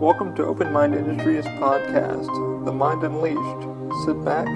Welcome 0.00 0.36
to 0.36 0.44
Open 0.44 0.70
Mind 0.74 0.94
Industries 0.94 1.46
podcast, 1.58 2.26
The 2.66 2.70
Mind 2.70 3.02
Unleashed. 3.02 4.04
Sit 4.04 4.22
back, 4.26 4.46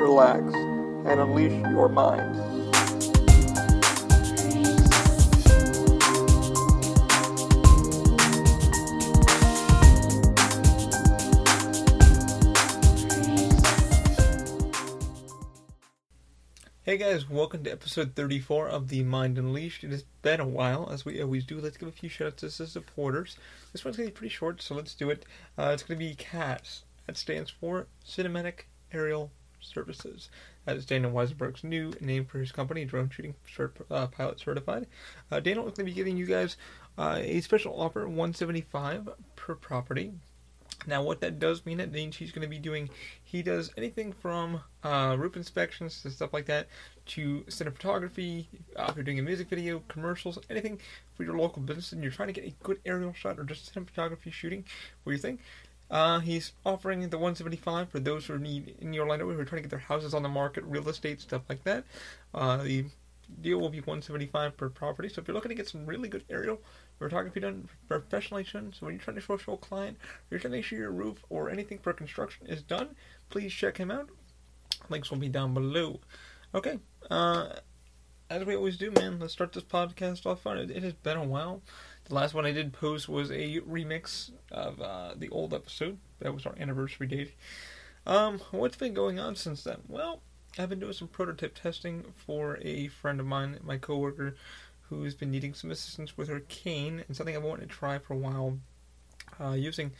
relax, 0.00 0.42
and 1.04 1.20
unleash 1.20 1.52
your 1.70 1.90
mind. 1.90 2.55
Hey 16.96 17.12
guys, 17.12 17.28
welcome 17.28 17.62
to 17.64 17.70
episode 17.70 18.14
34 18.14 18.68
of 18.70 18.88
The 18.88 19.02
Mind 19.02 19.36
Unleashed. 19.36 19.84
It 19.84 19.90
has 19.90 20.04
been 20.22 20.40
a 20.40 20.46
while, 20.46 20.88
as 20.90 21.04
we 21.04 21.20
always 21.20 21.44
do. 21.44 21.60
Let's 21.60 21.76
give 21.76 21.90
a 21.90 21.92
few 21.92 22.08
shout 22.08 22.28
outs 22.28 22.56
to 22.56 22.62
the 22.62 22.66
supporters. 22.66 23.36
This 23.70 23.84
one's 23.84 23.98
going 23.98 24.08
to 24.08 24.14
be 24.14 24.16
pretty 24.16 24.34
short, 24.34 24.62
so 24.62 24.74
let's 24.74 24.94
do 24.94 25.10
it. 25.10 25.26
Uh, 25.58 25.72
it's 25.74 25.82
going 25.82 25.98
to 25.98 26.06
be 26.06 26.14
CAS. 26.14 26.84
That 27.06 27.18
stands 27.18 27.50
for 27.50 27.86
Cinematic 28.02 28.60
Aerial 28.92 29.30
Services. 29.60 30.30
That 30.64 30.78
is 30.78 30.86
Daniel 30.86 31.12
Weisenberg's 31.12 31.62
new 31.62 31.92
name 32.00 32.24
for 32.24 32.38
his 32.38 32.50
company, 32.50 32.86
Drone 32.86 33.10
Shooting 33.10 33.34
cert- 33.46 33.84
uh, 33.90 34.06
Pilot 34.06 34.40
Certified. 34.40 34.86
Uh, 35.30 35.40
Daniel 35.40 35.66
is 35.66 35.74
going 35.74 35.84
to 35.86 35.92
be 35.92 35.92
giving 35.92 36.16
you 36.16 36.24
guys 36.24 36.56
uh, 36.96 37.18
a 37.20 37.42
special 37.42 37.78
offer, 37.78 38.08
175 38.08 39.10
per 39.36 39.54
property. 39.54 40.14
Now, 40.86 41.02
what 41.02 41.20
that 41.20 41.38
does 41.38 41.66
mean, 41.66 41.80
it 41.80 41.90
means 41.90 42.16
he's 42.16 42.32
going 42.32 42.42
to 42.42 42.48
be 42.48 42.58
doing, 42.58 42.90
he 43.24 43.42
does 43.42 43.72
anything 43.76 44.12
from 44.12 44.60
uh, 44.84 45.16
roof 45.18 45.36
inspections 45.36 46.02
to 46.02 46.10
stuff 46.10 46.32
like 46.32 46.46
that 46.46 46.68
to 47.06 47.44
cinematography, 47.48 48.46
uh, 48.76 48.86
if 48.88 48.96
you're 48.96 49.04
doing 49.04 49.18
a 49.18 49.22
music 49.22 49.48
video, 49.48 49.82
commercials, 49.88 50.38
anything 50.50 50.78
for 51.14 51.24
your 51.24 51.36
local 51.36 51.62
business 51.62 51.92
and 51.92 52.02
you're 52.02 52.12
trying 52.12 52.32
to 52.32 52.32
get 52.32 52.44
a 52.44 52.54
good 52.62 52.78
aerial 52.84 53.12
shot 53.12 53.38
or 53.38 53.44
just 53.44 53.74
cinematography 53.74 54.32
shooting 54.32 54.64
for 55.02 55.12
your 55.12 55.18
thing. 55.18 55.38
Uh, 55.90 56.18
he's 56.18 56.52
offering 56.64 57.00
the 57.08 57.16
175 57.16 57.88
for 57.88 58.00
those 58.00 58.26
who 58.26 58.38
need 58.38 58.74
in 58.80 58.96
Orlando 58.98 59.24
who 59.30 59.38
are 59.38 59.44
trying 59.44 59.62
to 59.62 59.68
get 59.68 59.70
their 59.70 59.78
houses 59.78 60.14
on 60.14 60.22
the 60.22 60.28
market, 60.28 60.64
real 60.64 60.88
estate, 60.88 61.20
stuff 61.20 61.42
like 61.48 61.62
that. 61.64 61.84
Uh, 62.34 62.58
the 62.58 62.84
deal 63.40 63.58
will 63.58 63.68
be 63.68 63.78
175 63.78 64.56
per 64.56 64.68
property. 64.68 65.08
So 65.08 65.20
if 65.20 65.28
you're 65.28 65.34
looking 65.34 65.50
to 65.50 65.54
get 65.54 65.68
some 65.68 65.86
really 65.86 66.08
good 66.08 66.24
aerial 66.28 66.60
photography 66.98 67.40
done 67.40 67.68
professionally 67.88 68.44
done, 68.50 68.72
so 68.72 68.86
when 68.86 68.94
you're 68.94 69.02
trying 69.02 69.16
to 69.16 69.20
show, 69.20 69.34
a 69.52 69.56
client, 69.56 69.98
you're 70.30 70.40
trying 70.40 70.52
to 70.52 70.58
make 70.58 70.64
sure 70.64 70.78
your 70.78 70.92
roof 70.92 71.24
or 71.28 71.50
anything 71.50 71.78
for 71.78 71.92
construction 71.92 72.46
is 72.46 72.62
done, 72.62 72.96
please 73.30 73.52
check 73.52 73.76
him 73.76 73.90
out. 73.90 74.08
Links 74.88 75.10
will 75.10 75.18
be 75.18 75.28
down 75.28 75.54
below. 75.54 76.00
Okay, 76.54 76.78
uh, 77.10 77.48
as 78.30 78.44
we 78.44 78.56
always 78.56 78.76
do, 78.76 78.90
man, 78.90 79.18
let's 79.18 79.32
start 79.32 79.52
this 79.52 79.62
podcast 79.62 80.26
off 80.26 80.42
fun. 80.42 80.58
It, 80.58 80.70
it 80.70 80.82
has 80.82 80.94
been 80.94 81.16
a 81.16 81.24
while. 81.24 81.62
The 82.04 82.14
last 82.14 82.34
one 82.34 82.46
I 82.46 82.52
did 82.52 82.72
post 82.72 83.08
was 83.08 83.30
a 83.30 83.60
remix 83.60 84.30
of 84.50 84.80
uh, 84.80 85.14
the 85.16 85.28
old 85.28 85.52
episode. 85.52 85.98
That 86.20 86.34
was 86.34 86.46
our 86.46 86.54
anniversary 86.58 87.06
date. 87.06 87.34
Um, 88.06 88.40
what's 88.52 88.76
been 88.76 88.94
going 88.94 89.18
on 89.18 89.34
since 89.34 89.64
then? 89.64 89.78
Well, 89.88 90.22
I've 90.58 90.70
been 90.70 90.80
doing 90.80 90.92
some 90.92 91.08
prototype 91.08 91.54
testing 91.60 92.04
for 92.16 92.58
a 92.62 92.88
friend 92.88 93.20
of 93.20 93.26
mine, 93.26 93.58
my 93.62 93.76
coworker, 93.76 94.36
who's 94.88 95.14
been 95.14 95.30
needing 95.30 95.54
some 95.54 95.70
assistance 95.70 96.16
with 96.16 96.28
her 96.28 96.40
cane, 96.40 97.04
and 97.06 97.16
something 97.16 97.36
I've 97.36 97.42
wanted 97.42 97.68
to 97.68 97.74
try 97.74 97.98
for 97.98 98.14
a 98.14 98.18
while, 98.18 98.58
uh, 99.40 99.52
using 99.52 99.92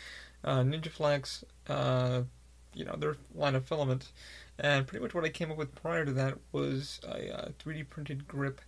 uh, 0.44 0.60
NinjaFlex, 0.60 1.44
uh, 1.68 2.22
you 2.74 2.84
know, 2.84 2.96
their 2.96 3.16
line 3.34 3.54
of 3.54 3.66
filament. 3.66 4.10
And 4.58 4.86
pretty 4.86 5.02
much 5.02 5.14
what 5.14 5.24
I 5.24 5.28
came 5.28 5.50
up 5.50 5.58
with 5.58 5.74
prior 5.74 6.04
to 6.04 6.12
that 6.12 6.38
was 6.52 7.00
a 7.04 7.52
3D 7.58 7.82
uh, 7.82 7.84
printed 7.90 8.26
grip 8.26 8.60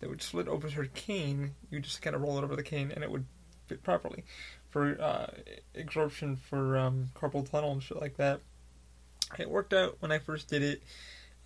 that 0.00 0.08
would 0.08 0.22
slit 0.22 0.48
over 0.48 0.68
her 0.70 0.86
cane. 0.86 1.54
You 1.70 1.80
just 1.80 2.02
kind 2.02 2.16
of 2.16 2.22
roll 2.22 2.38
it 2.38 2.44
over 2.44 2.56
the 2.56 2.62
cane, 2.62 2.92
and 2.94 3.02
it 3.02 3.10
would 3.10 3.26
fit 3.66 3.82
properly 3.82 4.24
for 4.70 5.00
uh, 5.00 5.26
absorption 5.74 6.36
for 6.36 6.76
um, 6.76 7.08
carpal 7.14 7.48
tunnel 7.48 7.72
and 7.72 7.82
shit 7.82 8.00
like 8.00 8.16
that. 8.16 8.40
It 9.38 9.50
worked 9.50 9.72
out 9.72 9.96
when 10.00 10.12
I 10.12 10.18
first 10.18 10.48
did 10.48 10.62
it. 10.62 10.82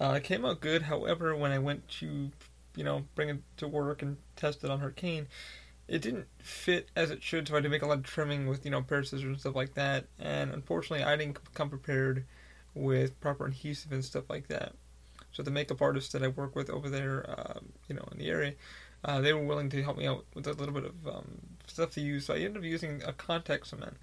Uh, 0.01 0.15
it 0.17 0.25
came 0.25 0.45
out 0.45 0.61
good. 0.61 0.83
However, 0.83 1.37
when 1.37 1.53
I 1.53 1.59
went 1.59 1.89
to, 2.01 2.31
you 2.77 2.85
know, 2.85 3.05
bring 3.15 3.29
it 3.29 3.43
to 3.59 3.69
work 3.69 4.03
and 4.03 4.17
test 4.37 4.65
it 4.65 4.71
on 4.71 4.81
her 4.81 4.91
cane, 4.91 5.27
it 5.89 6.03
didn't 6.03 6.27
fit 6.39 6.89
as 6.95 7.11
it 7.11 7.23
should. 7.23 7.49
So 7.49 7.55
I 7.55 7.57
had 7.57 7.65
to 7.65 7.69
make 7.69 7.83
a 7.83 7.87
lot 7.87 7.99
of 7.99 8.05
trimming 8.05 8.47
with, 8.47 8.65
you 8.65 8.71
know, 8.71 8.83
pair 8.83 8.99
of 8.99 9.09
scissors 9.09 9.25
and 9.25 9.41
stuff 9.41 9.57
like 9.57 9.75
that. 9.75 10.07
And 10.19 10.53
unfortunately, 10.53 11.05
I 11.05 11.17
didn't 11.17 11.39
come 11.55 11.69
prepared 11.69 12.25
with 12.75 13.21
proper 13.21 13.47
adhesive 13.47 13.93
and 13.93 14.05
stuff 14.05 14.31
like 14.31 14.49
that. 14.49 14.75
So 15.33 15.43
the 15.43 15.51
makeup 15.51 15.83
artist 15.83 16.13
that 16.13 16.23
I 16.23 16.29
work 16.29 16.55
with 16.57 16.71
over 16.71 16.89
there, 16.89 17.25
um, 17.29 17.73
you 17.89 17.95
know, 17.95 18.09
in 18.13 18.19
the 18.19 18.29
area, 18.29 18.55
uh, 19.05 19.21
they 19.21 19.33
were 19.33 19.45
willing 19.45 19.71
to 19.71 19.83
help 19.83 19.97
me 19.97 20.07
out 20.07 20.25
with 20.35 20.47
a 20.47 20.53
little 20.53 20.75
bit 20.75 20.85
of 20.85 21.09
um, 21.09 21.41
stuff 21.67 21.91
to 21.93 22.01
use. 22.01 22.27
So 22.27 22.35
I 22.35 22.39
ended 22.39 22.59
up 22.59 22.65
using 22.65 23.03
a 23.05 23.13
contact 23.13 23.69
cement. 23.69 23.97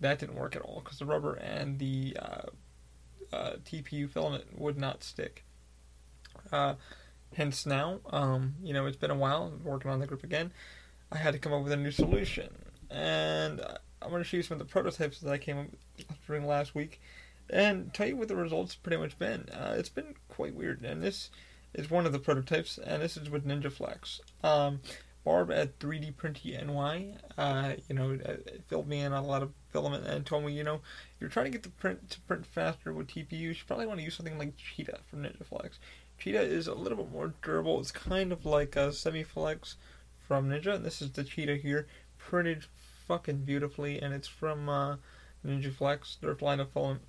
That 0.00 0.18
didn't 0.18 0.36
work 0.36 0.56
at 0.56 0.62
all 0.62 0.80
because 0.82 0.98
the 0.98 1.04
rubber 1.04 1.34
and 1.34 1.78
the 1.78 2.16
uh, 2.20 3.34
uh, 3.34 3.52
TPU 3.64 4.08
filament 4.08 4.58
would 4.58 4.78
not 4.78 5.04
stick. 5.04 5.44
Uh, 6.50 6.74
hence 7.34 7.66
now, 7.66 8.00
um, 8.10 8.54
you 8.62 8.72
know, 8.72 8.86
it's 8.86 8.96
been 8.96 9.10
a 9.10 9.16
while 9.16 9.52
working 9.62 9.90
on 9.90 10.00
the 10.00 10.06
group 10.06 10.24
again. 10.24 10.52
I 11.12 11.18
had 11.18 11.32
to 11.32 11.38
come 11.38 11.52
up 11.52 11.62
with 11.62 11.72
a 11.72 11.76
new 11.76 11.90
solution, 11.90 12.50
and 12.90 13.60
I'm 14.02 14.10
going 14.10 14.22
to 14.22 14.28
show 14.28 14.36
you 14.36 14.42
some 14.42 14.60
of 14.60 14.66
the 14.66 14.72
prototypes 14.72 15.20
that 15.20 15.32
I 15.32 15.38
came 15.38 15.58
up 15.58 15.66
with 15.96 16.06
during 16.26 16.46
last 16.46 16.74
week, 16.74 17.00
and 17.48 17.92
tell 17.92 18.06
you 18.06 18.16
what 18.16 18.28
the 18.28 18.36
results 18.36 18.74
pretty 18.74 18.96
much 18.96 19.18
been. 19.18 19.48
Uh, 19.50 19.74
it's 19.76 19.88
been 19.88 20.14
quite 20.28 20.54
weird, 20.54 20.84
and 20.84 21.02
this 21.02 21.30
is 21.74 21.90
one 21.90 22.06
of 22.06 22.12
the 22.12 22.18
prototypes, 22.18 22.78
and 22.78 23.02
this 23.02 23.16
is 23.16 23.30
with 23.30 23.46
NinjaFlex. 23.46 24.20
Um, 24.44 24.80
Barb 25.24 25.50
at 25.50 25.78
3D 25.78 26.14
Printy 26.14 26.56
NY, 26.64 27.14
uh, 27.36 27.74
you 27.88 27.94
know, 27.94 28.18
filled 28.68 28.88
me 28.88 29.00
in 29.00 29.12
on 29.12 29.24
a 29.24 29.26
lot 29.26 29.42
of 29.42 29.52
filament 29.70 30.06
and 30.06 30.24
told 30.24 30.44
me, 30.44 30.52
you 30.52 30.64
know, 30.64 30.80
you're 31.18 31.28
trying 31.28 31.44
to 31.44 31.50
get 31.50 31.62
the 31.62 31.68
print 31.68 32.08
to 32.10 32.20
print 32.20 32.46
faster 32.46 32.92
with 32.92 33.08
TPU, 33.08 33.32
you 33.32 33.52
should 33.52 33.66
probably 33.66 33.86
want 33.86 33.98
to 33.98 34.04
use 34.04 34.16
something 34.16 34.38
like 34.38 34.56
Cheetah 34.56 35.00
from 35.10 35.22
NinjaFlex. 35.22 35.72
Cheetah 36.20 36.42
is 36.42 36.66
a 36.66 36.74
little 36.74 36.98
bit 36.98 37.10
more 37.10 37.32
durable. 37.42 37.80
It's 37.80 37.90
kind 37.90 38.30
of 38.30 38.44
like 38.44 38.76
a 38.76 38.90
Semiflex 38.90 39.76
from 40.28 40.50
Ninja. 40.50 40.80
This 40.80 41.00
is 41.00 41.12
the 41.12 41.24
Cheetah 41.24 41.56
here, 41.56 41.86
printed 42.18 42.66
fucking 43.08 43.38
beautifully, 43.38 44.00
and 44.00 44.12
it's 44.12 44.28
from 44.28 44.68
uh, 44.68 44.96
NinjaFlex, 45.44 46.20
their 46.20 46.36
line 46.40 46.60
of 46.60 46.70
filament 46.70 47.00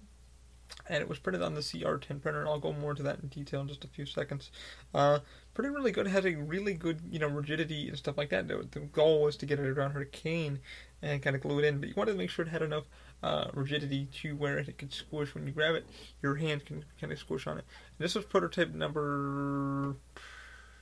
and 0.88 1.02
it 1.02 1.10
was 1.10 1.20
printed 1.20 1.42
on 1.42 1.54
the 1.54 1.62
CR10 1.62 2.22
printer. 2.22 2.40
And 2.40 2.50
I'll 2.50 2.60
go 2.60 2.74
more 2.74 2.92
into 2.92 3.04
that 3.04 3.20
in 3.22 3.28
detail 3.28 3.62
in 3.62 3.68
just 3.68 3.84
a 3.84 3.88
few 3.88 4.06
seconds. 4.06 4.52
Uh, 4.94 5.20
pretty 5.54 5.70
really 5.70 5.92
good. 5.92 6.08
Has 6.08 6.26
a 6.26 6.36
really 6.36 6.74
good, 6.74 7.02
you 7.10 7.20
know, 7.20 7.28
rigidity 7.28 7.88
and 7.88 7.98
stuff 7.98 8.18
like 8.18 8.30
that. 8.30 8.48
The, 8.48 8.68
the 8.72 8.80
goal 8.80 9.24
was 9.24 9.38
to 9.38 9.46
get 9.46 9.60
it 9.60 9.68
around 9.68 9.92
her 9.92 10.06
cane 10.06 10.60
and 11.02 11.22
kind 11.22 11.36
of 11.36 11.42
glue 11.42 11.60
it 11.60 11.66
in, 11.66 11.80
but 11.80 11.90
you 11.90 11.96
wanted 11.96 12.14
to 12.14 12.18
make 12.18 12.30
sure 12.30 12.46
it 12.46 12.50
had 12.50 12.62
enough 12.62 12.86
uh, 13.24 13.48
rigidity 13.54 14.08
to 14.22 14.36
where 14.36 14.58
it 14.58 14.78
could 14.78 14.94
squish 14.94 15.34
when 15.36 15.46
you 15.46 15.54
grab 15.54 15.76
it. 15.76 15.86
Your 16.22 16.36
hand 16.36 16.66
can 16.66 16.86
kind 17.00 17.12
of 17.14 17.20
squish 17.20 17.48
on 17.48 17.58
it. 17.58 17.66
And 17.98 18.06
this 18.06 18.16
was 18.16 18.26
prototype 18.26 18.74
number 18.74 19.96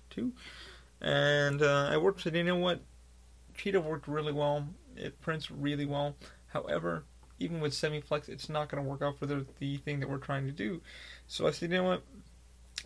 two, 0.10 0.34
and 1.02 1.62
uh, 1.62 1.90
I 1.92 1.98
worked. 1.98 2.22
Said, 2.22 2.36
you 2.36 2.44
know 2.44 2.56
what? 2.56 2.82
Cheetah 3.56 3.82
worked 3.82 4.08
really 4.08 4.34
well. 4.34 4.68
It 4.96 5.20
prints 5.22 5.52
really 5.52 5.86
well. 5.86 6.16
However, 6.48 7.04
even 7.40 7.60
with 7.62 7.74
semi-flex, 7.74 8.30
it's 8.30 8.50
not 8.50 8.70
going 8.70 8.84
to 8.84 8.90
work 8.90 9.02
out 9.02 9.18
for 9.18 9.26
the, 9.26 9.46
the 9.60 9.78
thing 9.78 10.00
that 10.00 10.10
we're 10.10 10.18
trying 10.18 10.46
to 10.46 10.52
do. 10.52 10.82
So 11.28 11.48
I 11.48 11.52
said, 11.52 11.72
you 11.72 11.78
know 11.78 11.84
what? 11.84 12.04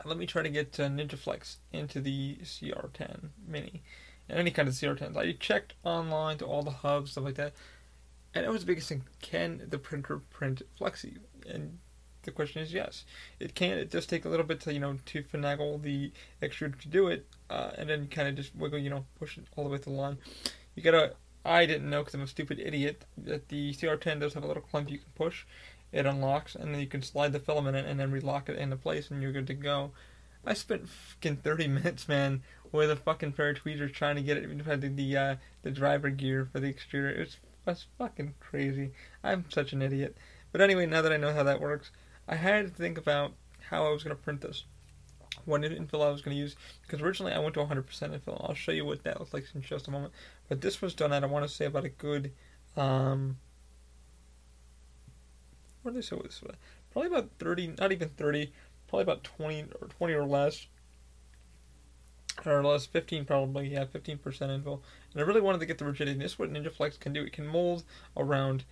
Let 0.05 0.17
me 0.17 0.25
try 0.25 0.41
to 0.41 0.49
get 0.49 0.79
uh, 0.79 0.87
NinjaFlex 0.87 1.57
into 1.71 2.01
the 2.01 2.37
CR10 2.43 3.29
Mini 3.47 3.83
and 4.27 4.39
any 4.39 4.51
kind 4.51 4.67
of 4.67 4.73
CR10s. 4.73 5.15
I 5.15 5.33
checked 5.33 5.73
online 5.83 6.37
to 6.39 6.45
all 6.45 6.63
the 6.63 6.71
hubs, 6.71 7.11
stuff 7.11 7.23
like 7.23 7.35
that, 7.35 7.53
and 8.33 8.45
it 8.45 8.49
was 8.49 8.61
the 8.61 8.67
biggest 8.67 8.89
thing: 8.89 9.03
can 9.21 9.61
the 9.69 9.77
printer 9.77 10.19
print 10.19 10.61
Flexi? 10.79 11.17
And 11.49 11.79
the 12.23 12.31
question 12.31 12.61
is 12.61 12.73
yes, 12.73 13.05
it 13.39 13.55
can. 13.55 13.77
It 13.77 13.91
does 13.91 14.05
take 14.05 14.25
a 14.25 14.29
little 14.29 14.45
bit 14.45 14.59
to 14.61 14.73
you 14.73 14.79
know 14.79 14.97
to 15.05 15.23
finagle 15.23 15.81
the 15.81 16.11
extruder 16.41 16.79
to 16.79 16.87
do 16.87 17.07
it, 17.07 17.27
uh, 17.49 17.71
and 17.77 17.89
then 17.89 18.07
kind 18.07 18.27
of 18.27 18.35
just 18.35 18.55
wiggle, 18.55 18.79
you 18.79 18.89
know, 18.89 19.05
push 19.19 19.37
it 19.37 19.45
all 19.55 19.63
the 19.63 19.69
way 19.69 19.77
to 19.77 19.83
the 19.83 19.91
line. 19.91 20.17
You 20.75 20.83
gotta 20.83 21.13
I 21.45 21.65
didn't 21.65 21.89
know 21.89 22.01
because 22.01 22.13
I'm 22.13 22.21
a 22.21 22.27
stupid 22.27 22.59
idiot 22.59 23.05
that 23.17 23.49
the 23.49 23.73
CR10 23.73 24.21
does 24.21 24.33
have 24.33 24.43
a 24.43 24.47
little 24.47 24.63
clamp 24.63 24.89
you 24.89 24.97
can 24.97 25.11
push. 25.15 25.45
It 25.91 26.05
unlocks, 26.05 26.55
and 26.55 26.73
then 26.73 26.81
you 26.81 26.87
can 26.87 27.03
slide 27.03 27.33
the 27.33 27.39
filament 27.39 27.77
in 27.77 27.85
and 27.85 27.99
then 27.99 28.11
relock 28.11 28.49
it 28.49 28.57
into 28.57 28.77
place, 28.77 29.11
and 29.11 29.21
you're 29.21 29.31
good 29.31 29.47
to 29.47 29.53
go. 29.53 29.91
I 30.45 30.53
spent 30.53 30.89
fucking 30.89 31.37
30 31.37 31.67
minutes, 31.79 32.07
man, 32.07 32.43
with 32.71 32.89
a 32.89 32.95
fucking 32.95 33.33
pair 33.33 33.49
of 33.49 33.57
tweezers 33.57 33.91
trying 33.91 34.15
to 34.15 34.21
get 34.21 34.37
it 34.37 34.49
into 34.49 34.89
the 34.89 35.17
uh, 35.17 35.35
the 35.61 35.71
driver 35.71 36.09
gear 36.09 36.47
for 36.51 36.59
the 36.59 36.73
extruder. 36.73 37.15
It 37.15 37.19
was, 37.19 37.37
was 37.65 37.85
fucking 37.97 38.35
crazy. 38.39 38.91
I'm 39.23 39.45
such 39.49 39.73
an 39.73 39.81
idiot. 39.81 40.17
But 40.51 40.61
anyway, 40.61 40.85
now 40.85 41.01
that 41.01 41.13
I 41.13 41.17
know 41.17 41.33
how 41.33 41.43
that 41.43 41.61
works, 41.61 41.91
I 42.27 42.35
had 42.35 42.67
to 42.67 42.73
think 42.73 42.97
about 42.97 43.33
how 43.69 43.85
I 43.85 43.89
was 43.89 44.03
going 44.03 44.15
to 44.15 44.21
print 44.21 44.41
this 44.41 44.65
what 45.45 45.61
infill 45.61 46.05
I 46.05 46.11
was 46.11 46.21
going 46.21 46.35
to 46.35 46.41
use 46.41 46.55
because 46.83 47.01
originally 47.01 47.33
I 47.33 47.39
went 47.39 47.55
to 47.55 47.59
100% 47.61 47.83
infill. 47.85 48.47
I'll 48.47 48.53
show 48.53 48.71
you 48.71 48.85
what 48.85 49.03
that 49.03 49.19
looks 49.19 49.33
like 49.33 49.45
in 49.53 49.61
just 49.61 49.87
a 49.87 49.91
moment. 49.91 50.13
But 50.47 50.61
this 50.61 50.81
was 50.81 50.93
done 50.93 51.11
at 51.11 51.23
I 51.23 51.27
want 51.27 51.45
to 51.45 51.53
say 51.53 51.65
about 51.65 51.85
a 51.85 51.89
good 51.89 52.31
um, 52.77 53.37
what 55.83 55.93
did 55.93 55.99
I 55.99 56.01
say 56.01 56.15
was? 56.15 56.41
Probably 56.91 57.11
about 57.11 57.29
30, 57.39 57.75
not 57.79 57.91
even 57.91 58.09
30, 58.09 58.51
probably 58.87 59.03
about 59.03 59.23
20 59.23 59.65
or 59.81 59.87
20 59.87 60.13
or 60.13 60.25
less. 60.25 60.67
Or 62.45 62.63
less, 62.63 62.85
15 62.85 63.25
probably, 63.25 63.69
yeah, 63.69 63.85
15% 63.85 64.19
infill. 64.19 64.81
And 65.13 65.21
I 65.21 65.21
really 65.21 65.41
wanted 65.41 65.59
to 65.59 65.65
get 65.65 65.77
the 65.77 65.85
rigidity. 65.85 66.19
This 66.19 66.33
is 66.33 66.39
what 66.39 66.51
NinjaFlex 66.51 66.99
can 66.99 67.13
do. 67.13 67.23
It 67.23 67.33
can 67.33 67.47
mold 67.47 67.83
around 68.17 68.65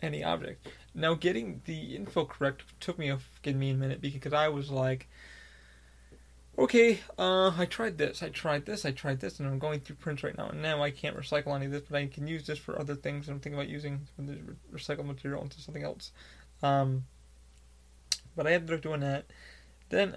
any 0.00 0.24
object. 0.24 0.68
Now, 0.94 1.14
getting 1.14 1.62
the 1.64 1.94
info 1.94 2.24
correct 2.24 2.62
took 2.80 2.98
me 2.98 3.08
a 3.08 3.18
fucking 3.18 3.58
me 3.58 3.70
a 3.70 3.74
minute 3.74 4.00
because 4.00 4.32
I 4.32 4.48
was 4.48 4.70
like, 4.70 5.08
okay, 6.58 7.00
uh, 7.18 7.52
I 7.56 7.66
tried 7.66 7.98
this, 7.98 8.22
I 8.22 8.28
tried 8.28 8.66
this, 8.66 8.84
I 8.84 8.90
tried 8.90 9.20
this, 9.20 9.38
and 9.38 9.48
I'm 9.48 9.58
going 9.58 9.80
through 9.80 9.96
prints 9.96 10.22
right 10.22 10.36
now, 10.36 10.48
and 10.48 10.60
now 10.60 10.82
I 10.82 10.90
can't 10.90 11.16
recycle 11.16 11.54
any 11.54 11.66
of 11.66 11.72
this, 11.72 11.82
but 11.88 11.96
I 11.96 12.06
can 12.06 12.26
use 12.26 12.46
this 12.46 12.58
for 12.58 12.78
other 12.78 12.94
things. 12.94 13.28
I'm 13.28 13.40
thinking 13.40 13.58
about 13.58 13.70
using 13.70 14.06
the 14.18 14.38
recycled 14.72 15.06
material 15.06 15.42
into 15.42 15.60
something 15.60 15.84
else. 15.84 16.12
Um, 16.62 17.04
but 18.36 18.46
I 18.46 18.52
ended 18.52 18.74
up 18.74 18.82
doing 18.82 19.00
that. 19.00 19.26
Then 19.88 20.16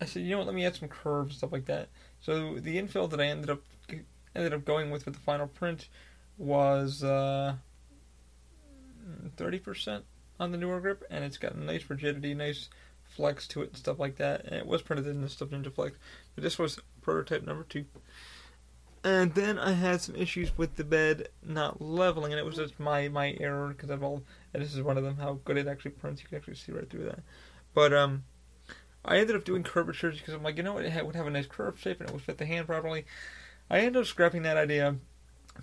I 0.00 0.04
said, 0.04 0.22
you 0.22 0.30
know 0.30 0.38
what? 0.38 0.46
Let 0.46 0.54
me 0.54 0.64
add 0.64 0.76
some 0.76 0.88
curves, 0.88 1.30
and 1.30 1.38
stuff 1.38 1.52
like 1.52 1.66
that. 1.66 1.88
So 2.20 2.58
the 2.58 2.76
infill 2.76 3.08
that 3.10 3.20
I 3.20 3.26
ended 3.26 3.50
up 3.50 3.62
ended 4.34 4.52
up 4.52 4.64
going 4.64 4.90
with 4.90 5.04
for 5.04 5.10
the 5.10 5.18
final 5.18 5.46
print 5.46 5.88
was 6.36 7.02
uh, 7.02 7.54
thirty 9.36 9.58
uh, 9.58 9.62
percent 9.62 10.04
on 10.40 10.52
the 10.52 10.58
newer 10.58 10.80
grip, 10.80 11.04
and 11.10 11.24
it's 11.24 11.38
got 11.38 11.56
nice 11.56 11.88
rigidity, 11.88 12.34
nice 12.34 12.68
flex 13.04 13.46
to 13.48 13.62
it, 13.62 13.68
and 13.68 13.76
stuff 13.76 13.98
like 13.98 14.16
that. 14.16 14.44
And 14.44 14.54
it 14.54 14.66
was 14.66 14.82
printed 14.82 15.06
in 15.06 15.22
the 15.22 15.28
Stuff 15.28 15.48
Ninja 15.48 15.72
Flex, 15.72 15.96
but 16.34 16.44
this 16.44 16.58
was 16.58 16.78
prototype 17.02 17.46
number 17.46 17.64
two. 17.64 17.84
And 19.04 19.34
then 19.34 19.58
I 19.58 19.72
had 19.72 20.00
some 20.00 20.16
issues 20.16 20.56
with 20.58 20.76
the 20.76 20.84
bed 20.84 21.28
not 21.42 21.80
leveling, 21.80 22.32
and 22.32 22.38
it 22.38 22.44
was 22.44 22.56
just 22.56 22.78
my 22.80 23.08
my 23.08 23.36
error 23.40 23.68
because 23.68 23.90
I've 23.90 24.02
all. 24.02 24.22
And 24.52 24.62
this 24.62 24.74
is 24.74 24.82
one 24.82 24.98
of 24.98 25.04
them. 25.04 25.16
How 25.16 25.38
good 25.44 25.56
it 25.56 25.68
actually 25.68 25.92
prints, 25.92 26.22
you 26.22 26.28
can 26.28 26.38
actually 26.38 26.56
see 26.56 26.72
right 26.72 26.88
through 26.88 27.04
that. 27.04 27.20
But 27.74 27.92
um, 27.92 28.24
I 29.04 29.18
ended 29.18 29.36
up 29.36 29.44
doing 29.44 29.62
curvatures 29.62 30.18
because 30.18 30.34
I'm 30.34 30.42
like, 30.42 30.56
you 30.56 30.62
know 30.62 30.74
what, 30.74 30.84
it 30.84 31.06
would 31.06 31.16
have 31.16 31.26
a 31.26 31.30
nice 31.30 31.46
curve 31.46 31.78
shape 31.78 32.00
and 32.00 32.08
it 32.08 32.12
would 32.12 32.22
fit 32.22 32.38
the 32.38 32.46
hand 32.46 32.66
properly. 32.66 33.06
I 33.70 33.78
ended 33.78 33.96
up 33.96 34.06
scrapping 34.06 34.42
that 34.42 34.56
idea 34.56 34.96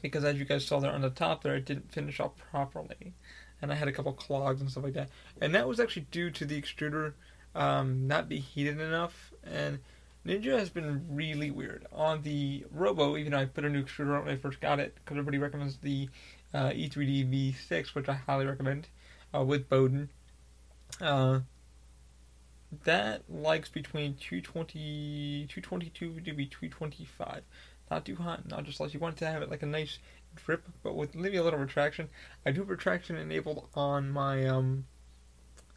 because, 0.01 0.23
as 0.23 0.37
you 0.37 0.45
guys 0.45 0.65
saw 0.65 0.79
there 0.79 0.91
on 0.91 1.01
the 1.01 1.09
top 1.09 1.43
there, 1.43 1.55
it 1.55 1.65
didn't 1.65 1.91
finish 1.91 2.19
up 2.19 2.37
properly, 2.51 3.13
and 3.61 3.71
I 3.71 3.75
had 3.75 3.87
a 3.87 3.91
couple 3.91 4.13
clogs 4.13 4.61
and 4.61 4.69
stuff 4.69 4.83
like 4.83 4.93
that. 4.93 5.09
And 5.41 5.53
that 5.55 5.67
was 5.67 5.79
actually 5.79 6.07
due 6.11 6.29
to 6.31 6.45
the 6.45 6.61
extruder 6.61 7.13
um, 7.55 8.07
not 8.07 8.29
be 8.29 8.39
heated 8.39 8.79
enough. 8.79 9.33
And 9.43 9.79
Ninja 10.25 10.59
has 10.59 10.69
been 10.69 11.05
really 11.09 11.51
weird 11.51 11.87
on 11.91 12.21
the 12.21 12.65
Robo. 12.71 13.17
Even 13.17 13.31
though 13.31 13.39
I 13.39 13.45
put 13.45 13.65
a 13.65 13.69
new 13.69 13.83
extruder 13.83 14.17
on 14.17 14.25
when 14.25 14.33
I 14.33 14.37
first 14.37 14.59
got 14.59 14.79
it, 14.79 14.95
because 14.95 15.17
everybody 15.17 15.37
recommends 15.37 15.77
the 15.77 16.09
uh, 16.53 16.69
E3D 16.69 17.53
V6, 17.55 17.95
which 17.95 18.09
I 18.09 18.13
highly 18.13 18.45
recommend 18.45 18.89
uh, 19.33 19.43
with 19.43 19.69
Bowden. 19.69 20.09
Uh, 21.01 21.39
that 22.83 23.23
likes 23.29 23.69
between 23.69 24.15
220, 24.15 25.47
222 25.49 26.21
to 26.21 26.33
be 26.33 26.45
225. 26.45 27.41
Not 27.91 28.05
too 28.05 28.15
hot, 28.15 28.47
not 28.49 28.63
just 28.63 28.79
like 28.79 28.93
you 28.93 28.99
want 28.99 29.17
to 29.17 29.27
have 29.27 29.41
it 29.41 29.49
like 29.49 29.63
a 29.63 29.67
nice 29.67 29.99
drip, 30.35 30.67
but 30.83 30.95
with 30.95 31.15
maybe 31.15 31.37
a 31.37 31.43
little 31.43 31.59
retraction. 31.59 32.09
I 32.45 32.51
do 32.51 32.61
have 32.61 32.69
retraction 32.69 33.15
enabled 33.15 33.69
on 33.75 34.09
my 34.11 34.47
um, 34.47 34.85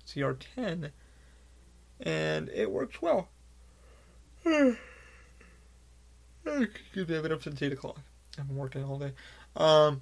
CR10, 0.07 0.91
and 2.01 2.49
it 2.49 2.71
works 2.71 3.01
well. 3.03 3.29
Excuse 4.45 4.79
me, 7.09 7.17
I've 7.17 7.23
been 7.23 7.33
up 7.33 7.43
since 7.43 7.61
8 7.61 7.73
o'clock. 7.73 8.01
I've 8.39 8.49
been 8.49 8.57
working 8.57 8.85
all 8.85 8.99
day. 8.99 9.13
Um, 9.57 10.01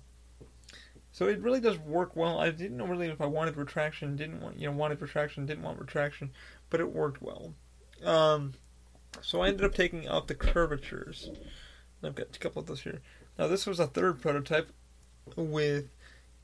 so 1.11 1.27
it 1.29 1.41
really 1.41 1.61
does 1.61 1.79
work 1.79 2.15
well. 2.15 2.39
I 2.39 2.51
didn't 2.51 2.77
know 2.77 2.87
really 2.87 3.09
if 3.09 3.21
I 3.21 3.27
wanted 3.27 3.57
retraction, 3.57 4.17
didn't 4.17 4.41
want, 4.43 4.61
you 4.61 4.67
know, 4.67 4.77
wanted 4.77 5.01
retraction, 5.01 5.47
didn't 5.47 5.65
want 5.65 5.81
retraction 5.81 6.31
but 6.71 6.81
it 6.81 6.93
worked 6.93 7.23
well. 7.23 7.55
Um, 8.05 8.55
so 9.21 9.41
I 9.41 9.49
ended 9.49 9.65
up 9.65 9.75
taking 9.75 10.07
out 10.07 10.29
the 10.29 10.35
curvatures. 10.35 11.31
I've 12.03 12.15
got 12.15 12.37
a 12.37 12.39
couple 12.39 12.61
of 12.61 12.69
those 12.69 12.83
here. 12.83 13.01
Now 13.39 13.47
this 13.47 13.67
was 13.67 13.81
a 13.81 13.87
third 13.87 14.21
prototype 14.21 14.71
with 15.35 15.89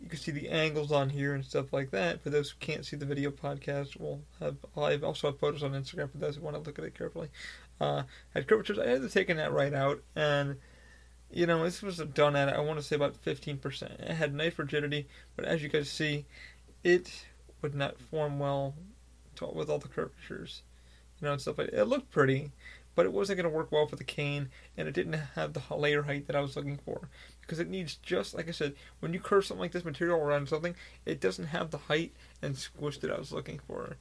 you 0.03 0.09
can 0.09 0.19
see 0.19 0.33
the 0.33 0.49
angles 0.49 0.91
on 0.91 1.11
here 1.11 1.33
and 1.33 1.45
stuff 1.45 1.73
like 1.73 1.93
that. 1.93 2.23
For 2.23 2.31
those 2.31 2.51
who 2.51 2.57
can't 2.59 2.85
see 2.85 2.97
the 2.97 3.07
video 3.07 3.31
podcast, 3.31 3.99
we'll 3.99 4.21
have 4.41 4.57
I 4.77 4.97
also 4.97 5.29
have 5.29 5.39
photos 5.39 5.63
on 5.63 5.73
Instagram 5.73 6.11
for 6.11 6.19
those 6.19 6.37
who 6.37 6.43
want 6.43 6.57
to 6.57 6.63
look 6.63 6.79
at 6.79 6.85
it 6.85 6.99
carefully. 6.99 7.29
Uh, 7.81 8.03
had 8.35 8.49
curvatures. 8.49 8.79
I 8.79 8.85
ended 8.85 9.05
up 9.05 9.11
taking 9.13 9.37
that 9.37 9.53
right 9.53 9.73
out, 9.73 10.03
and 10.17 10.57
you 11.31 11.47
know 11.47 11.63
this 11.63 11.83
was 11.83 11.99
done 11.99 12.35
at 12.35 12.49
I 12.49 12.61
want 12.61 12.81
to 12.81 12.85
say 12.85 12.97
about 12.97 13.23
15%. 13.25 13.83
It 13.83 14.15
had 14.15 14.35
nice 14.35 14.59
rigidity, 14.59 15.07
but 15.37 15.45
as 15.45 15.63
you 15.63 15.69
guys 15.69 15.89
see, 15.89 16.27
it 16.83 17.27
would 17.61 17.75
not 17.75 18.01
form 18.01 18.41
well 18.41 18.75
with 19.41 19.71
all 19.71 19.79
the 19.79 19.89
curvatures, 19.89 20.63
you 21.21 21.27
know, 21.27 21.33
and 21.33 21.41
stuff. 21.41 21.59
It 21.59 21.85
looked 21.85 22.11
pretty, 22.11 22.53
but 22.95 23.07
it 23.07 23.13
wasn't 23.13 23.39
going 23.39 23.51
to 23.51 23.57
work 23.57 23.73
well 23.73 23.87
for 23.87 23.97
the 23.97 24.05
cane, 24.05 24.51
and 24.77 24.87
it 24.87 24.95
didn't 24.95 25.15
have 25.35 25.53
the 25.53 25.63
layer 25.75 26.03
height 26.03 26.27
that 26.27 26.37
I 26.37 26.41
was 26.41 26.57
looking 26.57 26.79
for. 26.85 27.09
Because 27.41 27.59
it 27.59 27.69
needs 27.69 27.97
just, 27.97 28.35
like 28.35 28.49
I 28.49 28.53
said, 28.53 28.75
when 29.01 29.13
you 29.13 29.21
curve 29.21 29.45
something 29.45 29.61
like 29.61 29.73
this 29.73 29.85
material 29.85 30.21
around 30.21 30.49
something, 30.49 30.75
it 31.07 31.21
doesn't 31.21 31.47
have 31.47 31.71
the 31.71 31.79
height 31.79 32.13
and 32.41 32.57
squish 32.57 32.99
that 32.99 33.11
I 33.11 33.19
was 33.19 33.33
looking 33.33 33.61
for. 33.67 33.97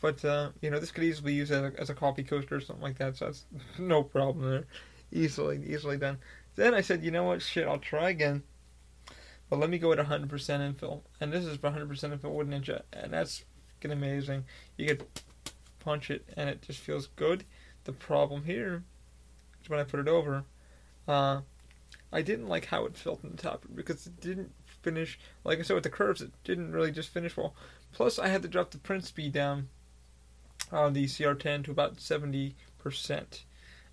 But, 0.00 0.24
uh, 0.24 0.50
you 0.60 0.70
know, 0.70 0.78
this 0.78 0.92
could 0.92 1.04
easily 1.04 1.32
be 1.32 1.36
used 1.36 1.52
as 1.52 1.72
a, 1.72 1.80
as 1.80 1.90
a 1.90 1.94
coffee 1.94 2.22
coaster 2.22 2.56
or 2.56 2.60
something 2.60 2.82
like 2.82 2.98
that, 2.98 3.16
so 3.16 3.26
that's 3.26 3.44
no 3.78 4.02
problem 4.02 4.50
there. 4.50 4.64
Easily, 5.12 5.62
easily 5.66 5.96
done. 5.96 6.18
Then 6.56 6.74
I 6.74 6.80
said, 6.80 7.04
you 7.04 7.10
know 7.10 7.24
what, 7.24 7.42
shit, 7.42 7.66
I'll 7.66 7.78
try 7.78 8.10
again. 8.10 8.42
But 9.48 9.60
let 9.60 9.70
me 9.70 9.78
go 9.78 9.92
at 9.92 9.98
100% 9.98 10.28
infill. 10.28 11.02
And 11.20 11.32
this 11.32 11.44
is 11.44 11.58
100% 11.58 11.88
infill 11.88 12.34
with 12.34 12.48
Ninja. 12.48 12.82
And 12.92 13.12
that's 13.12 13.44
amazing. 13.90 14.44
You 14.76 14.86
could 14.88 15.06
punch 15.80 16.10
it 16.10 16.24
and 16.36 16.48
it 16.48 16.62
just 16.62 16.80
feels 16.80 17.08
good. 17.16 17.44
The 17.84 17.92
problem 17.92 18.44
here 18.44 18.82
is 19.62 19.70
when 19.70 19.80
I 19.80 19.84
put 19.84 20.00
it 20.00 20.08
over, 20.08 20.44
uh, 21.06 21.40
I 22.12 22.22
didn't 22.22 22.48
like 22.48 22.66
how 22.66 22.84
it 22.86 22.96
felt 22.96 23.24
on 23.24 23.30
the 23.30 23.42
top 23.42 23.64
because 23.74 24.06
it 24.06 24.20
didn't 24.20 24.52
finish. 24.82 25.18
Like 25.44 25.58
I 25.58 25.62
said 25.62 25.74
with 25.74 25.84
the 25.84 25.90
curves, 25.90 26.22
it 26.22 26.32
didn't 26.44 26.72
really 26.72 26.90
just 26.90 27.10
finish 27.10 27.36
well. 27.36 27.54
Plus, 27.92 28.18
I 28.18 28.28
had 28.28 28.42
to 28.42 28.48
drop 28.48 28.70
the 28.70 28.78
print 28.78 29.04
speed 29.04 29.32
down 29.32 29.68
on 30.72 30.92
the 30.92 31.04
CR10 31.04 31.64
to 31.64 31.70
about 31.70 31.96
70% 31.96 32.54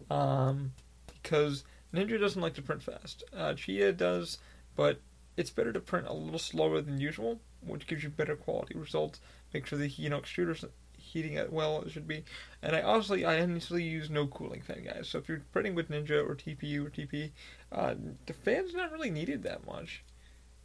um, 0.10 0.74
because 1.22 1.64
Ninja 1.94 2.20
doesn't 2.20 2.42
like 2.42 2.56
to 2.56 2.62
print 2.62 2.84
fast. 2.84 3.24
Uh, 3.36 3.54
Cheetah 3.54 3.94
does, 3.94 4.40
but 4.76 5.00
it's 5.38 5.50
better 5.50 5.74
to 5.74 5.80
print 5.80 6.08
a 6.08 6.14
little 6.14 6.40
slower 6.40 6.82
than 6.82 7.00
usual, 7.00 7.40
which 7.62 7.88
gives 7.88 8.04
you 8.04 8.10
better 8.10 8.36
quality 8.36 8.78
results 8.78 9.20
make 9.54 9.66
sure 9.66 9.80
the 9.80 9.88
you 9.88 10.10
know 10.10 10.22
heating 10.98 11.34
it 11.34 11.52
well 11.52 11.82
it 11.82 11.92
should 11.92 12.08
be. 12.08 12.24
And 12.62 12.76
I 12.76 12.82
honestly 12.82 13.26
I 13.26 13.42
honestly 13.42 13.84
use 13.84 14.10
no 14.10 14.28
cooling 14.28 14.62
fan 14.62 14.84
guys. 14.84 15.10
So 15.10 15.20
if 15.20 15.28
you're 15.28 15.44
printing 15.52 15.76
with 15.76 15.90
Ninja 15.90 16.28
or 16.28 16.36
TPU 16.36 16.88
or 16.88 16.90
TP, 16.90 17.32
uh, 17.72 17.96
the 18.26 18.34
fan's 18.34 18.74
not 18.74 18.92
really 18.92 19.12
needed 19.12 19.44
that 19.44 19.66
much. 19.66 20.04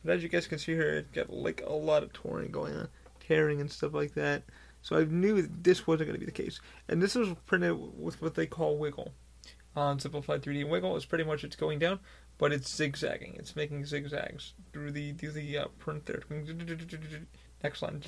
But 0.05 0.17
as 0.17 0.23
you 0.23 0.29
guys 0.29 0.46
can 0.46 0.58
see 0.58 0.75
here, 0.75 0.94
it 0.94 1.12
got 1.12 1.31
like 1.31 1.62
a 1.67 1.73
lot 1.73 2.02
of 2.02 2.12
touring 2.12 2.50
going 2.50 2.75
on, 2.75 2.88
tearing 3.20 3.61
and 3.61 3.70
stuff 3.70 3.94
like 3.94 4.15
that. 4.15 4.44
So 4.81 4.96
I 4.96 5.05
knew 5.05 5.43
this 5.43 5.86
wasn't 5.86 6.08
going 6.08 6.20
to 6.20 6.24
be 6.24 6.31
the 6.31 6.43
case. 6.43 6.60
And 6.89 7.03
this 7.03 7.15
was 7.15 7.34
printed 7.46 7.77
with 7.98 8.22
what 8.22 8.34
they 8.34 8.46
call 8.46 8.79
wiggle 8.79 9.13
on 9.77 9.98
Simplify3D. 9.98 10.69
Wiggle 10.69 10.96
is 10.96 11.05
pretty 11.05 11.24
much 11.24 11.44
it's 11.44 11.56
going 11.56 11.79
down, 11.81 11.98
but 12.39 12.53
it's 12.53 12.74
zigzagging. 12.74 13.34
It's 13.39 13.56
making 13.56 13.84
zigzags 13.84 14.55
through 14.72 14.93
the 14.93 15.13
through 15.13 15.32
the 15.32 15.58
uh, 15.58 15.67
print 15.79 16.06
there. 16.06 16.22
Next 17.62 17.82
line. 17.82 18.03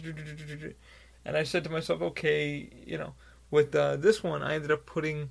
And 1.24 1.36
I 1.36 1.42
said 1.42 1.64
to 1.64 1.70
myself, 1.70 2.00
okay, 2.02 2.68
you 2.86 2.98
know, 2.98 3.14
with 3.50 3.74
uh, 3.74 3.96
this 3.96 4.22
one, 4.22 4.42
I 4.42 4.54
ended 4.54 4.70
up 4.70 4.86
putting, 4.86 5.30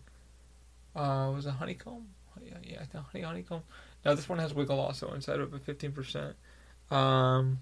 uh, 0.95 1.31
was 1.33 1.45
it 1.45 1.51
honeycomb? 1.51 2.07
Yeah, 2.43 2.57
yeah, 2.63 3.01
honey, 3.11 3.23
honeycomb. 3.23 3.63
Now 4.05 4.13
this 4.13 4.29
one 4.29 4.39
has 4.39 4.53
wiggle 4.53 4.79
also 4.79 5.11
inside 5.13 5.39
of 5.39 5.53
it, 5.53 5.65
15%. 5.65 6.33
Um, 6.95 7.59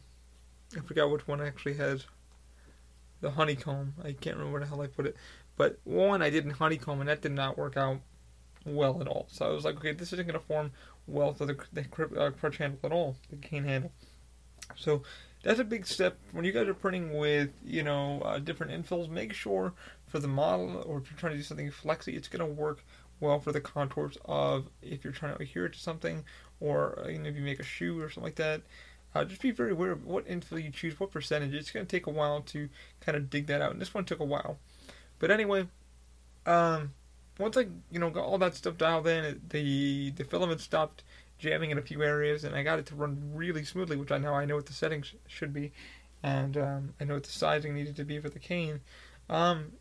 I 0.76 0.82
forgot 0.82 1.10
which 1.10 1.28
one 1.28 1.42
actually 1.42 1.76
has 1.76 2.06
the 3.22 3.32
honeycomb. 3.32 3.96
I 4.04 4.12
can't 4.14 4.38
remember 4.38 4.52
where 4.52 4.62
the 4.62 4.68
hell 4.68 4.82
I 4.82 4.88
put 4.88 5.08
it. 5.08 5.16
But 5.56 5.80
one 5.84 6.22
I 6.22 6.30
did 6.30 6.46
in 6.46 6.52
honeycomb, 6.52 7.00
and 7.00 7.10
that 7.10 7.22
did 7.22 7.32
not 7.32 7.58
work 7.58 7.78
out 7.78 8.00
well 8.66 9.02
at 9.02 9.08
all. 9.08 9.28
So 9.30 9.46
I 9.46 9.50
was 9.50 9.66
like, 9.66 9.78
okay, 9.78 9.94
this 9.94 10.14
isn't 10.14 10.28
going 10.28 10.40
to 10.40 10.46
form 10.46 10.72
well 11.08 11.34
for 11.34 11.46
the, 11.46 11.58
the 11.74 11.86
uh, 12.20 12.32
crutch 12.32 12.58
handle 12.58 12.80
at 12.84 12.92
all, 12.92 13.16
the 13.30 13.38
cane 13.38 13.64
handle. 13.64 13.92
So 14.76 15.04
that's 15.48 15.62
a 15.62 15.64
big 15.64 15.88
step 15.88 16.18
when 16.34 16.44
you 16.44 16.52
guys 16.52 16.68
are 16.68 16.74
printing 16.74 17.18
with 17.18 17.52
you 17.66 17.82
know 17.82 18.22
uh, 18.26 18.38
different 18.38 18.74
infills. 18.74 19.08
Make 19.10 19.32
sure 19.32 19.72
for 20.06 20.20
the 20.20 20.28
model, 20.28 20.84
or 20.86 20.98
if 20.98 21.10
you're 21.10 21.18
trying 21.18 21.32
to 21.32 21.38
do 21.38 21.44
something 21.44 21.72
flexy, 21.72 22.18
it's 22.18 22.28
going 22.28 22.46
to 22.46 22.54
work 22.54 22.84
well 23.22 23.40
for 23.40 23.54
the 23.54 23.62
contours 23.62 24.18
of 24.26 24.68
if 24.82 25.06
you're 25.06 25.14
trying 25.14 25.38
to 25.38 25.42
adhere 25.42 25.68
it 25.68 25.74
to 25.74 25.80
something, 25.80 26.26
or 26.60 27.02
uh, 27.02 27.08
you 27.08 27.18
know, 27.18 27.30
if 27.30 27.36
you 27.38 27.42
make 27.42 27.62
a 27.62 27.64
shoe 27.64 27.98
or 28.02 28.10
something 28.10 28.24
like 28.24 28.36
that. 28.36 28.62
Uh, 29.16 29.24
just 29.24 29.42
be 29.42 29.52
very 29.52 29.72
aware 29.72 29.94
of 29.94 30.06
what 30.06 30.28
infill 30.28 30.62
you 30.62 30.70
choose, 30.70 31.00
what 31.00 31.12
percentage. 31.12 31.54
It's 31.54 31.72
going 31.72 31.86
to 31.86 31.90
take 31.90 32.08
a 32.08 32.12
while 32.12 32.42
to 32.42 32.68
kind 33.00 33.16
of 33.16 33.30
dig 33.30 33.48
that 33.48 33.62
out, 33.62 33.72
and 33.72 33.80
this 33.80 33.94
one 33.94 34.04
took 34.04 34.20
a 34.20 34.26
while. 34.26 34.60
But 35.18 35.32
anyway, 35.32 35.68
um, 36.46 36.92
once 37.40 37.56
I 37.56 37.68
you 37.90 38.00
know 38.00 38.10
got 38.10 38.26
all 38.26 38.38
that 38.40 38.56
stuff 38.56 38.78
dialed 38.78 39.08
in, 39.08 39.40
the 39.48 40.12
the 40.12 40.26
filament 40.26 40.60
stopped 40.60 41.04
jamming 41.38 41.72
in 41.72 41.78
a 41.78 41.82
few 41.82 42.04
areas, 42.04 42.44
and 42.44 42.56
I 42.56 42.64
got 42.64 42.80
it 42.80 42.86
to 42.88 42.96
run 42.96 43.32
really 43.34 43.64
smoothly, 43.64 43.98
which 43.98 44.12
I 44.12 44.18
now 44.18 44.34
I 44.34 44.46
know 44.46 44.56
what 44.56 44.66
the 44.66 44.74
settings 44.74 45.14
should 45.28 45.54
be, 45.54 45.72
and 46.24 46.58
um, 46.58 46.94
I 47.00 47.04
know 47.04 47.16
what 47.16 47.24
the 47.24 47.32
sizing 47.32 47.74
needed 47.74 47.96
to 47.98 48.04
be 48.04 48.20
for 48.20 48.30
the 48.30 48.40
cane. 48.40 48.82
Um, 49.30 49.74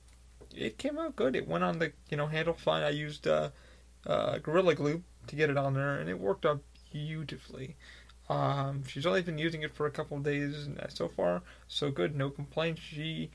it 0.55 0.79
came 0.79 0.99
out 0.99 1.17
good. 1.17 1.37
It 1.37 1.49
went 1.49 1.65
on 1.65 1.79
the 1.79 1.93
you 2.11 2.17
know 2.17 2.27
handle 2.27 2.55
fine. 2.55 2.83
I 2.83 2.91
used 2.91 3.27
uh, 3.27 3.51
uh, 4.07 4.39
Gorilla 4.39 4.75
Glue 4.75 5.03
to 5.27 5.37
get 5.37 5.51
it 5.51 5.57
on 5.57 5.75
there, 5.75 5.99
and 5.99 6.09
it 6.09 6.19
worked 6.19 6.47
out 6.47 6.61
beautifully. 6.93 7.77
Um, 8.29 8.85
she's 8.87 9.07
only 9.07 9.23
been 9.23 9.39
using 9.39 9.63
it 9.63 9.75
for 9.75 9.87
a 9.87 9.91
couple 9.91 10.17
of 10.17 10.25
days, 10.25 10.69
so 10.89 11.09
far 11.09 11.43
so 11.69 11.91
good, 11.91 12.17
no 12.17 12.29
complaints. 12.29 12.83
She, 12.83 13.31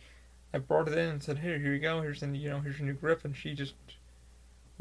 I 0.53 0.57
brought 0.57 0.87
it 0.87 0.97
in 0.97 1.09
and 1.09 1.23
said, 1.23 1.39
"Here, 1.39 1.57
here 1.59 1.73
you 1.73 1.79
go. 1.79 2.01
Here's 2.01 2.19
the 2.19 2.27
you 2.27 2.49
know 2.49 2.59
here's 2.59 2.77
your 2.77 2.87
new 2.87 2.93
grip," 2.93 3.23
and 3.23 3.35
she 3.35 3.53
just 3.53 3.73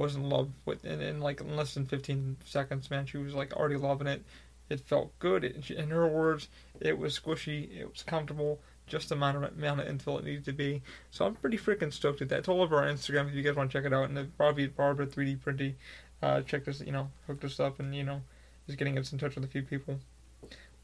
was 0.01 0.17
in 0.17 0.29
love 0.29 0.51
with 0.65 0.85
it. 0.85 1.01
In 1.01 1.21
like 1.21 1.43
less 1.45 1.75
than 1.75 1.87
15 1.87 2.39
seconds, 2.45 2.91
man, 2.91 3.07
she 3.07 3.19
was 3.19 3.35
like 3.35 3.53
already 3.55 3.77
loving 3.77 4.07
it. 4.07 4.25
It 4.69 4.81
felt 4.81 5.17
good. 5.19 5.45
It, 5.45 5.71
in 5.71 5.91
her 5.91 6.07
words, 6.07 6.49
it 6.81 6.99
was 6.99 7.19
squishy. 7.19 7.77
It 7.77 7.91
was 7.91 8.03
comfortable. 8.03 8.61
Just 8.87 9.09
the 9.09 9.15
amount 9.15 9.37
of 9.37 9.43
amount 9.57 9.81
infill 9.81 10.19
it 10.19 10.25
needed 10.25 10.45
to 10.47 10.53
be. 10.53 10.83
So 11.11 11.25
I'm 11.25 11.35
pretty 11.35 11.59
freaking 11.59 11.93
stoked 11.93 12.21
with 12.21 12.29
that. 12.31 12.41
It's 12.41 12.49
all 12.49 12.63
over 12.63 12.77
our 12.77 12.87
Instagram 12.87 13.29
if 13.29 13.35
you 13.35 13.43
guys 13.43 13.57
want 13.57 13.71
to 13.71 13.79
check 13.79 13.87
it 13.87 13.93
out. 13.93 14.09
And 14.09 14.17
the 14.17 14.25
Bobby 14.25 14.67
Barbara 14.67 15.07
3D 15.07 15.41
printing, 15.41 15.77
uh, 16.23 16.43
check 16.43 16.65
this, 16.65 16.81
you 16.81 16.93
know, 16.93 17.11
hooked 17.27 17.45
us 17.45 17.61
up 17.61 17.79
and 17.79 17.95
you 17.95 18.05
know, 18.05 18.23
is 18.67 18.77
getting 18.77 18.99
us 18.99 19.13
in 19.13 19.19
touch 19.19 19.35
with 19.35 19.45
a 19.45 19.49
few 19.49 19.63
people 19.63 19.99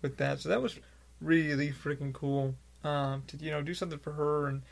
with 0.03 0.17
that. 0.19 0.41
So 0.41 0.49
that 0.49 0.63
was 0.63 0.79
really 1.21 1.71
freaking 1.71 2.13
cool. 2.13 2.55
Um, 2.85 3.25
to 3.27 3.37
you 3.39 3.51
know 3.51 3.63
do 3.63 3.75
something 3.75 3.99
for 3.99 4.13
her 4.13 4.47
and 4.47 4.63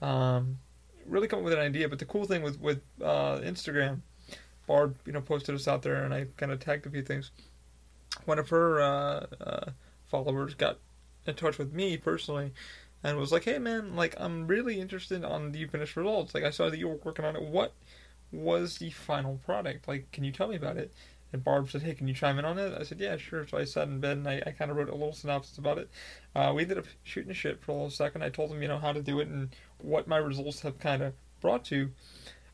um, 0.00 0.58
really 1.06 1.28
come 1.28 1.40
up 1.40 1.44
with 1.44 1.54
an 1.54 1.58
idea. 1.58 1.88
But 1.88 1.98
the 1.98 2.04
cool 2.04 2.24
thing 2.24 2.42
with 2.42 2.60
with 2.60 2.82
uh, 3.02 3.38
Instagram, 3.38 4.00
Barb, 4.66 4.96
you 5.06 5.12
know, 5.12 5.20
posted 5.20 5.54
us 5.54 5.68
out 5.68 5.82
there, 5.82 6.04
and 6.04 6.14
I 6.14 6.26
kind 6.36 6.52
of 6.52 6.60
tagged 6.60 6.86
a 6.86 6.90
few 6.90 7.02
things. 7.02 7.30
One 8.24 8.38
of 8.38 8.48
her 8.50 8.80
uh, 8.80 9.26
uh, 9.40 9.70
followers 10.08 10.54
got 10.54 10.78
in 11.26 11.34
touch 11.34 11.58
with 11.58 11.72
me 11.72 11.96
personally, 11.96 12.52
and 13.02 13.18
was 13.18 13.32
like, 13.32 13.44
"Hey, 13.44 13.58
man, 13.58 13.96
like 13.96 14.14
I'm 14.18 14.46
really 14.46 14.80
interested 14.80 15.24
on 15.24 15.52
the 15.52 15.66
finished 15.66 15.96
results. 15.96 16.34
Like 16.34 16.44
I 16.44 16.50
saw 16.50 16.70
that 16.70 16.78
you 16.78 16.88
were 16.88 16.98
working 17.02 17.24
on 17.24 17.36
it. 17.36 17.42
What 17.42 17.72
was 18.30 18.78
the 18.78 18.90
final 18.90 19.38
product? 19.44 19.88
Like, 19.88 20.10
can 20.12 20.24
you 20.24 20.32
tell 20.32 20.48
me 20.48 20.56
about 20.56 20.76
it?" 20.76 20.92
And 21.32 21.42
Barb 21.42 21.70
said, 21.70 21.82
"Hey, 21.82 21.94
can 21.94 22.08
you 22.08 22.14
chime 22.14 22.38
in 22.38 22.44
on 22.44 22.58
it?" 22.58 22.78
I 22.78 22.84
said, 22.84 23.00
"Yeah, 23.00 23.16
sure." 23.16 23.46
So 23.46 23.56
I 23.56 23.64
sat 23.64 23.88
in 23.88 24.00
bed 24.00 24.18
and 24.18 24.28
I, 24.28 24.42
I 24.46 24.50
kind 24.50 24.70
of 24.70 24.76
wrote 24.76 24.90
a 24.90 24.94
little 24.94 25.14
synopsis 25.14 25.56
about 25.56 25.78
it. 25.78 25.90
Uh, 26.34 26.52
we 26.54 26.62
ended 26.62 26.78
up 26.78 26.86
shooting 27.04 27.30
a 27.30 27.34
shit 27.34 27.62
for 27.62 27.72
a 27.72 27.74
little 27.74 27.90
second. 27.90 28.22
I 28.22 28.28
told 28.28 28.50
him, 28.52 28.60
you 28.60 28.68
know, 28.68 28.78
how 28.78 28.92
to 28.92 29.02
do 29.02 29.18
it 29.20 29.28
and 29.28 29.48
what 29.82 30.08
my 30.08 30.16
results 30.16 30.60
have 30.60 30.78
kind 30.78 31.02
of 31.02 31.14
brought 31.40 31.64
to. 31.66 31.90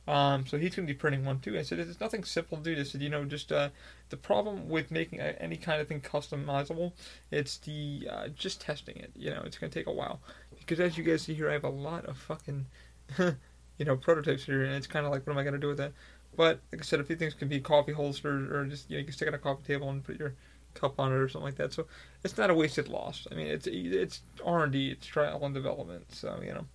Um, 0.07 0.47
so 0.47 0.57
he's 0.57 0.75
going 0.75 0.87
to 0.87 0.93
be 0.93 0.99
printing 0.99 1.27
one 1.27 1.39
too. 1.39 1.59
I 1.59 1.63
said, 1.63 1.79
it's 1.79 2.01
nothing 2.01 2.25
simple 2.25 2.57
to 2.57 2.75
do. 2.75 2.81
I 2.81 2.85
said, 2.85 3.03
you 3.03 3.11
know, 3.11 3.27
just 3.27 3.53
uh, 3.53 3.69
the 4.09 4.17
problem 4.17 4.71
with 4.71 4.91
making 4.91 5.21
any 5.21 5.59
kind 5.59 5.83
of 5.83 5.89
thing 5.89 6.01
customizable, 6.01 6.93
it's 7.31 7.59
the 7.59 8.09
uh, 8.11 8.29
just 8.29 8.63
testing 8.63 8.97
it. 8.97 9.13
You 9.15 9.31
know, 9.31 9.43
it's 9.45 9.59
going 9.59 9.71
to 9.71 9.79
take 9.79 9.87
a 9.87 9.93
while 9.93 10.21
because 10.59 10.81
as 10.81 10.97
you 10.97 11.05
guys 11.05 11.23
see 11.23 11.35
here, 11.35 11.51
I 11.51 11.53
have 11.53 11.65
a 11.65 11.69
lot 11.69 12.07
of 12.07 12.17
fucking, 12.17 12.67
you 13.19 13.85
know, 13.85 13.97
prototypes 13.97 14.45
here, 14.45 14.65
and 14.65 14.75
it's 14.75 14.87
kind 14.87 15.05
of 15.05 15.13
like, 15.13 15.27
what 15.27 15.35
am 15.35 15.39
I 15.39 15.43
going 15.43 15.53
to 15.53 15.61
do 15.61 15.69
with 15.69 15.79
that? 15.79 15.93
But 16.37 16.61
like 16.73 16.81
I 16.81 16.85
said, 16.85 17.01
a 17.01 17.05
few 17.05 17.17
things 17.17 17.35
can 17.35 17.49
be 17.49 17.61
coffee 17.61 17.93
holsters 17.93 18.51
or 18.51 18.65
just 18.65 18.89
you 18.89 18.97
know 18.97 19.01
you 19.01 19.05
can 19.05 19.13
stick 19.13 19.29
it 19.29 19.35
on 19.35 19.35
a 19.35 19.39
coffee 19.39 19.65
table 19.65 19.91
and 19.91 20.03
put 20.03 20.19
your 20.19 20.35
cup 20.75 20.99
on 21.01 21.13
it 21.13 21.17
or 21.17 21.29
something 21.29 21.47
like 21.47 21.57
that. 21.57 21.73
So 21.73 21.87
it's 22.25 22.39
not 22.39 22.49
a 22.49 22.55
wasted 22.55 22.89
loss. 22.89 23.27
I 23.31 23.35
mean, 23.35 23.47
it's 23.47 23.67
it's 23.67 24.21
R 24.45 24.65
and 24.65 24.73
D, 24.73 24.91
it's 24.91 25.07
trial 25.07 25.45
and 25.45 25.55
development. 25.55 26.15
So 26.15 26.41
you 26.43 26.55
know, 26.55 26.67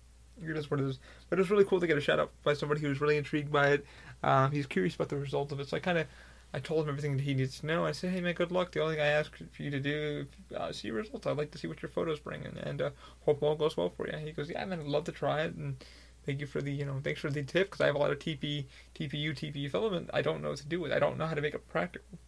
it 0.42 0.56
is 0.56 0.70
what 0.70 0.80
it 0.80 0.86
is. 0.86 0.98
But 1.28 1.38
it 1.38 1.42
was 1.42 1.50
really 1.50 1.64
cool 1.64 1.80
to 1.80 1.86
get 1.86 1.98
a 1.98 2.00
shout 2.00 2.18
out 2.18 2.30
by 2.42 2.54
somebody 2.54 2.80
who 2.80 2.88
was 2.88 3.00
really 3.00 3.16
intrigued 3.16 3.52
by 3.52 3.68
it. 3.68 3.86
Um, 4.22 4.50
he's 4.52 4.66
curious 4.66 4.94
about 4.94 5.08
the 5.08 5.16
result 5.16 5.52
of 5.52 5.60
it. 5.60 5.68
So 5.68 5.76
I 5.76 5.80
kind 5.80 5.98
of 5.98 6.06
I 6.52 6.60
told 6.60 6.84
him 6.84 6.90
everything 6.90 7.16
that 7.16 7.22
he 7.24 7.34
needs 7.34 7.60
to 7.60 7.66
know. 7.66 7.84
I 7.84 7.92
said, 7.92 8.12
hey 8.12 8.20
man, 8.20 8.34
good 8.34 8.52
luck. 8.52 8.72
The 8.72 8.80
only 8.80 8.94
thing 8.94 9.02
I 9.04 9.08
ask 9.08 9.36
for 9.36 9.62
you 9.62 9.70
to 9.70 9.80
do, 9.80 10.26
uh, 10.56 10.72
see 10.72 10.90
results. 10.90 11.26
I'd 11.26 11.36
like 11.36 11.50
to 11.50 11.58
see 11.58 11.66
what 11.66 11.82
your 11.82 11.90
photos 11.90 12.20
bring, 12.20 12.46
and, 12.46 12.56
and 12.58 12.80
uh, 12.80 12.90
hope 13.24 13.42
all 13.42 13.56
goes 13.56 13.76
well 13.76 13.90
for 13.90 14.06
you. 14.06 14.16
He 14.18 14.32
goes, 14.32 14.50
yeah 14.50 14.64
man, 14.64 14.80
I'd 14.80 14.86
love 14.86 15.04
to 15.04 15.12
try 15.12 15.42
it 15.42 15.54
and 15.54 15.76
Thank 16.24 16.40
you 16.40 16.46
for 16.46 16.62
the, 16.62 16.72
you 16.72 16.86
know, 16.86 17.00
thanks 17.02 17.20
for 17.20 17.30
the 17.30 17.42
tip 17.42 17.70
because 17.70 17.80
I 17.82 17.86
have 17.86 17.96
a 17.96 17.98
lot 17.98 18.10
of 18.10 18.18
TP, 18.18 18.64
TPU, 18.94 19.32
TPU 19.32 19.70
filament. 19.70 20.08
I 20.14 20.22
don't 20.22 20.42
know 20.42 20.50
what 20.50 20.58
to 20.58 20.66
do 20.66 20.80
with. 20.80 20.92
I 20.92 20.98
don't 20.98 21.18
know 21.18 21.26
how 21.26 21.34
to 21.34 21.42
make 21.42 21.54
it 21.54 21.68
practical. 21.68 22.18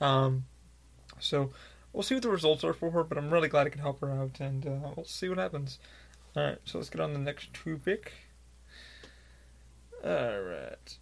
Um, 0.00 0.44
so 1.20 1.52
we'll 1.92 2.02
see 2.02 2.14
what 2.14 2.22
the 2.22 2.30
results 2.30 2.64
are 2.64 2.72
for 2.72 2.90
her, 2.90 3.04
but 3.04 3.16
I'm 3.16 3.32
really 3.32 3.48
glad 3.48 3.66
I 3.66 3.70
can 3.70 3.80
help 3.80 4.00
her 4.00 4.10
out, 4.10 4.40
and 4.40 4.66
uh, 4.66 4.90
we'll 4.96 5.06
see 5.06 5.28
what 5.28 5.38
happens. 5.38 5.78
All 6.36 6.42
right, 6.42 6.58
so 6.66 6.76
let's 6.76 6.90
get 6.90 7.00
on 7.00 7.14
the 7.14 7.18
next 7.18 7.54
two 7.54 7.78
pick. 7.78 8.12
All 10.04 10.42
right. 10.42 10.98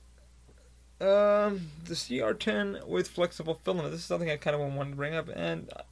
Um, 1.01 1.71
the 1.85 1.95
CR10 1.95 2.87
with 2.87 3.09
flexible 3.09 3.59
filament. 3.65 3.91
This 3.91 4.01
is 4.01 4.07
something 4.07 4.31
I 4.31 4.37
kind 4.37 4.55
of 4.55 4.61
wanted 4.61 4.91
to 4.91 4.97
bring 4.97 5.17
up, 5.17 5.29
and 5.35 5.69
uh, 5.75 5.83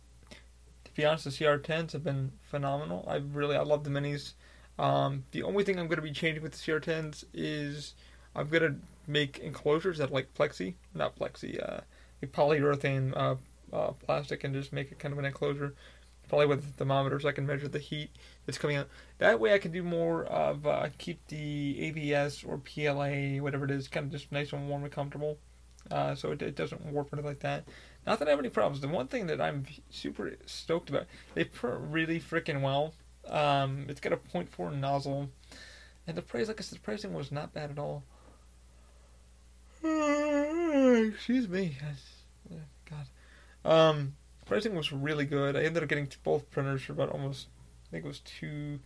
to 0.84 0.94
be 0.94 1.04
honest, 1.04 1.24
the 1.24 1.30
CR10s 1.30 1.90
have 1.90 2.04
been 2.04 2.30
phenomenal. 2.44 3.04
I 3.08 3.16
really, 3.16 3.56
I 3.56 3.62
love 3.62 3.82
the 3.82 3.90
minis. 3.90 4.34
Um, 4.78 5.24
the 5.32 5.42
only 5.42 5.64
thing 5.64 5.76
I'm 5.76 5.88
going 5.88 5.96
to 5.96 6.02
be 6.02 6.12
changing 6.12 6.44
with 6.44 6.52
the 6.52 6.58
CR10s 6.58 7.24
is 7.34 7.94
I'm 8.36 8.48
going 8.48 8.62
to 8.62 8.76
make 9.08 9.40
enclosures 9.40 9.98
that 9.98 10.12
like 10.12 10.32
plexi, 10.34 10.74
not 10.94 11.18
plexi, 11.18 11.60
uh, 11.60 11.80
like 12.22 12.30
polyurethane 12.30 13.12
uh, 13.16 13.34
uh, 13.76 13.90
plastic, 14.06 14.44
and 14.44 14.54
just 14.54 14.72
make 14.72 14.92
it 14.92 15.00
kind 15.00 15.12
of 15.12 15.18
an 15.18 15.24
enclosure. 15.24 15.74
Probably 16.32 16.46
with 16.46 16.76
thermometers, 16.76 17.26
I 17.26 17.32
can 17.32 17.46
measure 17.46 17.68
the 17.68 17.78
heat 17.78 18.08
that's 18.46 18.56
coming 18.56 18.76
out. 18.76 18.88
That 19.18 19.38
way, 19.38 19.52
I 19.52 19.58
can 19.58 19.70
do 19.70 19.82
more 19.82 20.24
of 20.24 20.66
uh, 20.66 20.88
keep 20.96 21.20
the 21.28 21.78
ABS 21.78 22.42
or 22.42 22.56
PLA, 22.56 23.42
whatever 23.42 23.66
it 23.66 23.70
is, 23.70 23.86
kind 23.86 24.06
of 24.06 24.12
just 24.12 24.32
nice 24.32 24.50
and 24.54 24.66
warm 24.66 24.82
and 24.82 24.90
comfortable. 24.90 25.36
Uh, 25.90 26.14
so 26.14 26.32
it, 26.32 26.40
it, 26.40 26.56
doesn't 26.56 26.86
warp 26.86 27.12
or 27.12 27.16
anything 27.16 27.28
like 27.28 27.40
that. 27.40 27.64
Not 28.06 28.18
that 28.18 28.28
I 28.28 28.30
have 28.30 28.40
any 28.40 28.48
problems. 28.48 28.80
The 28.80 28.88
one 28.88 29.08
thing 29.08 29.26
that 29.26 29.42
I'm 29.42 29.66
super 29.90 30.32
stoked 30.46 30.88
about, 30.88 31.04
they 31.34 31.44
print 31.44 31.76
really 31.90 32.18
freaking 32.18 32.62
well. 32.62 32.94
Um, 33.28 33.84
it's 33.90 34.00
got 34.00 34.14
a 34.14 34.16
0.4 34.16 34.74
nozzle, 34.80 35.28
and 36.06 36.16
the 36.16 36.22
price, 36.22 36.48
like 36.48 36.60
I 36.60 36.62
said, 36.62 36.78
the 36.78 36.82
pricing 36.82 37.12
was 37.12 37.30
not 37.30 37.52
bad 37.52 37.70
at 37.70 37.78
all. 37.78 38.04
Excuse 39.84 41.46
me, 41.46 41.76
God. 42.88 43.06
Um, 43.70 44.14
pricing 44.52 44.74
was 44.74 44.92
really 44.92 45.24
good. 45.24 45.56
I 45.56 45.62
ended 45.62 45.82
up 45.82 45.88
getting 45.88 46.08
both 46.22 46.50
printers 46.50 46.82
for 46.82 46.92
about 46.92 47.08
almost, 47.08 47.46
I 47.86 47.90
think 47.90 48.04
it 48.04 48.08
was 48.08 48.20
two, 48.20 48.80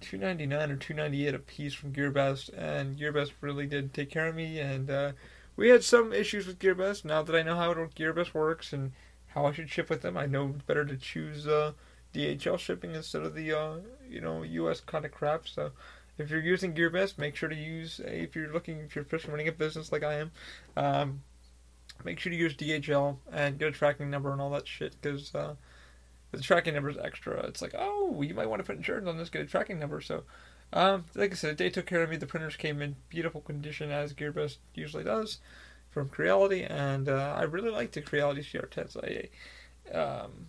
two 0.00 0.16
ninety 0.16 0.46
nine 0.46 0.70
or 0.70 0.76
two 0.76 0.94
ninety 0.94 1.26
eight 1.26 1.34
a 1.34 1.38
piece 1.38 1.74
from 1.74 1.92
GearBest, 1.92 2.48
and 2.56 2.98
GearBest 2.98 3.32
really 3.42 3.66
did 3.66 3.92
take 3.92 4.08
care 4.08 4.28
of 4.28 4.34
me. 4.34 4.58
And 4.58 4.90
uh, 4.90 5.12
we 5.54 5.68
had 5.68 5.84
some 5.84 6.14
issues 6.14 6.46
with 6.46 6.58
GearBest. 6.58 7.04
Now 7.04 7.22
that 7.22 7.36
I 7.36 7.42
know 7.42 7.56
how 7.56 7.74
GearBest 7.74 8.32
works 8.32 8.72
and 8.72 8.92
how 9.26 9.44
I 9.44 9.52
should 9.52 9.68
ship 9.68 9.90
with 9.90 10.00
them, 10.00 10.16
I 10.16 10.24
know 10.24 10.54
better 10.66 10.86
to 10.86 10.96
choose. 10.96 11.46
Uh, 11.46 11.72
DHL 12.14 12.58
shipping 12.58 12.94
instead 12.94 13.22
of 13.22 13.34
the 13.34 13.52
uh, 13.52 13.76
you 14.08 14.22
know 14.22 14.42
U.S. 14.42 14.80
kind 14.80 15.04
of 15.04 15.12
crap. 15.12 15.46
So 15.46 15.72
if 16.18 16.30
you're 16.30 16.40
using 16.40 16.74
GearBest, 16.74 17.18
make 17.18 17.36
sure 17.36 17.50
to 17.50 17.54
use 17.54 18.00
if 18.02 18.34
you're 18.34 18.52
looking 18.52 18.78
if 18.78 18.96
you're 18.96 19.04
fishing 19.04 19.30
running 19.30 19.46
a 19.46 19.52
business 19.52 19.92
like 19.92 20.02
I 20.02 20.14
am, 20.14 20.30
um, 20.76 21.22
make 22.04 22.18
sure 22.18 22.30
to 22.30 22.36
use 22.38 22.54
DHL 22.54 23.16
and 23.32 23.58
get 23.58 23.68
a 23.68 23.72
tracking 23.72 24.10
number 24.10 24.32
and 24.32 24.40
all 24.40 24.50
that 24.50 24.68
shit 24.68 24.96
because 25.00 25.34
uh, 25.34 25.54
the 26.32 26.40
tracking 26.40 26.74
number 26.74 26.90
is 26.90 26.98
extra. 26.98 27.40
It's 27.46 27.62
like 27.62 27.74
oh 27.76 28.20
you 28.22 28.34
might 28.34 28.48
want 28.48 28.60
to 28.60 28.66
put 28.66 28.76
insurance 28.76 29.08
on 29.08 29.18
this, 29.18 29.30
get 29.30 29.42
a 29.42 29.46
tracking 29.46 29.78
number. 29.78 30.00
So. 30.00 30.24
Um, 30.72 31.06
like 31.16 31.32
I 31.32 31.34
said, 31.34 31.58
they 31.58 31.68
took 31.68 31.86
care 31.86 32.00
of 32.00 32.10
me. 32.10 32.16
The 32.16 32.26
printers 32.26 32.54
came 32.54 32.80
in 32.80 32.94
beautiful 33.08 33.40
condition 33.40 33.90
as 33.90 34.14
GearBest 34.14 34.58
usually 34.72 35.02
does 35.02 35.38
from 35.90 36.08
Creality, 36.08 36.62
and 36.62 37.08
uh, 37.08 37.34
I 37.36 37.42
really 37.42 37.70
like 37.70 37.92
the 37.92 38.00
Creality 38.00 38.42
CR10s. 38.42 38.96
I, 38.96 39.96
um, 39.96 40.46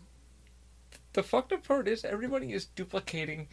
the 1.13 1.23
fucked 1.23 1.51
up 1.51 1.67
part 1.67 1.87
is 1.87 2.05
everybody 2.05 2.53
is 2.53 2.65
duplicating 2.65 3.47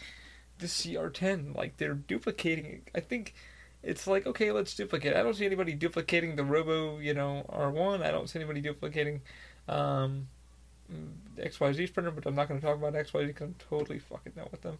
the 0.58 0.66
CR10. 0.66 1.56
Like 1.56 1.78
they're 1.78 1.94
duplicating. 1.94 2.82
I 2.94 3.00
think 3.00 3.34
it's 3.88 4.06
like 4.06 4.26
okay, 4.26 4.52
let's 4.52 4.74
duplicate. 4.74 5.16
I 5.16 5.22
don't 5.22 5.34
see 5.34 5.46
anybody 5.46 5.72
duplicating 5.72 6.36
the 6.36 6.44
Robo, 6.44 6.98
you 6.98 7.14
know, 7.14 7.46
R1. 7.48 8.02
I 8.02 8.10
don't 8.10 8.28
see 8.28 8.38
anybody 8.38 8.60
duplicating 8.60 9.22
um, 9.66 10.28
XYZ 11.38 11.94
printer, 11.94 12.10
but 12.10 12.26
I'm 12.26 12.34
not 12.34 12.48
going 12.48 12.60
to 12.60 12.66
talk 12.66 12.76
about 12.76 12.92
XYZ 12.92 13.28
because 13.28 13.46
I'm 13.48 13.54
totally 13.70 13.98
fucking 13.98 14.32
done 14.36 14.48
with 14.50 14.60
them. 14.60 14.78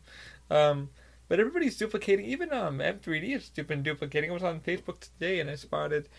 Um, 0.50 0.90
but 1.26 1.40
everybody's 1.40 1.78
duplicating. 1.78 2.26
Even 2.26 2.52
um, 2.52 2.78
M3D 2.78 3.32
has 3.32 3.48
been 3.48 3.82
duplicating. 3.82 4.30
I 4.30 4.34
was 4.34 4.42
on 4.42 4.60
Facebook 4.60 5.00
today 5.00 5.40
and 5.40 5.48
I 5.48 5.54
spotted, 5.54 6.10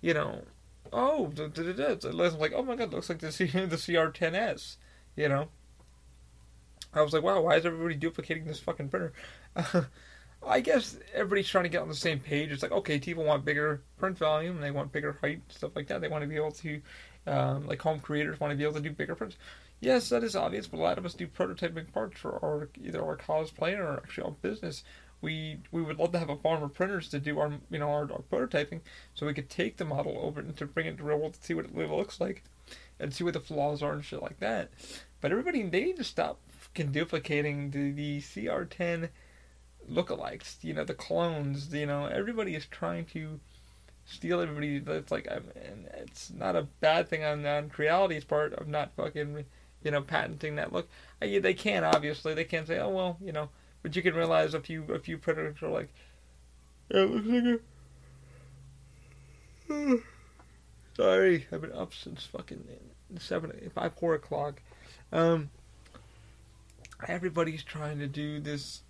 you 0.00 0.14
know, 0.14 0.44
oh, 0.90 1.26
da, 1.26 1.48
da, 1.48 1.72
da, 1.72 1.94
da. 1.94 2.08
I 2.08 2.14
was 2.14 2.34
like, 2.34 2.52
oh 2.54 2.62
my 2.62 2.76
god, 2.76 2.94
looks 2.94 3.10
like 3.10 3.18
the 3.18 3.30
C- 3.30 3.44
the 3.52 3.76
CR10S, 3.76 4.76
you 5.16 5.28
know. 5.28 5.48
I 6.94 7.02
was 7.02 7.12
like, 7.12 7.22
wow, 7.22 7.42
why 7.42 7.56
is 7.56 7.66
everybody 7.66 7.94
duplicating 7.94 8.46
this 8.46 8.60
fucking 8.60 8.88
printer? 8.88 9.12
I 10.46 10.60
guess 10.60 10.96
everybody's 11.12 11.48
trying 11.48 11.64
to 11.64 11.70
get 11.70 11.82
on 11.82 11.88
the 11.88 11.94
same 11.94 12.20
page. 12.20 12.50
It's 12.50 12.62
like, 12.62 12.72
okay, 12.72 12.98
people 12.98 13.24
want 13.24 13.44
bigger 13.44 13.82
print 13.98 14.16
volume, 14.16 14.60
they 14.60 14.70
want 14.70 14.92
bigger 14.92 15.18
height, 15.20 15.42
stuff 15.48 15.72
like 15.74 15.88
that. 15.88 16.00
They 16.00 16.08
want 16.08 16.22
to 16.22 16.28
be 16.28 16.36
able 16.36 16.52
to, 16.52 16.80
um, 17.26 17.66
like 17.66 17.82
home 17.82 18.00
creators 18.00 18.40
want 18.40 18.52
to 18.52 18.56
be 18.56 18.62
able 18.62 18.74
to 18.74 18.80
do 18.80 18.90
bigger 18.90 19.14
prints. 19.14 19.36
Yes, 19.80 20.08
that 20.08 20.24
is 20.24 20.34
obvious, 20.34 20.66
but 20.66 20.78
a 20.78 20.82
lot 20.82 20.98
of 20.98 21.04
us 21.04 21.14
do 21.14 21.26
prototyping 21.26 21.92
parts 21.92 22.18
for 22.18 22.32
our 22.44 22.68
either 22.82 23.04
our 23.04 23.16
cosplay 23.16 23.78
or 23.78 23.98
actually 23.98 24.24
our 24.24 24.30
business. 24.32 24.82
We 25.20 25.58
we 25.72 25.82
would 25.82 25.98
love 25.98 26.12
to 26.12 26.18
have 26.18 26.30
a 26.30 26.36
farm 26.36 26.62
of 26.62 26.74
printers 26.74 27.08
to 27.10 27.18
do 27.18 27.38
our 27.38 27.52
you 27.70 27.78
know 27.78 27.90
our, 27.90 28.10
our 28.12 28.22
prototyping, 28.30 28.80
so 29.14 29.26
we 29.26 29.34
could 29.34 29.50
take 29.50 29.76
the 29.76 29.84
model 29.84 30.18
over 30.20 30.40
and 30.40 30.56
to 30.56 30.66
bring 30.66 30.86
it 30.86 30.98
to 30.98 31.04
real 31.04 31.18
world 31.18 31.34
to 31.34 31.44
see 31.44 31.54
what 31.54 31.66
it 31.66 31.74
looks 31.76 32.20
like, 32.20 32.44
and 32.98 33.12
see 33.12 33.24
what 33.24 33.34
the 33.34 33.40
flaws 33.40 33.82
are 33.82 33.92
and 33.92 34.04
shit 34.04 34.22
like 34.22 34.40
that. 34.40 34.70
But 35.20 35.30
everybody 35.30 35.62
they 35.62 35.84
need 35.84 35.96
to 35.96 36.04
stop 36.04 36.40
fucking 36.48 36.92
duplicating 36.92 37.70
the, 37.70 37.90
the 37.92 38.20
CR10 38.20 39.10
lookalikes, 39.90 40.56
you 40.62 40.74
know, 40.74 40.84
the 40.84 40.94
clones, 40.94 41.72
you 41.72 41.86
know, 41.86 42.06
everybody 42.06 42.54
is 42.54 42.66
trying 42.66 43.04
to 43.06 43.40
steal 44.06 44.40
everybody. 44.40 44.82
It's 44.86 45.12
like, 45.12 45.28
I 45.30 45.36
mean, 45.36 45.86
it's 45.94 46.30
not 46.30 46.56
a 46.56 46.66
bad 46.80 47.08
thing 47.08 47.24
on, 47.24 47.44
on 47.46 47.70
Creality's 47.70 48.24
part 48.24 48.52
of 48.54 48.68
not 48.68 48.92
fucking, 48.96 49.44
you 49.82 49.90
know, 49.90 50.02
patenting 50.02 50.56
that 50.56 50.72
look. 50.72 50.88
I, 51.22 51.38
they 51.38 51.54
can't 51.54 51.84
obviously. 51.84 52.34
They 52.34 52.44
can't 52.44 52.66
say, 52.66 52.78
oh 52.78 52.90
well, 52.90 53.18
you 53.20 53.32
know. 53.32 53.50
But 53.82 53.94
you 53.94 54.02
can 54.02 54.14
realize 54.14 54.54
a 54.54 54.60
few 54.60 54.84
a 54.92 54.98
few 54.98 55.18
predators 55.18 55.62
are 55.62 55.68
like, 55.68 55.88
yeah, 56.90 57.02
it 57.02 57.10
looks 57.10 57.26
like 57.28 57.60
a. 59.70 59.98
Sorry, 60.96 61.46
I've 61.52 61.60
been 61.60 61.72
up 61.72 61.94
since 61.94 62.24
fucking 62.26 62.64
seven, 63.20 63.70
five, 63.72 63.94
four 63.94 64.14
o'clock. 64.14 64.60
Um, 65.12 65.50
everybody's 67.06 67.62
trying 67.62 68.00
to 68.00 68.08
do 68.08 68.40
this 68.40 68.82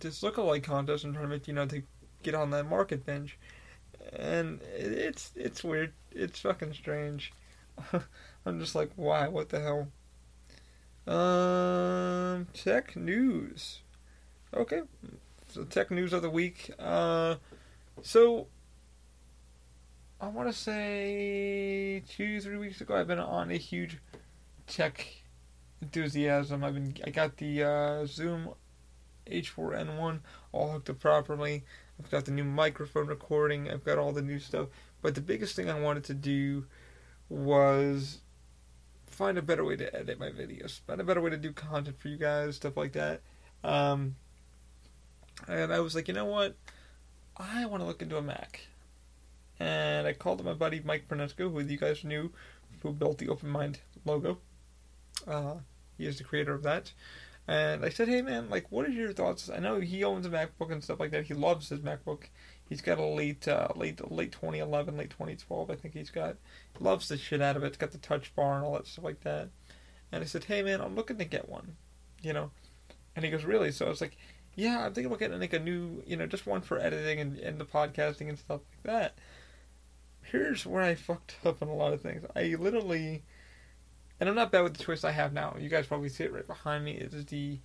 this 0.00 0.22
lookalike 0.22 0.64
contest 0.64 1.04
and 1.04 1.14
trying 1.14 1.26
to 1.26 1.30
make 1.30 1.48
you 1.48 1.54
know 1.54 1.66
to 1.66 1.82
get 2.22 2.34
on 2.34 2.50
that 2.50 2.68
market 2.68 3.04
bench, 3.04 3.38
and 4.12 4.60
it's 4.76 5.32
it's 5.36 5.64
weird. 5.64 5.92
It's 6.10 6.40
fucking 6.40 6.74
strange. 6.74 7.32
I'm 8.46 8.60
just 8.60 8.74
like, 8.74 8.90
why? 8.96 9.28
What 9.28 9.48
the 9.48 9.60
hell? 9.60 9.88
Um, 11.06 12.46
tech 12.52 12.96
news. 12.96 13.80
Okay, 14.54 14.82
so 15.48 15.64
tech 15.64 15.90
news 15.90 16.12
of 16.12 16.22
the 16.22 16.30
week. 16.30 16.70
Uh, 16.78 17.36
so 18.02 18.46
I 20.20 20.28
want 20.28 20.48
to 20.48 20.52
say 20.52 22.04
two, 22.08 22.40
three 22.40 22.56
weeks 22.56 22.80
ago, 22.80 22.94
I've 22.94 23.08
been 23.08 23.18
on 23.18 23.50
a 23.50 23.56
huge 23.56 23.98
tech 24.66 25.04
enthusiasm. 25.80 26.62
I've 26.62 26.74
been, 26.74 26.96
I 27.04 27.10
got 27.10 27.36
the 27.38 27.64
uh, 27.64 28.06
Zoom 28.06 28.50
H4n1 29.26 30.20
all 30.52 30.72
hooked 30.72 30.90
up 30.90 31.00
properly. 31.00 31.64
I've 31.98 32.10
got 32.10 32.24
the 32.24 32.32
new 32.32 32.44
microphone 32.44 33.06
recording. 33.06 33.70
I've 33.70 33.84
got 33.84 33.98
all 33.98 34.12
the 34.12 34.22
new 34.22 34.38
stuff. 34.38 34.68
But 35.00 35.14
the 35.14 35.20
biggest 35.20 35.56
thing 35.56 35.70
I 35.70 35.78
wanted 35.78 36.04
to 36.04 36.14
do 36.14 36.66
was 37.28 38.18
find 39.06 39.38
a 39.38 39.42
better 39.42 39.64
way 39.64 39.76
to 39.76 39.94
edit 39.94 40.18
my 40.18 40.30
videos, 40.30 40.80
find 40.80 41.00
a 41.00 41.04
better 41.04 41.20
way 41.20 41.30
to 41.30 41.36
do 41.36 41.52
content 41.52 41.98
for 41.98 42.08
you 42.08 42.16
guys, 42.16 42.56
stuff 42.56 42.76
like 42.76 42.92
that. 42.92 43.20
Um, 43.62 44.16
and 45.48 45.72
I 45.72 45.80
was 45.80 45.94
like, 45.94 46.08
you 46.08 46.14
know 46.14 46.24
what? 46.24 46.56
I 47.36 47.66
want 47.66 47.82
to 47.82 47.86
look 47.86 48.02
into 48.02 48.16
a 48.16 48.22
Mac. 48.22 48.66
And 49.60 50.06
I 50.06 50.12
called 50.12 50.40
up 50.40 50.46
my 50.46 50.54
buddy 50.54 50.80
Mike 50.84 51.08
Pernesco, 51.08 51.50
who 51.50 51.60
you 51.60 51.78
guys 51.78 52.04
knew, 52.04 52.32
who 52.82 52.92
built 52.92 53.18
the 53.18 53.28
Open 53.28 53.48
Mind 53.48 53.80
logo. 54.04 54.38
Uh, 55.26 55.56
he 55.98 56.06
is 56.06 56.18
the 56.18 56.24
creator 56.24 56.54
of 56.54 56.62
that. 56.64 56.92
And 57.48 57.84
I 57.84 57.88
said, 57.88 58.08
hey 58.08 58.22
man, 58.22 58.48
like, 58.48 58.70
what 58.70 58.86
are 58.86 58.90
your 58.90 59.12
thoughts? 59.12 59.50
I 59.50 59.58
know 59.58 59.80
he 59.80 60.04
owns 60.04 60.26
a 60.26 60.30
MacBook 60.30 60.70
and 60.70 60.82
stuff 60.82 61.00
like 61.00 61.10
that. 61.10 61.24
He 61.24 61.34
loves 61.34 61.68
his 61.68 61.80
MacBook. 61.80 62.24
He's 62.68 62.80
got 62.80 62.98
a 62.98 63.04
late, 63.04 63.48
uh, 63.48 63.68
late, 63.74 64.00
late 64.10 64.32
2011, 64.32 64.96
late 64.96 65.10
2012. 65.10 65.70
I 65.70 65.74
think 65.74 65.94
he's 65.94 66.10
got. 66.10 66.36
Loves 66.78 67.08
the 67.08 67.18
shit 67.18 67.42
out 67.42 67.56
of 67.56 67.64
it. 67.64 67.68
It's 67.68 67.76
got 67.76 67.90
the 67.90 67.98
Touch 67.98 68.34
Bar 68.34 68.56
and 68.56 68.64
all 68.64 68.74
that 68.74 68.86
stuff 68.86 69.04
like 69.04 69.20
that. 69.22 69.50
And 70.12 70.22
I 70.22 70.26
said, 70.26 70.44
hey 70.44 70.62
man, 70.62 70.80
I'm 70.80 70.94
looking 70.94 71.18
to 71.18 71.24
get 71.24 71.48
one, 71.48 71.76
you 72.22 72.32
know. 72.32 72.50
And 73.16 73.24
he 73.24 73.30
goes, 73.30 73.44
really? 73.44 73.72
So 73.72 73.86
I 73.86 73.88
was 73.88 74.00
like, 74.00 74.16
yeah, 74.54 74.84
I'm 74.84 74.94
thinking 74.94 75.06
about 75.06 75.18
getting 75.18 75.40
like 75.40 75.52
a 75.52 75.58
new, 75.58 76.02
you 76.06 76.16
know, 76.16 76.26
just 76.26 76.46
one 76.46 76.60
for 76.60 76.78
editing 76.78 77.18
and, 77.18 77.38
and 77.38 77.58
the 77.58 77.64
podcasting 77.64 78.28
and 78.28 78.38
stuff 78.38 78.60
like 78.70 78.82
that. 78.84 79.18
Here's 80.22 80.64
where 80.64 80.82
I 80.82 80.94
fucked 80.94 81.36
up 81.44 81.60
on 81.62 81.68
a 81.68 81.74
lot 81.74 81.92
of 81.92 82.02
things. 82.02 82.24
I 82.36 82.54
literally 82.58 83.24
and 84.22 84.28
I'm 84.28 84.36
not 84.36 84.52
bad 84.52 84.62
with 84.62 84.74
the 84.74 84.84
choice 84.84 85.02
I 85.02 85.10
have 85.10 85.32
now. 85.32 85.56
You 85.58 85.68
guys 85.68 85.88
probably 85.88 86.08
see 86.08 86.22
it 86.22 86.32
right 86.32 86.46
behind 86.46 86.84
me. 86.84 86.92
It 86.92 87.12
is 87.12 87.26
the 87.26 87.58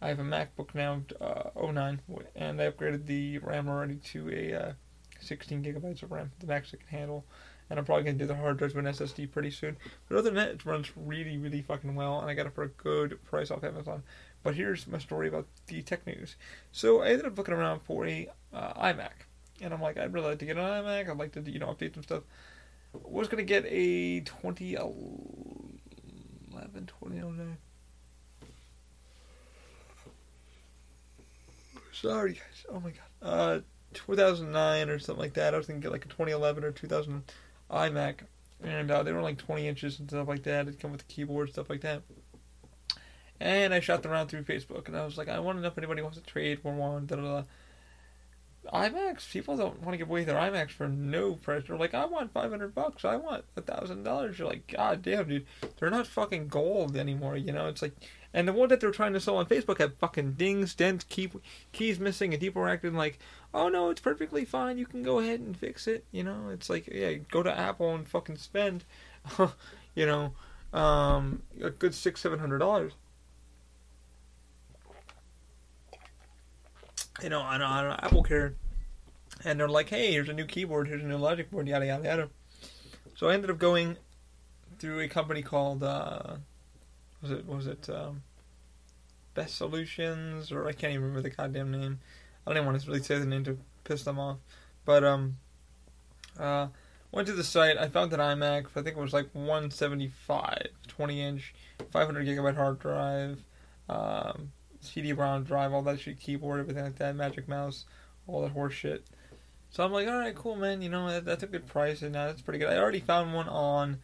I 0.00 0.06
have 0.06 0.20
a 0.20 0.22
MacBook 0.22 0.72
now, 0.72 1.02
uh, 1.20 1.50
09, 1.60 2.00
and 2.36 2.62
I 2.62 2.70
upgraded 2.70 3.06
the 3.06 3.38
RAM 3.38 3.68
already 3.68 3.96
to 3.96 4.30
a 4.30 4.54
uh, 4.54 4.72
16 5.18 5.64
gigabytes 5.64 6.04
of 6.04 6.12
RAM, 6.12 6.30
the 6.38 6.46
max 6.46 6.72
it 6.72 6.78
can 6.78 6.98
handle. 7.00 7.24
And 7.68 7.80
I'm 7.80 7.84
probably 7.84 8.04
gonna 8.04 8.18
do 8.18 8.26
the 8.26 8.36
hard 8.36 8.58
drive 8.58 8.76
with 8.76 8.86
an 8.86 8.92
SSD 8.92 9.32
pretty 9.32 9.50
soon. 9.50 9.76
But 10.08 10.18
other 10.18 10.30
than 10.30 10.36
that, 10.36 10.50
it 10.50 10.64
runs 10.64 10.92
really, 10.94 11.36
really 11.36 11.62
fucking 11.62 11.96
well, 11.96 12.20
and 12.20 12.30
I 12.30 12.34
got 12.34 12.46
it 12.46 12.54
for 12.54 12.62
a 12.62 12.68
good 12.68 13.18
price 13.24 13.50
off 13.50 13.64
Amazon. 13.64 14.04
But 14.44 14.54
here's 14.54 14.86
my 14.86 14.98
story 14.98 15.26
about 15.26 15.48
the 15.66 15.82
tech 15.82 16.06
news. 16.06 16.36
So 16.70 17.02
I 17.02 17.08
ended 17.08 17.26
up 17.26 17.36
looking 17.36 17.54
around 17.54 17.80
for 17.80 18.06
a 18.06 18.28
uh, 18.52 18.72
iMac, 18.74 19.26
and 19.60 19.74
I'm 19.74 19.82
like, 19.82 19.98
I'd 19.98 20.12
really 20.12 20.28
like 20.28 20.38
to 20.38 20.46
get 20.46 20.58
an 20.58 20.62
iMac. 20.62 21.10
I'd 21.10 21.18
like 21.18 21.32
to, 21.32 21.40
you 21.40 21.58
know, 21.58 21.74
update 21.74 21.94
some 21.94 22.04
stuff. 22.04 22.22
Was 22.92 23.26
gonna 23.26 23.42
get 23.42 23.64
a 23.66 24.20
2011 24.20 25.73
11, 26.54 26.86
2009. 26.86 27.56
Sorry, 31.92 32.32
guys. 32.32 32.66
Oh 32.68 32.80
my 32.80 32.90
god. 32.90 33.00
Uh, 33.22 33.60
2009 33.94 34.90
or 34.90 34.98
something 34.98 35.22
like 35.22 35.34
that. 35.34 35.54
I 35.54 35.56
was 35.56 35.66
thinking 35.66 35.80
get 35.80 35.92
like 35.92 36.04
a 36.04 36.08
2011 36.08 36.64
or 36.64 36.72
2000 36.72 37.22
iMac, 37.70 38.20
and 38.62 38.90
uh, 38.90 39.02
they 39.02 39.12
were 39.12 39.22
like 39.22 39.38
20 39.38 39.66
inches 39.66 39.98
and 39.98 40.08
stuff 40.08 40.28
like 40.28 40.42
that. 40.42 40.66
It'd 40.68 40.80
come 40.80 40.92
with 40.92 41.02
a 41.02 41.04
keyboard, 41.04 41.50
stuff 41.50 41.70
like 41.70 41.80
that. 41.82 42.02
And 43.40 43.74
I 43.74 43.80
shot 43.80 44.02
them 44.02 44.12
around 44.12 44.28
through 44.28 44.44
Facebook, 44.44 44.88
and 44.88 44.96
I 44.96 45.04
was 45.04 45.18
like, 45.18 45.28
I 45.28 45.38
want 45.38 45.58
to 45.58 45.62
know 45.62 45.68
if 45.68 45.78
anybody 45.78 46.02
wants 46.02 46.18
to 46.18 46.24
trade 46.24 46.60
for 46.60 46.72
one. 46.72 47.06
Da 47.06 47.16
da 47.16 47.22
da. 47.22 47.42
iMacs, 48.72 49.30
people 49.30 49.56
don't 49.56 49.82
want 49.82 49.92
to 49.92 49.98
give 49.98 50.08
away 50.08 50.24
their 50.24 50.36
iMacs 50.36 50.70
for 50.70 50.88
no 50.88 51.34
price. 51.34 51.64
They're 51.66 51.76
like, 51.76 51.94
I 51.94 52.04
want 52.06 52.32
500 52.32 52.74
bucks. 52.74 53.04
I 53.04 53.16
want 53.16 53.44
a 53.56 53.60
thousand 53.60 54.04
dollars. 54.04 54.38
You're 54.38 54.48
like, 54.48 54.66
God 54.68 55.02
damn, 55.02 55.28
dude. 55.28 55.46
They're 55.78 55.90
not 55.90 56.06
fucking 56.06 56.48
gold 56.48 56.96
anymore. 56.96 57.36
You 57.36 57.52
know, 57.52 57.68
it's 57.68 57.82
like, 57.82 57.92
and 58.32 58.48
the 58.48 58.52
one 58.52 58.68
that 58.70 58.80
they're 58.80 58.90
trying 58.90 59.12
to 59.12 59.20
sell 59.20 59.36
on 59.36 59.46
Facebook 59.46 59.78
had 59.78 59.94
fucking 59.98 60.32
dings, 60.32 60.74
dents, 60.74 61.04
key, 61.04 61.30
keys 61.72 62.00
missing, 62.00 62.32
and 62.32 62.40
people 62.40 62.62
were 62.62 62.68
acting 62.68 62.94
like, 62.94 63.18
oh 63.52 63.68
no, 63.68 63.90
it's 63.90 64.00
perfectly 64.00 64.44
fine. 64.44 64.78
You 64.78 64.86
can 64.86 65.02
go 65.02 65.20
ahead 65.20 65.40
and 65.40 65.56
fix 65.56 65.86
it. 65.86 66.04
You 66.10 66.24
know, 66.24 66.48
it's 66.50 66.68
like, 66.68 66.88
yeah, 66.88 67.12
go 67.12 67.42
to 67.42 67.56
Apple 67.56 67.94
and 67.94 68.08
fucking 68.08 68.36
spend, 68.36 68.84
you 69.94 70.06
know, 70.06 70.32
um, 70.72 71.42
a 71.62 71.70
good 71.70 71.94
six, 71.94 72.20
seven 72.20 72.40
hundred 72.40 72.58
dollars. 72.58 72.92
You 77.22 77.28
know, 77.28 77.40
on, 77.40 77.62
on 77.62 77.98
Apple 78.02 78.22
Care, 78.22 78.54
and 79.44 79.58
they're 79.58 79.68
like, 79.68 79.90
"Hey, 79.90 80.12
here's 80.12 80.28
a 80.28 80.32
new 80.32 80.46
keyboard, 80.46 80.88
here's 80.88 81.02
a 81.02 81.06
new 81.06 81.16
Logic 81.16 81.50
board, 81.50 81.68
yada 81.68 81.86
yada 81.86 82.04
yada." 82.04 82.28
So 83.16 83.28
I 83.28 83.34
ended 83.34 83.50
up 83.50 83.58
going 83.58 83.96
through 84.78 85.00
a 85.00 85.08
company 85.08 85.42
called 85.42 85.82
uh, 85.82 86.36
was 87.22 87.30
it 87.30 87.46
was 87.46 87.66
it 87.66 87.88
um, 87.88 88.22
Best 89.34 89.56
Solutions 89.56 90.52
or 90.52 90.66
I 90.66 90.72
can't 90.72 90.92
even 90.92 91.04
remember 91.04 91.22
the 91.28 91.34
goddamn 91.34 91.70
name. 91.70 92.00
I 92.46 92.50
don't 92.50 92.58
even 92.58 92.66
want 92.66 92.80
to 92.80 92.86
really 92.86 93.02
say 93.02 93.18
the 93.18 93.26
name 93.26 93.44
to 93.44 93.58
piss 93.84 94.02
them 94.02 94.18
off, 94.18 94.38
but 94.84 95.04
um, 95.04 95.36
uh, 96.38 96.68
went 97.12 97.26
to 97.28 97.32
the 97.32 97.44
site. 97.44 97.78
I 97.78 97.88
found 97.88 98.12
an 98.12 98.20
iMac. 98.20 98.66
I 98.76 98.82
think 98.82 98.88
it 98.88 98.96
was 98.96 99.12
like 99.12 99.28
175, 99.32 100.66
20 100.88 101.22
inch, 101.22 101.54
500 101.90 102.26
gigabyte 102.26 102.56
hard 102.56 102.78
drive. 102.78 103.38
Um, 103.88 104.52
CD-ROM 104.84 105.44
drive, 105.44 105.72
all 105.72 105.82
that 105.82 106.00
shit, 106.00 106.20
keyboard, 106.20 106.60
everything 106.60 106.84
like 106.84 106.96
that, 106.96 107.16
Magic 107.16 107.48
Mouse, 107.48 107.84
all 108.26 108.42
that 108.42 108.52
horse 108.52 108.74
shit. 108.74 109.04
So 109.70 109.84
I'm 109.84 109.92
like, 109.92 110.06
all 110.06 110.18
right, 110.18 110.34
cool, 110.34 110.54
man. 110.54 110.82
You 110.82 110.88
know, 110.88 111.08
that, 111.08 111.24
that's 111.24 111.42
a 111.42 111.48
good 111.48 111.66
price, 111.66 112.02
and 112.02 112.14
uh, 112.14 112.26
that's 112.26 112.42
pretty 112.42 112.60
good. 112.60 112.68
I 112.68 112.78
already 112.78 113.00
found 113.00 113.34
one 113.34 113.48
on 113.48 113.98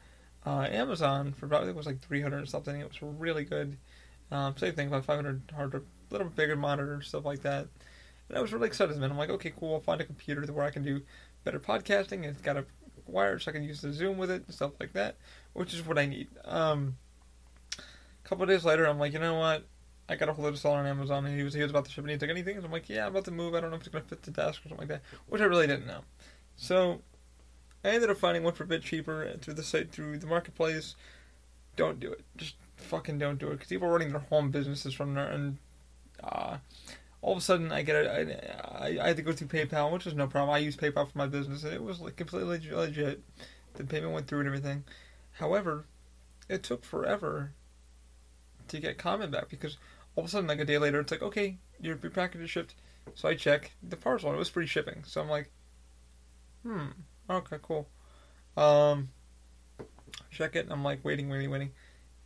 uh, 0.44 0.66
Amazon 0.70 1.32
for 1.32 1.46
about 1.46 1.62
I 1.62 1.64
think 1.66 1.74
it 1.74 1.76
was 1.76 1.86
like 1.86 2.00
300 2.00 2.42
or 2.42 2.46
something. 2.46 2.80
It 2.80 2.88
was 2.88 3.00
really 3.00 3.44
good. 3.44 3.76
Um, 4.32 4.56
same 4.56 4.74
thing, 4.74 4.88
about 4.88 5.04
500 5.04 5.52
hard, 5.54 5.74
a 5.74 5.82
little 6.10 6.28
bigger 6.28 6.56
monitor, 6.56 7.00
stuff 7.02 7.24
like 7.24 7.42
that. 7.42 7.68
And 8.28 8.38
I 8.38 8.40
was 8.40 8.52
really 8.52 8.66
excited, 8.66 8.96
man. 8.96 9.10
I'm 9.10 9.18
like, 9.18 9.30
okay, 9.30 9.52
cool. 9.58 9.74
I'll 9.74 9.80
find 9.80 10.00
a 10.00 10.04
computer 10.04 10.40
where 10.52 10.64
I 10.64 10.70
can 10.70 10.82
do 10.82 11.02
better 11.44 11.60
podcasting. 11.60 12.24
It's 12.24 12.40
got 12.40 12.56
a 12.56 12.64
wire, 13.06 13.38
so 13.38 13.50
I 13.50 13.54
can 13.54 13.64
use 13.64 13.80
the 13.80 13.92
Zoom 13.92 14.18
with 14.18 14.30
it 14.30 14.44
and 14.46 14.54
stuff 14.54 14.72
like 14.80 14.92
that, 14.94 15.16
which 15.52 15.74
is 15.74 15.86
what 15.86 15.98
I 15.98 16.06
need. 16.06 16.28
Um, 16.44 16.96
a 17.78 18.28
couple 18.28 18.46
days 18.46 18.64
later, 18.64 18.86
I'm 18.86 18.98
like, 18.98 19.12
you 19.12 19.18
know 19.18 19.34
what? 19.34 19.66
I 20.10 20.16
got 20.16 20.28
a 20.28 20.32
hold 20.32 20.48
of 20.48 20.58
seller 20.58 20.78
on 20.78 20.86
Amazon, 20.86 21.24
and 21.24 21.36
he 21.36 21.44
was 21.44 21.54
he 21.54 21.62
was 21.62 21.70
about 21.70 21.84
to 21.84 21.90
ship 21.90 22.04
it. 22.04 22.10
He's 22.10 22.20
like, 22.20 22.30
anything? 22.30 22.58
I'm 22.58 22.72
like, 22.72 22.88
yeah, 22.88 23.06
I'm 23.06 23.12
about 23.12 23.26
to 23.26 23.30
move. 23.30 23.54
I 23.54 23.60
don't 23.60 23.70
know 23.70 23.76
if 23.76 23.82
it's 23.82 23.90
gonna 23.90 24.04
fit 24.04 24.22
the 24.22 24.32
desk 24.32 24.66
or 24.66 24.68
something 24.68 24.88
like 24.88 24.88
that, 24.88 25.02
which 25.28 25.40
I 25.40 25.44
really 25.44 25.68
didn't 25.68 25.86
know. 25.86 26.00
So 26.56 27.00
I 27.84 27.90
ended 27.90 28.10
up 28.10 28.16
finding 28.16 28.42
one 28.42 28.54
for 28.54 28.64
a 28.64 28.66
bit 28.66 28.82
cheaper 28.82 29.32
through 29.40 29.54
the 29.54 29.62
site 29.62 29.92
through 29.92 30.18
the 30.18 30.26
marketplace. 30.26 30.96
Don't 31.76 32.00
do 32.00 32.10
it. 32.10 32.24
Just 32.36 32.56
fucking 32.74 33.18
don't 33.18 33.38
do 33.38 33.48
it 33.48 33.52
because 33.52 33.68
people 33.68 33.86
are 33.86 33.92
running 33.92 34.10
their 34.10 34.20
home 34.20 34.50
businesses 34.50 34.94
from 34.94 35.14
there, 35.14 35.30
and 35.30 35.58
uh, 36.24 36.56
all 37.22 37.32
of 37.32 37.38
a 37.38 37.40
sudden 37.40 37.70
I 37.70 37.82
get 37.82 37.94
a, 37.94 38.12
I, 38.12 38.86
I, 38.86 39.04
I 39.04 39.06
had 39.08 39.16
to 39.16 39.22
go 39.22 39.30
through 39.30 39.46
PayPal, 39.46 39.92
which 39.92 40.06
was 40.06 40.14
no 40.14 40.26
problem. 40.26 40.52
I 40.52 40.58
use 40.58 40.76
PayPal 40.76 41.08
for 41.08 41.18
my 41.18 41.28
business, 41.28 41.62
and 41.62 41.72
it 41.72 41.84
was 41.84 42.00
like 42.00 42.16
completely 42.16 42.58
legit. 42.72 43.22
The 43.74 43.84
payment 43.84 44.12
went 44.12 44.26
through 44.26 44.40
and 44.40 44.48
everything. 44.48 44.82
However, 45.34 45.84
it 46.48 46.64
took 46.64 46.84
forever 46.84 47.52
to 48.68 48.80
get 48.80 48.98
comment 48.98 49.30
back 49.30 49.48
because 49.48 49.76
all 50.16 50.24
of 50.24 50.28
a 50.28 50.30
sudden, 50.30 50.48
like 50.48 50.60
a 50.60 50.64
day 50.64 50.78
later, 50.78 51.00
it's 51.00 51.10
like, 51.10 51.22
okay, 51.22 51.58
your, 51.80 51.98
your 52.02 52.10
package 52.10 52.42
is 52.42 52.50
shipped. 52.50 52.74
So 53.14 53.28
I 53.28 53.34
check 53.34 53.72
the 53.82 53.96
parcel, 53.96 54.28
and 54.28 54.36
it 54.36 54.38
was 54.38 54.48
free 54.48 54.66
shipping. 54.66 55.02
So 55.06 55.20
I'm 55.20 55.28
like, 55.28 55.50
hmm, 56.62 56.88
okay, 57.28 57.56
cool. 57.62 57.88
Um, 58.56 59.08
check 60.30 60.56
it, 60.56 60.64
and 60.64 60.72
I'm 60.72 60.84
like, 60.84 61.04
waiting, 61.04 61.28
waiting, 61.28 61.50
waiting. 61.50 61.70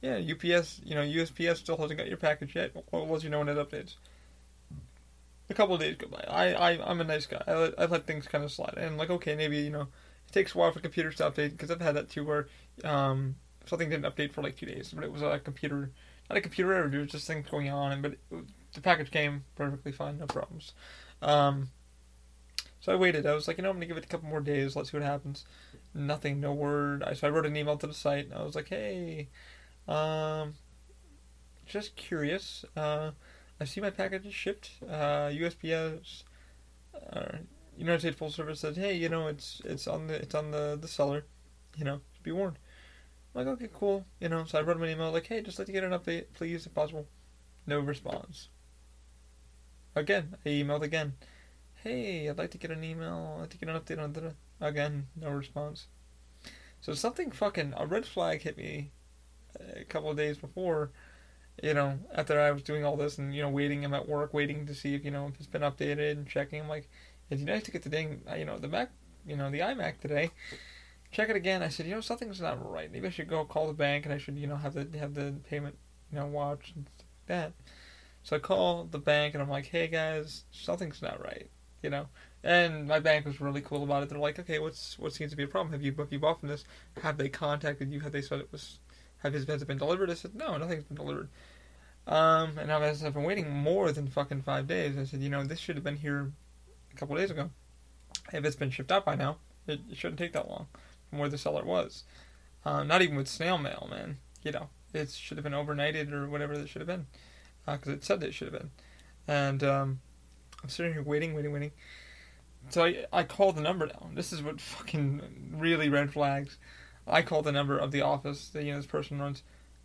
Yeah, 0.02 0.16
UPS, 0.16 0.80
you 0.84 0.94
know, 0.94 1.02
USPS 1.02 1.56
still 1.56 1.78
hasn't 1.78 1.98
got 1.98 2.08
your 2.08 2.16
package 2.18 2.54
yet. 2.54 2.72
We'll 2.92 3.06
let 3.06 3.22
you 3.24 3.30
know 3.30 3.38
when 3.38 3.48
it 3.48 3.56
updates. 3.56 3.94
A 5.48 5.54
couple 5.54 5.74
of 5.74 5.80
days 5.80 5.96
go 5.96 6.08
by. 6.08 6.24
I, 6.28 6.52
I, 6.52 6.90
I'm 6.90 7.00
a 7.00 7.04
nice 7.04 7.26
guy. 7.26 7.42
I 7.46 7.54
let, 7.54 7.80
I 7.80 7.84
let 7.86 8.06
things 8.06 8.26
kind 8.26 8.44
of 8.44 8.52
slide. 8.52 8.74
And 8.76 8.86
I'm 8.86 8.96
like, 8.96 9.10
okay, 9.10 9.34
maybe, 9.34 9.58
you 9.58 9.70
know, 9.70 9.88
it 10.28 10.32
takes 10.32 10.54
a 10.54 10.58
while 10.58 10.72
for 10.72 10.80
computers 10.80 11.16
to 11.16 11.30
update, 11.30 11.50
because 11.50 11.70
I've 11.70 11.80
had 11.80 11.96
that 11.96 12.10
too, 12.10 12.24
where, 12.24 12.48
um, 12.82 13.36
something 13.66 13.88
didn't 13.88 14.04
update 14.04 14.32
for 14.32 14.42
like 14.42 14.56
two 14.56 14.66
days, 14.66 14.92
but 14.94 15.04
it 15.04 15.12
was 15.12 15.22
a 15.22 15.38
computer, 15.38 15.90
not 16.28 16.38
a 16.38 16.40
computer 16.40 16.72
error. 16.72 16.88
There 16.88 17.00
was 17.00 17.10
just 17.10 17.26
things 17.26 17.48
going 17.48 17.70
on, 17.70 18.02
but 18.02 18.12
it, 18.12 18.18
the 18.72 18.80
package 18.80 19.10
came 19.10 19.44
perfectly 19.56 19.92
fine, 19.92 20.18
no 20.18 20.26
problems. 20.26 20.72
Um, 21.22 21.68
so 22.80 22.92
I 22.92 22.96
waited. 22.96 23.26
I 23.26 23.34
was 23.34 23.48
like, 23.48 23.56
you 23.56 23.62
know, 23.62 23.70
I'm 23.70 23.76
gonna 23.76 23.86
give 23.86 23.96
it 23.96 24.04
a 24.04 24.08
couple 24.08 24.28
more 24.28 24.40
days. 24.40 24.76
Let's 24.76 24.90
see 24.90 24.96
what 24.96 25.06
happens. 25.06 25.44
Nothing, 25.94 26.40
no 26.40 26.52
word. 26.52 27.02
I, 27.02 27.14
so 27.14 27.26
I 27.26 27.30
wrote 27.30 27.46
an 27.46 27.56
email 27.56 27.78
to 27.78 27.86
the 27.86 27.94
site. 27.94 28.26
and 28.26 28.34
I 28.34 28.42
was 28.42 28.54
like, 28.54 28.68
hey, 28.68 29.28
um, 29.88 30.54
just 31.66 31.96
curious. 31.96 32.64
Uh, 32.76 33.12
I 33.60 33.64
see 33.64 33.80
my 33.80 33.90
package 33.90 34.26
is 34.26 34.34
shipped. 34.34 34.70
Uh, 34.86 35.30
USPS, 35.30 36.24
uh, 37.12 37.38
United 37.78 38.00
States 38.00 38.16
Postal 38.18 38.44
Service 38.44 38.60
said, 38.60 38.76
hey, 38.76 38.94
you 38.94 39.08
know, 39.08 39.28
it's 39.28 39.62
it's 39.64 39.86
on 39.86 40.06
the 40.08 40.14
it's 40.14 40.34
on 40.34 40.50
the 40.50 40.76
the 40.80 40.88
seller. 40.88 41.24
You 41.76 41.84
know, 41.84 42.00
be 42.22 42.32
warned. 42.32 42.58
I'm 43.34 43.46
like, 43.46 43.54
okay, 43.54 43.68
cool. 43.74 44.06
You 44.20 44.28
know, 44.28 44.44
so 44.44 44.58
I 44.58 44.62
wrote 44.62 44.76
him 44.76 44.84
an 44.84 44.90
email 44.90 45.10
like, 45.10 45.26
hey, 45.26 45.42
just 45.42 45.58
like 45.58 45.66
to 45.66 45.72
get 45.72 45.84
an 45.84 45.90
update, 45.90 46.26
please, 46.34 46.66
if 46.66 46.74
possible. 46.74 47.06
No 47.66 47.80
response. 47.80 48.48
Again, 49.96 50.36
I 50.44 50.48
emailed 50.50 50.82
again. 50.82 51.14
Hey, 51.74 52.28
I'd 52.28 52.38
like 52.38 52.50
to 52.52 52.58
get 52.58 52.70
an 52.70 52.84
email. 52.84 53.34
I'd 53.36 53.40
like 53.40 53.50
to 53.50 53.58
get 53.58 53.68
an 53.68 53.80
update 53.80 54.02
on 54.02 54.12
that. 54.12 54.34
Again, 54.60 55.08
no 55.20 55.30
response. 55.30 55.86
So 56.80 56.94
something 56.94 57.30
fucking 57.30 57.74
a 57.76 57.86
red 57.86 58.06
flag 58.06 58.42
hit 58.42 58.56
me 58.56 58.90
uh, 59.58 59.80
a 59.80 59.84
couple 59.84 60.10
of 60.10 60.16
days 60.16 60.38
before. 60.38 60.90
You 61.62 61.74
know, 61.74 61.98
after 62.14 62.40
I 62.40 62.50
was 62.50 62.62
doing 62.62 62.84
all 62.84 62.96
this 62.96 63.18
and 63.18 63.34
you 63.34 63.42
know 63.42 63.48
waiting, 63.48 63.84
I'm 63.84 63.94
at 63.94 64.08
work 64.08 64.34
waiting 64.34 64.66
to 64.66 64.74
see 64.74 64.94
if 64.94 65.04
you 65.04 65.10
know 65.10 65.28
if 65.28 65.36
it's 65.36 65.46
been 65.46 65.62
updated 65.62 66.12
and 66.12 66.28
checking. 66.28 66.60
I'm 66.60 66.68
like, 66.68 66.88
it's 67.30 67.42
nice 67.42 67.62
to 67.64 67.70
get 67.70 67.82
the 67.82 67.88
dang, 67.88 68.22
uh, 68.30 68.34
you 68.34 68.44
know, 68.44 68.58
the 68.58 68.68
Mac, 68.68 68.90
you 69.26 69.36
know, 69.36 69.50
the 69.50 69.60
iMac 69.60 70.00
today 70.00 70.30
check 71.14 71.30
it 71.30 71.36
again. 71.36 71.62
I 71.62 71.68
said, 71.68 71.86
you 71.86 71.94
know, 71.94 72.00
something's 72.00 72.40
not 72.40 72.70
right. 72.70 72.90
Maybe 72.92 73.06
I 73.06 73.10
should 73.10 73.28
go 73.28 73.44
call 73.44 73.68
the 73.68 73.72
bank 73.72 74.04
and 74.04 74.12
I 74.12 74.18
should, 74.18 74.36
you 74.36 74.48
know, 74.48 74.56
have 74.56 74.74
the 74.74 74.86
have 74.98 75.14
the 75.14 75.34
payment, 75.48 75.76
you 76.12 76.18
know, 76.18 76.26
watch 76.26 76.72
and 76.74 76.86
stuff 76.96 77.06
like 77.20 77.26
that. 77.28 77.52
So 78.24 78.36
I 78.36 78.40
call 78.40 78.84
the 78.84 78.98
bank 78.98 79.34
and 79.34 79.42
I'm 79.42 79.48
like, 79.48 79.66
hey 79.66 79.86
guys, 79.86 80.44
something's 80.50 81.00
not 81.00 81.22
right, 81.22 81.48
you 81.82 81.90
know. 81.90 82.08
And 82.42 82.86
my 82.88 82.98
bank 82.98 83.24
was 83.24 83.40
really 83.40 83.60
cool 83.60 83.84
about 83.84 84.02
it. 84.02 84.08
They're 84.08 84.18
like, 84.18 84.38
okay, 84.40 84.58
what's 84.58 84.98
what 84.98 85.12
seems 85.12 85.30
to 85.30 85.36
be 85.36 85.44
a 85.44 85.48
problem? 85.48 85.72
Have 85.72 85.82
you 85.82 85.94
have 85.96 86.12
you 86.12 86.18
bought 86.18 86.40
from 86.40 86.48
this? 86.48 86.64
Have 87.00 87.16
they 87.16 87.28
contacted 87.28 87.92
you? 87.92 88.00
Have 88.00 88.12
they 88.12 88.22
said 88.22 88.40
it 88.40 88.50
was? 88.50 88.80
Have 89.18 89.32
his 89.32 89.46
has 89.46 89.64
been 89.64 89.78
delivered? 89.78 90.10
I 90.10 90.14
said, 90.14 90.34
no, 90.34 90.58
nothing's 90.58 90.84
been 90.84 90.96
delivered. 90.96 91.28
Um, 92.06 92.58
and 92.58 92.70
I've, 92.70 93.02
I've 93.02 93.14
been 93.14 93.22
waiting 93.22 93.50
more 93.50 93.90
than 93.90 94.06
fucking 94.08 94.42
five 94.42 94.66
days. 94.66 94.98
I 94.98 95.04
said, 95.04 95.20
you 95.20 95.30
know, 95.30 95.42
this 95.44 95.58
should 95.58 95.76
have 95.76 95.84
been 95.84 95.96
here 95.96 96.30
a 96.92 96.96
couple 96.96 97.16
days 97.16 97.30
ago. 97.30 97.48
If 98.34 98.44
it's 98.44 98.56
been 98.56 98.68
shipped 98.68 98.92
out 98.92 99.06
by 99.06 99.14
now, 99.14 99.38
it, 99.66 99.80
it 99.90 99.96
shouldn't 99.96 100.18
take 100.18 100.34
that 100.34 100.50
long 100.50 100.66
from 101.14 101.20
where 101.20 101.28
the 101.28 101.38
seller 101.38 101.64
was. 101.64 102.02
Uh, 102.64 102.82
not 102.82 103.00
even 103.00 103.16
with 103.16 103.28
snail 103.28 103.56
mail, 103.56 103.86
man. 103.88 104.18
You 104.42 104.50
know, 104.50 104.68
it 104.92 105.10
should 105.10 105.36
have 105.36 105.44
been 105.44 105.52
overnighted 105.52 106.12
or 106.12 106.28
whatever 106.28 106.54
it 106.54 106.68
should 106.68 106.80
have 106.80 106.88
been, 106.88 107.06
because 107.64 107.88
uh, 107.88 107.92
it 107.92 108.04
said 108.04 108.20
that 108.20 108.28
it 108.28 108.34
should 108.34 108.52
have 108.52 108.60
been. 108.60 108.70
And 109.28 109.62
um, 109.62 110.00
I'm 110.62 110.68
sitting 110.68 110.92
here 110.92 111.02
waiting, 111.02 111.34
waiting, 111.34 111.52
waiting. 111.52 111.70
So 112.70 112.84
I, 112.84 113.04
I 113.12 113.22
call 113.22 113.52
the 113.52 113.60
number 113.60 113.86
down. 113.86 114.12
This 114.14 114.32
is 114.32 114.42
what 114.42 114.60
fucking 114.60 115.52
really 115.56 115.88
red 115.88 116.12
flags. 116.12 116.58
I 117.06 117.22
call 117.22 117.42
the 117.42 117.52
number 117.52 117.78
of 117.78 117.92
the 117.92 118.02
office 118.02 118.48
that 118.48 118.64
you 118.64 118.72
know 118.72 118.78
this 118.78 118.86
person 118.86 119.20
runs. 119.20 119.44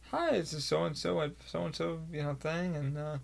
Hi, 0.09 0.31
this 0.31 0.53
is 0.53 0.65
so 0.65 0.85
and 0.85 0.97
so 0.97 1.21
at 1.21 1.33
so 1.45 1.65
and 1.65 1.75
so 1.75 1.99
you 2.11 2.23
know 2.23 2.33
thing, 2.33 2.75
and 2.75 2.97
uh, 2.97 3.17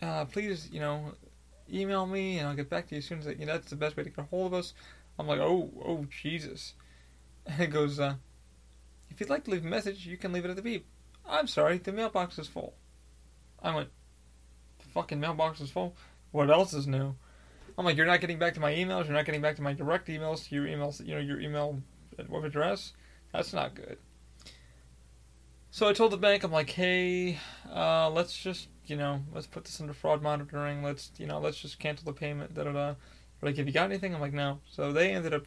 uh, 0.00 0.24
please 0.26 0.68
you 0.70 0.78
know 0.78 1.14
email 1.72 2.06
me 2.06 2.38
and 2.38 2.46
I'll 2.46 2.54
get 2.54 2.68
back 2.68 2.86
to 2.88 2.94
you 2.94 2.98
as 2.98 3.06
soon 3.06 3.18
as 3.18 3.26
I, 3.26 3.30
you 3.30 3.46
know 3.46 3.54
that's 3.54 3.70
the 3.70 3.76
best 3.76 3.96
way 3.96 4.04
to 4.04 4.10
get 4.10 4.18
a 4.18 4.28
hold 4.28 4.52
of 4.52 4.54
us. 4.54 4.74
I'm 5.18 5.26
like, 5.26 5.40
oh, 5.40 5.70
oh, 5.84 6.06
Jesus. 6.10 6.74
And 7.46 7.60
it 7.60 7.68
goes, 7.68 8.00
uh, 8.00 8.14
if 9.10 9.20
you'd 9.20 9.30
like 9.30 9.44
to 9.44 9.50
leave 9.50 9.64
a 9.64 9.68
message, 9.68 10.06
you 10.06 10.16
can 10.16 10.32
leave 10.32 10.44
it 10.44 10.50
at 10.50 10.56
the 10.56 10.62
beep. 10.62 10.86
I'm 11.26 11.46
sorry, 11.46 11.78
the 11.78 11.92
mailbox 11.92 12.38
is 12.38 12.48
full. 12.48 12.74
I 13.62 13.74
went, 13.74 13.88
the 14.78 14.88
fucking 14.88 15.20
mailbox 15.20 15.60
is 15.60 15.70
full? 15.70 15.96
What 16.32 16.50
else 16.50 16.74
is 16.74 16.86
new? 16.86 17.14
I'm 17.76 17.84
like, 17.84 17.96
you're 17.96 18.06
not 18.06 18.20
getting 18.20 18.38
back 18.38 18.54
to 18.54 18.60
my 18.60 18.72
emails, 18.72 19.04
you're 19.04 19.14
not 19.14 19.24
getting 19.24 19.40
back 19.40 19.56
to 19.56 19.62
my 19.62 19.72
direct 19.72 20.08
emails, 20.08 20.48
to 20.48 20.54
your 20.54 20.66
emails, 20.66 21.04
you 21.04 21.14
know, 21.14 21.20
your 21.20 21.40
email 21.40 21.80
web 22.28 22.44
address. 22.44 22.92
That's 23.32 23.52
not 23.52 23.74
good. 23.74 23.98
So 25.70 25.88
I 25.88 25.92
told 25.92 26.12
the 26.12 26.16
bank, 26.16 26.44
I'm 26.44 26.52
like, 26.52 26.70
hey, 26.70 27.38
uh, 27.72 28.08
let's 28.10 28.36
just, 28.36 28.68
you 28.86 28.94
know, 28.94 29.22
let's 29.32 29.48
put 29.48 29.64
this 29.64 29.80
under 29.80 29.92
fraud 29.92 30.22
monitoring. 30.22 30.84
Let's, 30.84 31.10
you 31.18 31.26
know, 31.26 31.40
let's 31.40 31.58
just 31.58 31.80
cancel 31.80 32.04
the 32.04 32.12
payment. 32.12 32.54
Da 32.54 32.62
da 32.62 32.72
da. 32.72 32.94
Like, 33.42 33.56
have 33.56 33.66
you 33.66 33.72
got 33.72 33.90
anything? 33.90 34.14
I'm 34.14 34.20
like, 34.20 34.32
no. 34.32 34.60
So 34.70 34.92
they 34.92 35.12
ended 35.12 35.34
up 35.34 35.46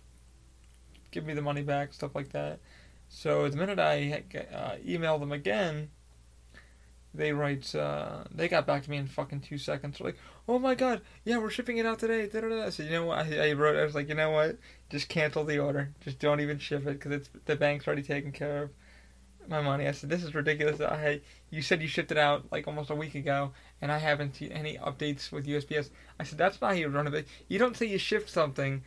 giving 1.11 1.27
me 1.27 1.33
the 1.33 1.41
money 1.41 1.63
back, 1.63 1.93
stuff 1.93 2.15
like 2.15 2.29
that. 2.29 2.59
So 3.09 3.47
the 3.49 3.57
minute 3.57 3.79
I 3.79 4.23
uh, 4.53 4.75
emailed 4.85 5.21
them 5.21 5.31
again, 5.31 5.89
they 7.13 7.31
write, 7.31 7.73
uh, 7.73 8.25
they 8.33 8.47
got 8.47 8.67
back 8.67 8.83
to 8.83 8.89
me 8.89 8.97
in 8.97 9.07
fucking 9.07 9.41
two 9.41 9.57
seconds. 9.57 9.97
They're 9.97 10.07
like, 10.07 10.17
oh 10.47 10.59
my 10.59 10.75
god, 10.75 11.01
yeah, 11.23 11.37
we're 11.37 11.49
shipping 11.49 11.77
it 11.77 11.85
out 11.85 11.99
today. 11.99 12.27
Da-da-da. 12.27 12.65
I 12.65 12.69
said, 12.69 12.87
you 12.87 12.91
know 12.91 13.05
what? 13.05 13.19
I, 13.19 13.49
I 13.49 13.53
wrote, 13.53 13.75
I 13.75 13.83
was 13.83 13.95
like, 13.95 14.09
you 14.09 14.15
know 14.15 14.31
what? 14.31 14.57
Just 14.89 15.09
cancel 15.09 15.43
the 15.43 15.59
order. 15.59 15.93
Just 16.01 16.19
don't 16.19 16.41
even 16.41 16.59
ship 16.59 16.85
it 16.85 16.99
because 16.99 17.11
it's 17.11 17.29
the 17.45 17.55
bank's 17.55 17.87
already 17.87 18.03
taken 18.03 18.31
care 18.31 18.63
of 18.63 18.69
my 19.49 19.61
money. 19.61 19.87
I 19.87 19.91
said, 19.91 20.09
this 20.09 20.23
is 20.23 20.35
ridiculous. 20.35 20.81
I, 20.81 21.21
you 21.49 21.61
said 21.61 21.81
you 21.81 21.87
shipped 21.87 22.11
it 22.11 22.17
out 22.17 22.45
like 22.51 22.67
almost 22.67 22.89
a 22.89 22.95
week 22.95 23.15
ago, 23.15 23.51
and 23.81 23.91
I 23.91 23.97
haven't 23.97 24.35
seen 24.35 24.51
any 24.51 24.77
updates 24.77 25.31
with 25.31 25.47
USPS. 25.47 25.89
I 26.19 26.23
said, 26.23 26.37
that's 26.37 26.61
not 26.61 26.71
how 26.71 26.77
you 26.77 26.89
run 26.89 27.13
it. 27.13 27.27
You 27.47 27.59
don't 27.59 27.75
say 27.77 27.85
you 27.85 27.97
shipped 27.97 28.29
something, 28.29 28.83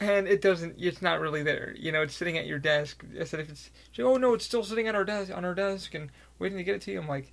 and 0.00 0.28
it 0.28 0.40
doesn't. 0.40 0.76
It's 0.78 1.02
not 1.02 1.20
really 1.20 1.42
there. 1.42 1.74
You 1.78 1.92
know, 1.92 2.02
it's 2.02 2.14
sitting 2.14 2.38
at 2.38 2.46
your 2.46 2.58
desk. 2.58 3.04
I 3.18 3.24
said, 3.24 3.40
if 3.40 3.48
it's, 3.48 3.70
oh 3.98 4.16
no, 4.16 4.34
it's 4.34 4.44
still 4.44 4.64
sitting 4.64 4.86
at 4.86 4.94
our 4.94 5.04
desk 5.04 5.32
on 5.34 5.44
our 5.44 5.54
desk 5.54 5.94
and 5.94 6.10
waiting 6.38 6.58
to 6.58 6.64
get 6.64 6.76
it 6.76 6.82
to 6.82 6.92
you. 6.92 7.00
I'm 7.00 7.08
like, 7.08 7.32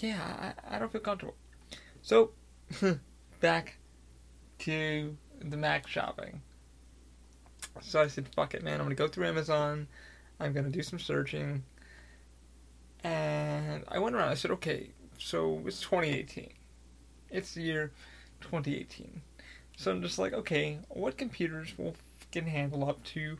yeah, 0.00 0.54
I, 0.68 0.76
I 0.76 0.78
don't 0.78 0.90
feel 0.90 1.00
comfortable. 1.00 1.36
So, 2.02 2.30
back 3.40 3.78
to 4.60 5.16
the 5.40 5.56
Mac 5.56 5.86
shopping. 5.86 6.42
So 7.80 8.00
I 8.00 8.08
said, 8.08 8.28
fuck 8.34 8.54
it, 8.54 8.62
man. 8.62 8.74
I'm 8.74 8.86
gonna 8.86 8.94
go 8.94 9.08
through 9.08 9.26
Amazon. 9.26 9.88
I'm 10.40 10.52
gonna 10.52 10.70
do 10.70 10.82
some 10.82 10.98
searching. 10.98 11.64
And 13.02 13.84
I 13.88 13.98
went 13.98 14.16
around. 14.16 14.28
I 14.28 14.34
said, 14.34 14.50
okay, 14.52 14.90
so 15.18 15.62
it's 15.66 15.80
2018. 15.80 16.52
It's 17.30 17.54
the 17.54 17.62
year 17.62 17.92
2018. 18.40 19.22
So 19.76 19.90
I'm 19.90 20.02
just 20.02 20.18
like, 20.18 20.32
okay, 20.32 20.78
what 20.88 21.16
computers 21.16 21.74
will 21.76 21.94
can 22.32 22.46
handle 22.46 22.88
up 22.88 23.02
to 23.04 23.38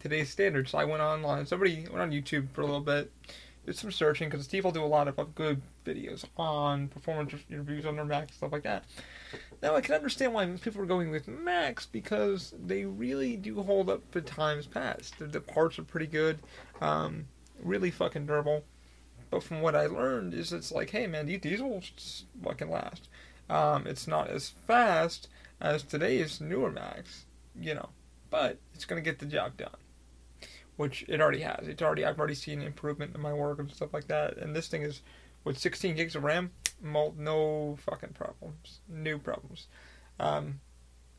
today's 0.00 0.30
standards? 0.30 0.70
So 0.70 0.78
I 0.78 0.84
went 0.84 1.02
online. 1.02 1.46
Somebody 1.46 1.86
went 1.90 2.02
on 2.02 2.10
YouTube 2.10 2.50
for 2.50 2.62
a 2.62 2.66
little 2.66 2.80
bit, 2.80 3.10
did 3.66 3.76
some 3.76 3.92
searching 3.92 4.28
because 4.28 4.44
Steve 4.44 4.64
will 4.64 4.72
do 4.72 4.82
a 4.82 4.86
lot 4.86 5.08
of 5.08 5.34
good 5.34 5.60
videos 5.84 6.24
on 6.36 6.88
performance 6.88 7.34
reviews 7.50 7.84
on 7.84 7.96
their 7.96 8.04
Mac 8.04 8.32
stuff 8.32 8.52
like 8.52 8.62
that. 8.62 8.84
Now 9.62 9.74
I 9.74 9.80
can 9.80 9.94
understand 9.94 10.34
why 10.34 10.46
people 10.60 10.82
are 10.82 10.86
going 10.86 11.10
with 11.10 11.28
Macs 11.28 11.86
because 11.86 12.54
they 12.64 12.84
really 12.84 13.36
do 13.36 13.62
hold 13.62 13.90
up 13.90 14.02
for 14.10 14.20
times 14.20 14.66
past. 14.66 15.18
The, 15.18 15.26
the 15.26 15.40
parts 15.40 15.78
are 15.78 15.84
pretty 15.84 16.06
good, 16.06 16.38
um, 16.80 17.26
really 17.62 17.90
fucking 17.90 18.26
durable. 18.26 18.64
But 19.30 19.42
from 19.42 19.62
what 19.62 19.74
I 19.74 19.86
learned 19.86 20.34
is 20.34 20.52
it's 20.52 20.72
like, 20.72 20.90
hey 20.90 21.06
man, 21.06 21.26
these 21.26 21.62
will 21.62 21.82
fucking 22.42 22.70
last. 22.70 23.08
Um, 23.48 23.86
it's 23.86 24.06
not 24.06 24.28
as 24.28 24.50
fast 24.66 25.28
as 25.62 25.82
today's 25.84 26.40
newer 26.40 26.70
Macs, 26.70 27.24
you 27.58 27.74
know, 27.74 27.88
but 28.28 28.58
it's 28.74 28.84
gonna 28.84 29.00
get 29.00 29.18
the 29.18 29.26
job 29.26 29.56
done. 29.56 29.70
Which 30.76 31.04
it 31.08 31.20
already 31.20 31.40
has. 31.40 31.68
It's 31.68 31.82
already 31.82 32.04
I've 32.04 32.18
already 32.18 32.34
seen 32.34 32.60
improvement 32.60 33.14
in 33.14 33.20
my 33.20 33.32
work 33.32 33.58
and 33.58 33.70
stuff 33.70 33.94
like 33.94 34.08
that. 34.08 34.38
And 34.38 34.56
this 34.56 34.68
thing 34.68 34.82
is 34.82 35.02
with 35.44 35.58
16 35.58 35.94
gigs 35.94 36.16
of 36.16 36.24
RAM, 36.24 36.50
no 36.82 37.76
fucking 37.80 38.14
problems, 38.14 38.80
no 38.88 39.18
problems, 39.18 39.68
um, 40.18 40.60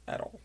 at 0.08 0.22
all. 0.22 0.42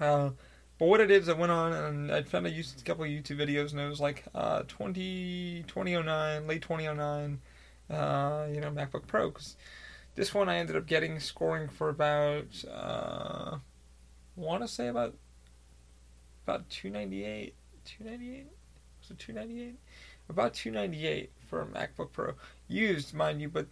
Uh, 0.00 0.30
but 0.78 0.86
what 0.86 1.00
it 1.00 1.10
is, 1.10 1.28
I 1.28 1.34
went 1.34 1.52
on 1.52 1.72
and 1.72 2.12
I 2.12 2.22
found 2.22 2.46
a, 2.46 2.50
a 2.50 2.82
couple 2.84 3.04
of 3.04 3.10
YouTube 3.10 3.38
videos, 3.38 3.72
and 3.72 3.80
it 3.80 3.88
was 3.88 4.00
like 4.00 4.24
uh, 4.34 4.62
20, 4.68 5.64
2009, 5.66 6.46
late 6.46 6.62
2009, 6.62 7.40
uh, 7.90 8.46
you 8.52 8.60
know, 8.60 8.70
MacBook 8.70 9.06
Pro. 9.06 9.30
Cause 9.30 9.56
this 10.14 10.34
one 10.34 10.48
I 10.48 10.58
ended 10.58 10.76
up 10.76 10.86
getting 10.86 11.18
scoring 11.20 11.68
for 11.68 11.88
about, 11.88 12.64
uh, 12.70 13.58
want 14.36 14.62
to 14.62 14.68
say 14.68 14.88
about 14.88 15.14
about 16.44 16.68
298, 16.70 17.54
298, 17.84 18.46
was 19.00 19.10
it 19.10 19.18
298? 19.18 19.76
About 20.28 20.54
298 20.54 21.30
for 21.46 21.62
a 21.62 21.66
MacBook 21.66 22.12
Pro, 22.12 22.34
used, 22.68 23.14
mind 23.14 23.40
you, 23.40 23.48
but 23.48 23.66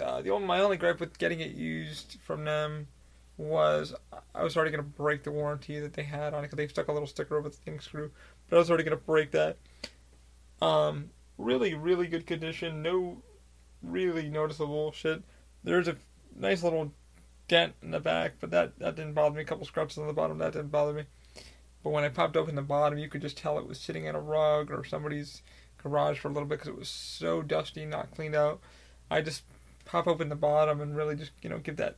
uh, 0.00 0.22
the 0.22 0.30
only, 0.30 0.46
my 0.46 0.60
only 0.60 0.76
gripe 0.76 1.00
with 1.00 1.18
getting 1.18 1.40
it 1.40 1.52
used 1.52 2.18
from 2.24 2.44
them 2.44 2.86
was 3.36 3.94
I 4.34 4.44
was 4.44 4.56
already 4.56 4.76
to 4.76 4.82
break 4.82 5.24
the 5.24 5.30
warranty 5.30 5.80
that 5.80 5.94
they 5.94 6.02
had 6.02 6.34
on 6.34 6.40
it 6.40 6.50
because 6.50 6.56
they 6.56 6.68
stuck 6.68 6.88
a 6.88 6.92
little 6.92 7.08
sticker 7.08 7.36
over 7.36 7.48
the 7.48 7.56
thing 7.56 7.80
screw, 7.80 8.10
but 8.48 8.56
I 8.56 8.58
was 8.58 8.70
already 8.70 8.88
to 8.88 8.96
break 8.96 9.32
that. 9.32 9.56
Um, 10.60 11.10
really, 11.38 11.74
really 11.74 12.06
good 12.06 12.26
condition. 12.26 12.82
No 12.82 13.22
really 13.82 14.28
noticeable 14.28 14.92
shit. 14.92 15.22
There's 15.64 15.88
a 15.88 15.96
nice 16.36 16.62
little 16.62 16.92
dent 17.48 17.74
in 17.82 17.90
the 17.90 18.00
back, 18.00 18.34
but 18.40 18.50
that, 18.50 18.78
that 18.78 18.96
didn't 18.96 19.14
bother 19.14 19.36
me. 19.36 19.42
A 19.42 19.44
couple 19.44 19.66
scratches 19.66 19.98
on 19.98 20.06
the 20.06 20.12
bottom, 20.12 20.38
that 20.38 20.52
didn't 20.52 20.70
bother 20.70 20.92
me. 20.92 21.04
But 21.82 21.90
when 21.90 22.04
I 22.04 22.08
popped 22.08 22.36
open 22.36 22.54
the 22.54 22.62
bottom, 22.62 22.98
you 22.98 23.08
could 23.08 23.22
just 23.22 23.36
tell 23.36 23.58
it 23.58 23.66
was 23.66 23.78
sitting 23.78 24.04
in 24.04 24.14
a 24.14 24.20
rug 24.20 24.70
or 24.70 24.84
somebody's 24.84 25.42
garage 25.82 26.18
for 26.18 26.28
a 26.28 26.32
little 26.32 26.48
bit 26.48 26.58
because 26.58 26.68
it 26.68 26.78
was 26.78 26.88
so 26.88 27.42
dusty, 27.42 27.84
not 27.84 28.12
cleaned 28.12 28.36
out. 28.36 28.60
I 29.10 29.20
just 29.20 29.42
pop 29.84 30.06
open 30.06 30.28
the 30.28 30.36
bottom 30.36 30.80
and 30.80 30.96
really 30.96 31.16
just 31.16 31.32
you 31.42 31.50
know 31.50 31.58
give 31.58 31.76
that 31.76 31.96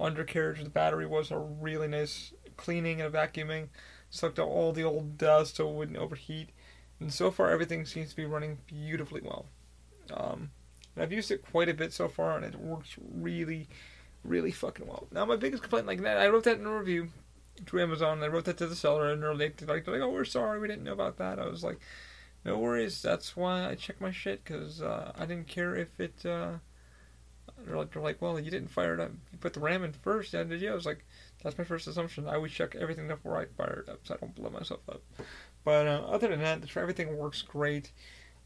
undercarriage 0.00 0.58
of 0.58 0.64
the 0.64 0.70
battery 0.70 1.06
was 1.06 1.30
a 1.30 1.38
really 1.38 1.88
nice 1.88 2.32
cleaning 2.56 3.00
and 3.00 3.12
vacuuming, 3.12 3.68
sucked 4.10 4.38
out 4.38 4.48
all 4.48 4.72
the 4.72 4.84
old 4.84 5.18
dust 5.18 5.56
so 5.56 5.68
it 5.68 5.74
wouldn't 5.74 5.98
overheat. 5.98 6.50
And 6.98 7.12
so 7.12 7.30
far, 7.30 7.50
everything 7.50 7.84
seems 7.84 8.10
to 8.10 8.16
be 8.16 8.24
running 8.24 8.58
beautifully 8.66 9.20
well. 9.20 9.46
Um, 10.12 10.50
I've 10.98 11.12
used 11.12 11.30
it 11.30 11.44
quite 11.44 11.68
a 11.68 11.74
bit 11.74 11.92
so 11.92 12.08
far, 12.08 12.36
and 12.36 12.44
it 12.44 12.54
works 12.56 12.96
really, 13.14 13.68
really 14.24 14.50
fucking 14.50 14.86
well. 14.86 15.06
Now, 15.12 15.24
my 15.24 15.36
biggest 15.36 15.62
complaint, 15.62 15.86
like 15.86 16.02
that, 16.02 16.18
I 16.18 16.28
wrote 16.28 16.44
that 16.44 16.58
in 16.58 16.66
a 16.66 16.78
review 16.78 17.08
to 17.66 17.80
Amazon. 17.80 18.22
I 18.22 18.28
wrote 18.28 18.44
that 18.46 18.58
to 18.58 18.66
the 18.66 18.76
seller, 18.76 19.10
and 19.10 19.22
they're 19.22 19.34
like, 19.34 19.56
they're 19.56 19.84
like, 19.84 19.88
"Oh, 19.88 20.10
we're 20.10 20.24
sorry, 20.24 20.58
we 20.58 20.68
didn't 20.68 20.84
know 20.84 20.92
about 20.92 21.18
that." 21.18 21.38
I 21.38 21.46
was 21.46 21.64
like, 21.64 21.80
"No 22.44 22.58
worries. 22.58 23.02
That's 23.02 23.36
why 23.36 23.68
I 23.68 23.74
check 23.74 24.00
my 24.00 24.10
shit 24.10 24.44
because 24.44 24.82
uh, 24.82 25.12
I 25.16 25.26
didn't 25.26 25.48
care 25.48 25.74
if 25.74 25.98
it." 26.00 26.24
Uh, 26.24 26.58
they're 27.64 27.76
like, 27.76 27.92
they're 27.92 28.02
like, 28.02 28.20
"Well, 28.20 28.38
you 28.38 28.50
didn't 28.50 28.68
fire 28.68 28.94
it 28.94 29.00
up. 29.00 29.12
You 29.32 29.38
put 29.38 29.54
the 29.54 29.60
RAM 29.60 29.84
in 29.84 29.92
first, 29.92 30.32
yeah, 30.32 30.44
did 30.44 30.60
you?" 30.60 30.70
I 30.70 30.74
was 30.74 30.86
like, 30.86 31.04
"That's 31.42 31.58
my 31.58 31.64
first 31.64 31.86
assumption. 31.86 32.28
I 32.28 32.34
always 32.34 32.52
check 32.52 32.74
everything 32.74 33.08
before 33.08 33.38
I 33.38 33.46
fire 33.46 33.84
it 33.86 33.90
up, 33.90 34.00
so 34.04 34.14
I 34.14 34.18
don't 34.18 34.34
blow 34.34 34.50
myself 34.50 34.80
up." 34.88 35.02
But 35.64 35.86
uh, 35.86 36.04
other 36.06 36.28
than 36.28 36.40
that, 36.40 36.76
everything 36.76 37.16
works 37.16 37.42
great. 37.42 37.92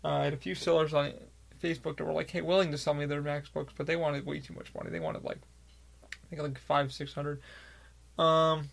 Uh, 0.04 0.08
I 0.08 0.24
had 0.24 0.32
a 0.32 0.38
few 0.38 0.54
sellers 0.54 0.94
on 0.94 1.12
Facebook 1.62 1.96
that 1.96 2.04
were 2.04 2.12
like, 2.12 2.30
"Hey, 2.30 2.40
willing 2.40 2.70
to 2.72 2.78
sell 2.78 2.94
me 2.94 3.06
their 3.06 3.22
MacBooks, 3.22 3.70
but 3.76 3.86
they 3.86 3.96
wanted 3.96 4.26
way 4.26 4.40
too 4.40 4.54
much 4.54 4.74
money. 4.74 4.90
They 4.90 5.00
wanted 5.00 5.24
like, 5.24 5.38
I 6.04 6.16
think 6.28 6.42
like 6.42 6.58
five, 6.58 6.92
six 6.92 7.14
hundred. 7.14 7.40
Um, 8.18 8.68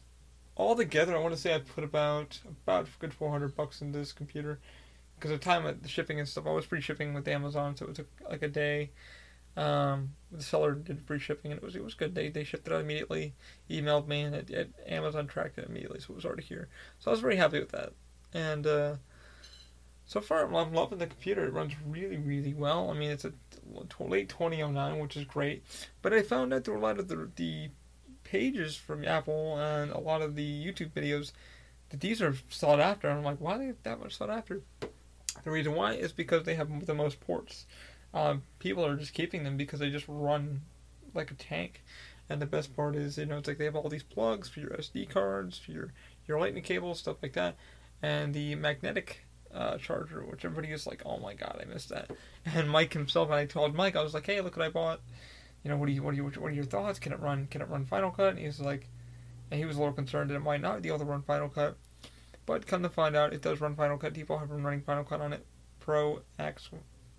all 0.55 0.75
together, 0.75 1.15
I 1.15 1.19
want 1.19 1.35
to 1.35 1.39
say 1.39 1.53
I 1.53 1.59
put 1.59 1.83
about 1.83 2.39
about 2.65 2.87
good 2.99 3.13
four 3.13 3.31
hundred 3.31 3.55
bucks 3.55 3.81
into 3.81 3.97
this 3.97 4.13
computer 4.13 4.59
because 5.15 5.31
the 5.31 5.37
time 5.37 5.65
of 5.65 5.81
the 5.81 5.89
shipping 5.89 6.19
and 6.19 6.27
stuff, 6.27 6.45
I 6.47 6.51
was 6.51 6.65
free 6.65 6.81
shipping 6.81 7.13
with 7.13 7.27
Amazon, 7.27 7.75
so 7.75 7.87
it 7.87 7.95
took 7.95 8.07
like 8.29 8.41
a 8.41 8.47
day. 8.47 8.91
Um, 9.55 10.13
the 10.31 10.43
seller 10.43 10.75
did 10.75 11.01
free 11.01 11.17
shipping, 11.19 11.51
and 11.51 11.57
it 11.57 11.63
was 11.63 11.75
it 11.75 11.83
was 11.83 11.93
good. 11.95 12.13
They 12.15 12.29
they 12.29 12.43
shipped 12.43 12.67
it 12.67 12.73
out 12.73 12.81
immediately, 12.81 13.33
emailed 13.69 14.07
me, 14.07 14.21
and 14.21 14.35
it, 14.35 14.49
it, 14.49 14.73
Amazon 14.87 15.27
tracked 15.27 15.57
it 15.57 15.67
immediately, 15.67 15.99
so 15.99 16.11
it 16.11 16.15
was 16.15 16.25
already 16.25 16.43
here. 16.43 16.67
So 16.99 17.09
I 17.09 17.11
was 17.11 17.21
very 17.21 17.35
happy 17.35 17.59
with 17.59 17.71
that, 17.71 17.93
and. 18.33 18.67
Uh, 18.67 18.95
so 20.07 20.21
far, 20.21 20.45
I'm 20.45 20.73
loving 20.73 20.99
the 20.99 21.05
computer. 21.05 21.45
It 21.45 21.53
runs 21.53 21.73
really, 21.85 22.15
really 22.15 22.53
well. 22.53 22.89
I 22.89 22.93
mean, 22.93 23.11
it's 23.11 23.25
a 23.25 23.33
late 23.99 24.29
2009, 24.29 24.99
which 24.99 25.17
is 25.17 25.25
great. 25.25 25.63
But 26.01 26.13
I 26.13 26.21
found 26.21 26.53
out 26.53 26.63
through 26.63 26.77
a 26.77 26.79
lot 26.79 26.97
of 26.97 27.09
the, 27.09 27.29
the 27.35 27.69
pages 28.23 28.77
from 28.77 29.05
Apple 29.05 29.57
and 29.57 29.91
a 29.91 29.99
lot 29.99 30.21
of 30.21 30.35
the 30.35 30.65
YouTube 30.65 30.91
videos 30.91 31.33
that 31.89 31.99
these 31.99 32.21
are 32.21 32.35
sought 32.47 32.79
after. 32.79 33.09
I'm 33.09 33.21
like, 33.21 33.41
why 33.41 33.55
are 33.55 33.57
they 33.59 33.73
that 33.83 33.99
much 33.99 34.15
sought 34.15 34.29
after? 34.29 34.61
The 35.43 35.51
reason 35.51 35.75
why 35.75 35.93
is 35.93 36.13
because 36.13 36.43
they 36.43 36.55
have 36.55 36.85
the 36.85 36.95
most 36.95 37.19
ports. 37.19 37.65
Um, 38.13 38.43
people 38.59 38.85
are 38.85 38.95
just 38.95 39.13
keeping 39.13 39.43
them 39.43 39.57
because 39.57 39.81
they 39.81 39.89
just 39.89 40.07
run 40.07 40.61
like 41.13 41.31
a 41.31 41.35
tank. 41.35 41.83
And 42.29 42.41
the 42.41 42.45
best 42.45 42.73
part 42.73 42.95
is, 42.95 43.17
you 43.17 43.25
know, 43.25 43.39
it's 43.39 43.47
like 43.49 43.57
they 43.57 43.65
have 43.65 43.75
all 43.75 43.89
these 43.89 44.03
plugs 44.03 44.47
for 44.47 44.61
your 44.61 44.69
SD 44.69 45.09
cards, 45.09 45.57
for 45.57 45.71
your, 45.71 45.91
your 46.27 46.39
lightning 46.39 46.63
cables, 46.63 46.99
stuff 46.99 47.17
like 47.21 47.33
that. 47.33 47.57
And 48.01 48.33
the 48.33 48.55
magnetic 48.55 49.26
uh, 49.57 49.77
charger, 49.77 50.23
which 50.23 50.45
everybody 50.45 50.71
is 50.71 50.85
like, 50.85 51.01
"Oh 51.05 51.17
my 51.17 51.33
god, 51.33 51.59
I 51.61 51.65
missed 51.65 51.89
that." 51.89 52.11
And 52.45 52.69
Mike 52.69 52.93
himself, 52.93 53.29
and 53.29 53.35
I 53.35 53.45
told 53.45 53.75
Mike, 53.75 53.95
I 53.95 54.03
was 54.03 54.13
like, 54.13 54.25
"Hey, 54.25 54.39
look 54.41 54.55
what 54.55 54.65
I 54.65 54.69
bought. 54.69 55.01
You 55.63 55.71
know, 55.71 55.77
what 55.77 55.87
do 55.87 55.91
you, 55.91 56.03
what 56.03 56.11
do 56.11 56.17
you, 56.17 56.23
what 56.23 56.51
are 56.51 56.55
your 56.55 56.63
thoughts? 56.63 56.99
Can 56.99 57.11
it 57.11 57.19
run? 57.19 57.47
Can 57.47 57.61
it 57.61 57.69
run 57.69 57.85
Final 57.85 58.11
Cut?" 58.11 58.29
And 58.29 58.39
he's 58.39 58.59
like, 58.59 58.87
and 59.49 59.59
he 59.59 59.65
was 59.65 59.75
a 59.75 59.79
little 59.79 59.93
concerned 59.93 60.29
that 60.29 60.35
it 60.35 60.41
might 60.41 60.61
not 60.61 60.81
be 60.81 60.89
able 60.89 60.99
to 60.99 61.05
run 61.05 61.23
Final 61.23 61.49
Cut, 61.49 61.75
but 62.45 62.67
come 62.67 62.83
to 62.83 62.89
find 62.89 63.15
out, 63.15 63.33
it 63.33 63.41
does 63.41 63.59
run 63.59 63.75
Final 63.75 63.97
Cut. 63.97 64.13
People 64.13 64.37
have 64.37 64.49
been 64.49 64.63
running 64.63 64.81
Final 64.81 65.03
Cut 65.03 65.21
on 65.21 65.33
it, 65.33 65.45
Pro 65.79 66.21
X, 66.37 66.69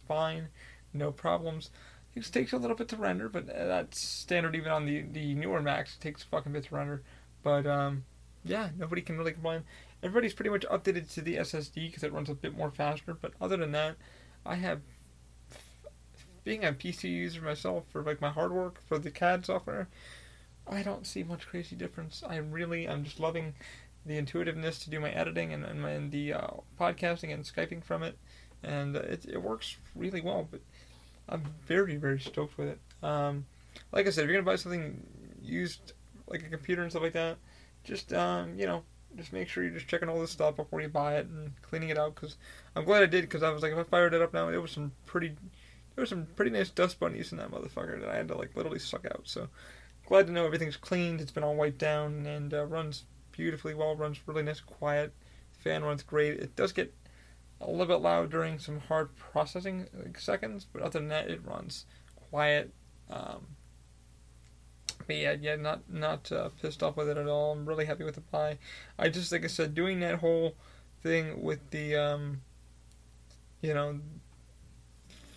fine, 0.06 0.48
no 0.92 1.10
problems. 1.10 1.70
It 2.14 2.24
takes 2.32 2.52
a 2.52 2.56
little 2.56 2.76
bit 2.76 2.88
to 2.88 2.96
render, 2.96 3.28
but 3.28 3.46
that's 3.46 4.00
standard 4.00 4.56
even 4.56 4.72
on 4.72 4.86
the 4.86 5.02
the 5.02 5.34
newer 5.34 5.60
Macs. 5.60 5.96
It 5.96 6.00
takes 6.00 6.22
a 6.22 6.26
fucking 6.26 6.52
bit 6.52 6.64
to 6.64 6.74
render, 6.74 7.02
but 7.42 7.66
um, 7.66 8.04
yeah, 8.44 8.70
nobody 8.76 9.02
can 9.02 9.18
really 9.18 9.32
complain 9.32 9.62
everybody's 10.02 10.34
pretty 10.34 10.50
much 10.50 10.64
updated 10.66 11.12
to 11.14 11.20
the 11.20 11.36
SSD 11.36 11.74
because 11.86 12.02
it 12.02 12.12
runs 12.12 12.28
a 12.28 12.34
bit 12.34 12.56
more 12.56 12.70
faster. 12.70 13.14
But 13.14 13.32
other 13.40 13.56
than 13.56 13.72
that, 13.72 13.96
I 14.44 14.56
have 14.56 14.80
being 16.44 16.64
a 16.64 16.72
PC 16.72 17.04
user 17.04 17.42
myself 17.42 17.84
for 17.90 18.02
like 18.02 18.20
my 18.20 18.30
hard 18.30 18.52
work 18.52 18.80
for 18.86 18.98
the 18.98 19.10
CAD 19.10 19.46
software. 19.46 19.88
I 20.66 20.82
don't 20.82 21.06
see 21.06 21.22
much 21.22 21.46
crazy 21.46 21.76
difference. 21.76 22.22
I 22.26 22.36
really, 22.36 22.88
I'm 22.88 23.04
just 23.04 23.20
loving 23.20 23.54
the 24.06 24.16
intuitiveness 24.16 24.78
to 24.80 24.90
do 24.90 25.00
my 25.00 25.10
editing 25.10 25.52
and, 25.52 25.64
and, 25.64 25.82
my, 25.82 25.90
and 25.90 26.10
the 26.10 26.34
uh, 26.34 26.48
podcasting 26.78 27.32
and 27.32 27.44
skyping 27.44 27.84
from 27.84 28.02
it, 28.02 28.18
and 28.62 28.96
uh, 28.96 29.00
it 29.00 29.26
it 29.26 29.42
works 29.42 29.76
really 29.94 30.20
well. 30.20 30.48
But 30.50 30.60
I'm 31.28 31.44
very 31.66 31.96
very 31.96 32.20
stoked 32.20 32.56
with 32.58 32.68
it. 32.68 32.80
Um, 33.02 33.46
like 33.92 34.06
I 34.06 34.10
said, 34.10 34.24
if 34.24 34.30
you're 34.30 34.40
gonna 34.40 34.50
buy 34.50 34.56
something 34.56 35.06
used 35.42 35.92
like 36.26 36.42
a 36.42 36.48
computer 36.48 36.82
and 36.82 36.90
stuff 36.90 37.02
like 37.02 37.12
that, 37.14 37.36
just 37.84 38.12
um, 38.12 38.58
you 38.58 38.66
know 38.66 38.82
just 39.16 39.32
make 39.32 39.48
sure 39.48 39.62
you're 39.62 39.72
just 39.72 39.88
checking 39.88 40.08
all 40.08 40.20
this 40.20 40.30
stuff 40.30 40.56
before 40.56 40.80
you 40.80 40.88
buy 40.88 41.16
it 41.16 41.26
and 41.26 41.52
cleaning 41.62 41.88
it 41.88 41.98
out. 41.98 42.14
Because 42.14 42.36
I'm 42.76 42.84
glad 42.84 43.02
I 43.02 43.06
did. 43.06 43.22
Because 43.22 43.42
I 43.42 43.50
was 43.50 43.62
like, 43.62 43.72
if 43.72 43.78
I 43.78 43.84
fired 43.84 44.14
it 44.14 44.22
up 44.22 44.32
now, 44.32 44.48
it 44.48 44.56
was 44.56 44.70
some 44.70 44.92
pretty, 45.06 45.36
there 45.94 46.02
was 46.02 46.10
some 46.10 46.26
pretty 46.36 46.50
nice 46.50 46.70
dust 46.70 47.00
bunnies 47.00 47.32
in 47.32 47.38
that 47.38 47.50
motherfucker 47.50 48.00
that 48.00 48.08
I 48.08 48.16
had 48.16 48.28
to 48.28 48.36
like 48.36 48.56
literally 48.56 48.78
suck 48.78 49.06
out. 49.06 49.22
So 49.24 49.48
glad 50.06 50.26
to 50.26 50.32
know 50.32 50.46
everything's 50.46 50.76
cleaned. 50.76 51.20
It's 51.20 51.32
been 51.32 51.44
all 51.44 51.56
wiped 51.56 51.78
down 51.78 52.26
and 52.26 52.52
uh, 52.52 52.64
runs 52.66 53.04
beautifully 53.32 53.74
well. 53.74 53.96
Runs 53.96 54.18
really 54.26 54.42
nice, 54.42 54.60
quiet. 54.60 55.12
Fan 55.52 55.84
runs 55.84 56.02
great. 56.02 56.38
It 56.38 56.54
does 56.56 56.72
get 56.72 56.94
a 57.60 57.70
little 57.70 57.86
bit 57.86 58.00
loud 58.00 58.30
during 58.30 58.58
some 58.58 58.78
hard 58.78 59.14
processing 59.16 59.88
like, 59.92 60.18
seconds, 60.18 60.66
but 60.72 60.82
other 60.82 60.98
than 61.00 61.08
that, 61.08 61.28
it 61.28 61.44
runs 61.44 61.86
quiet. 62.30 62.72
Um, 63.10 63.46
but 65.08 65.16
yeah, 65.16 65.34
yeah, 65.40 65.56
not 65.56 65.92
not 65.92 66.30
uh, 66.30 66.50
pissed 66.62 66.82
off 66.82 66.96
with 66.96 67.08
it 67.08 67.16
at 67.16 67.26
all. 67.26 67.52
I'm 67.52 67.66
really 67.66 67.86
happy 67.86 68.04
with 68.04 68.14
the 68.14 68.20
buy. 68.20 68.58
I 68.98 69.08
just 69.08 69.32
like 69.32 69.42
I 69.42 69.48
said, 69.48 69.74
doing 69.74 69.98
that 70.00 70.20
whole 70.20 70.54
thing 71.02 71.42
with 71.42 71.70
the 71.70 71.96
um, 71.96 72.42
you 73.62 73.72
know, 73.72 73.98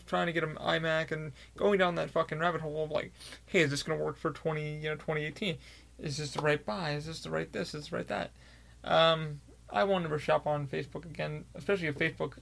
trying 0.05 0.27
to 0.27 0.33
get 0.33 0.43
an 0.43 0.55
iMac 0.55 1.11
and 1.11 1.31
going 1.55 1.79
down 1.79 1.95
that 1.95 2.11
fucking 2.11 2.37
rabbit 2.37 2.61
hole 2.61 2.83
of 2.83 2.91
like, 2.91 3.13
hey, 3.45 3.61
is 3.61 3.71
this 3.71 3.81
gonna 3.81 4.03
work 4.03 4.17
for 4.17 4.31
20 4.31 4.75
you 4.75 4.89
know 4.89 4.95
2018? 4.95 5.57
Is 5.99 6.17
this 6.17 6.31
the 6.31 6.41
right 6.41 6.63
buy? 6.63 6.91
Is 6.91 7.05
this 7.05 7.21
the 7.21 7.31
right 7.31 7.51
this? 7.51 7.73
Is 7.73 7.85
this 7.85 7.91
right 7.93 8.07
that? 8.09 8.31
Um, 8.83 9.39
I 9.69 9.85
won't 9.85 10.03
ever 10.03 10.19
shop 10.19 10.45
on 10.45 10.67
Facebook 10.67 11.05
again, 11.05 11.45
especially 11.55 11.87
a 11.87 11.93
Facebook 11.93 12.33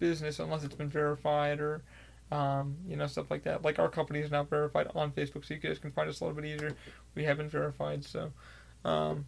business 0.00 0.40
unless 0.40 0.64
it's 0.64 0.74
been 0.74 0.88
verified 0.88 1.60
or 1.60 1.82
um, 2.30 2.76
you 2.88 2.96
know, 2.96 3.06
stuff 3.06 3.30
like 3.30 3.44
that. 3.44 3.62
Like 3.62 3.78
our 3.78 3.88
company 3.88 4.20
is 4.20 4.30
now 4.30 4.44
verified 4.44 4.88
on 4.94 5.12
Facebook, 5.12 5.44
so 5.44 5.54
you 5.54 5.60
guys 5.60 5.78
can 5.78 5.92
find 5.92 6.08
us 6.08 6.20
a 6.20 6.24
little 6.24 6.40
bit 6.40 6.46
easier. 6.48 6.74
We 7.14 7.24
have 7.24 7.36
been 7.36 7.48
verified, 7.48 8.04
so 8.04 8.32
um, 8.84 9.26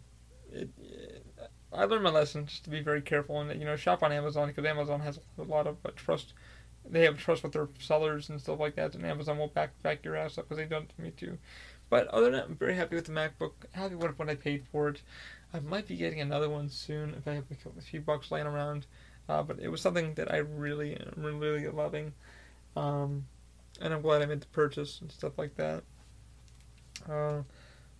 it, 0.51 0.69
it, 0.79 1.25
I 1.73 1.85
learned 1.85 2.03
my 2.03 2.09
lesson 2.09 2.45
just 2.45 2.63
to 2.63 2.69
be 2.69 2.81
very 2.81 3.01
careful 3.01 3.39
and 3.39 3.59
you 3.59 3.65
know 3.65 3.75
shop 3.75 4.03
on 4.03 4.11
Amazon 4.11 4.47
because 4.47 4.65
Amazon 4.65 5.01
has 5.01 5.19
a 5.37 5.43
lot 5.43 5.67
of 5.67 5.77
uh, 5.85 5.89
trust. 5.95 6.33
They 6.89 7.03
have 7.03 7.17
trust 7.17 7.43
with 7.43 7.51
their 7.51 7.67
sellers 7.79 8.29
and 8.29 8.39
stuff 8.39 8.59
like 8.59 8.75
that, 8.75 8.95
and 8.95 9.05
Amazon 9.05 9.37
will 9.37 9.47
back 9.47 9.81
back 9.83 10.03
your 10.03 10.15
ass 10.15 10.37
up 10.37 10.45
because 10.45 10.57
they've 10.57 10.69
done 10.69 10.83
it 10.83 10.93
to 10.95 11.01
me 11.01 11.11
too. 11.11 11.37
But 11.89 12.07
other 12.07 12.25
than 12.25 12.33
that, 12.33 12.45
I'm 12.45 12.55
very 12.55 12.75
happy 12.75 12.95
with 12.95 13.05
the 13.05 13.13
MacBook. 13.13 13.53
Happy 13.71 13.95
with 13.95 14.19
what 14.19 14.29
I 14.29 14.35
paid 14.35 14.65
for 14.71 14.89
it. 14.89 15.01
I 15.53 15.59
might 15.61 15.87
be 15.87 15.95
getting 15.95 16.19
another 16.19 16.49
one 16.49 16.69
soon 16.69 17.13
if 17.13 17.27
I 17.27 17.33
have 17.35 17.45
a 17.77 17.81
few 17.81 18.01
bucks 18.01 18.31
laying 18.31 18.47
around. 18.47 18.85
Uh, 19.29 19.43
but 19.43 19.59
it 19.59 19.67
was 19.67 19.81
something 19.81 20.13
that 20.15 20.31
I 20.31 20.37
really 20.37 20.97
really, 21.15 21.35
really 21.35 21.67
loving. 21.67 22.13
Um, 22.77 23.25
and 23.81 23.93
I'm 23.93 24.01
glad 24.01 24.21
I 24.21 24.25
made 24.25 24.41
the 24.41 24.47
purchase 24.47 25.01
and 25.01 25.11
stuff 25.11 25.37
like 25.37 25.55
that. 25.55 25.83
Uh, 27.09 27.41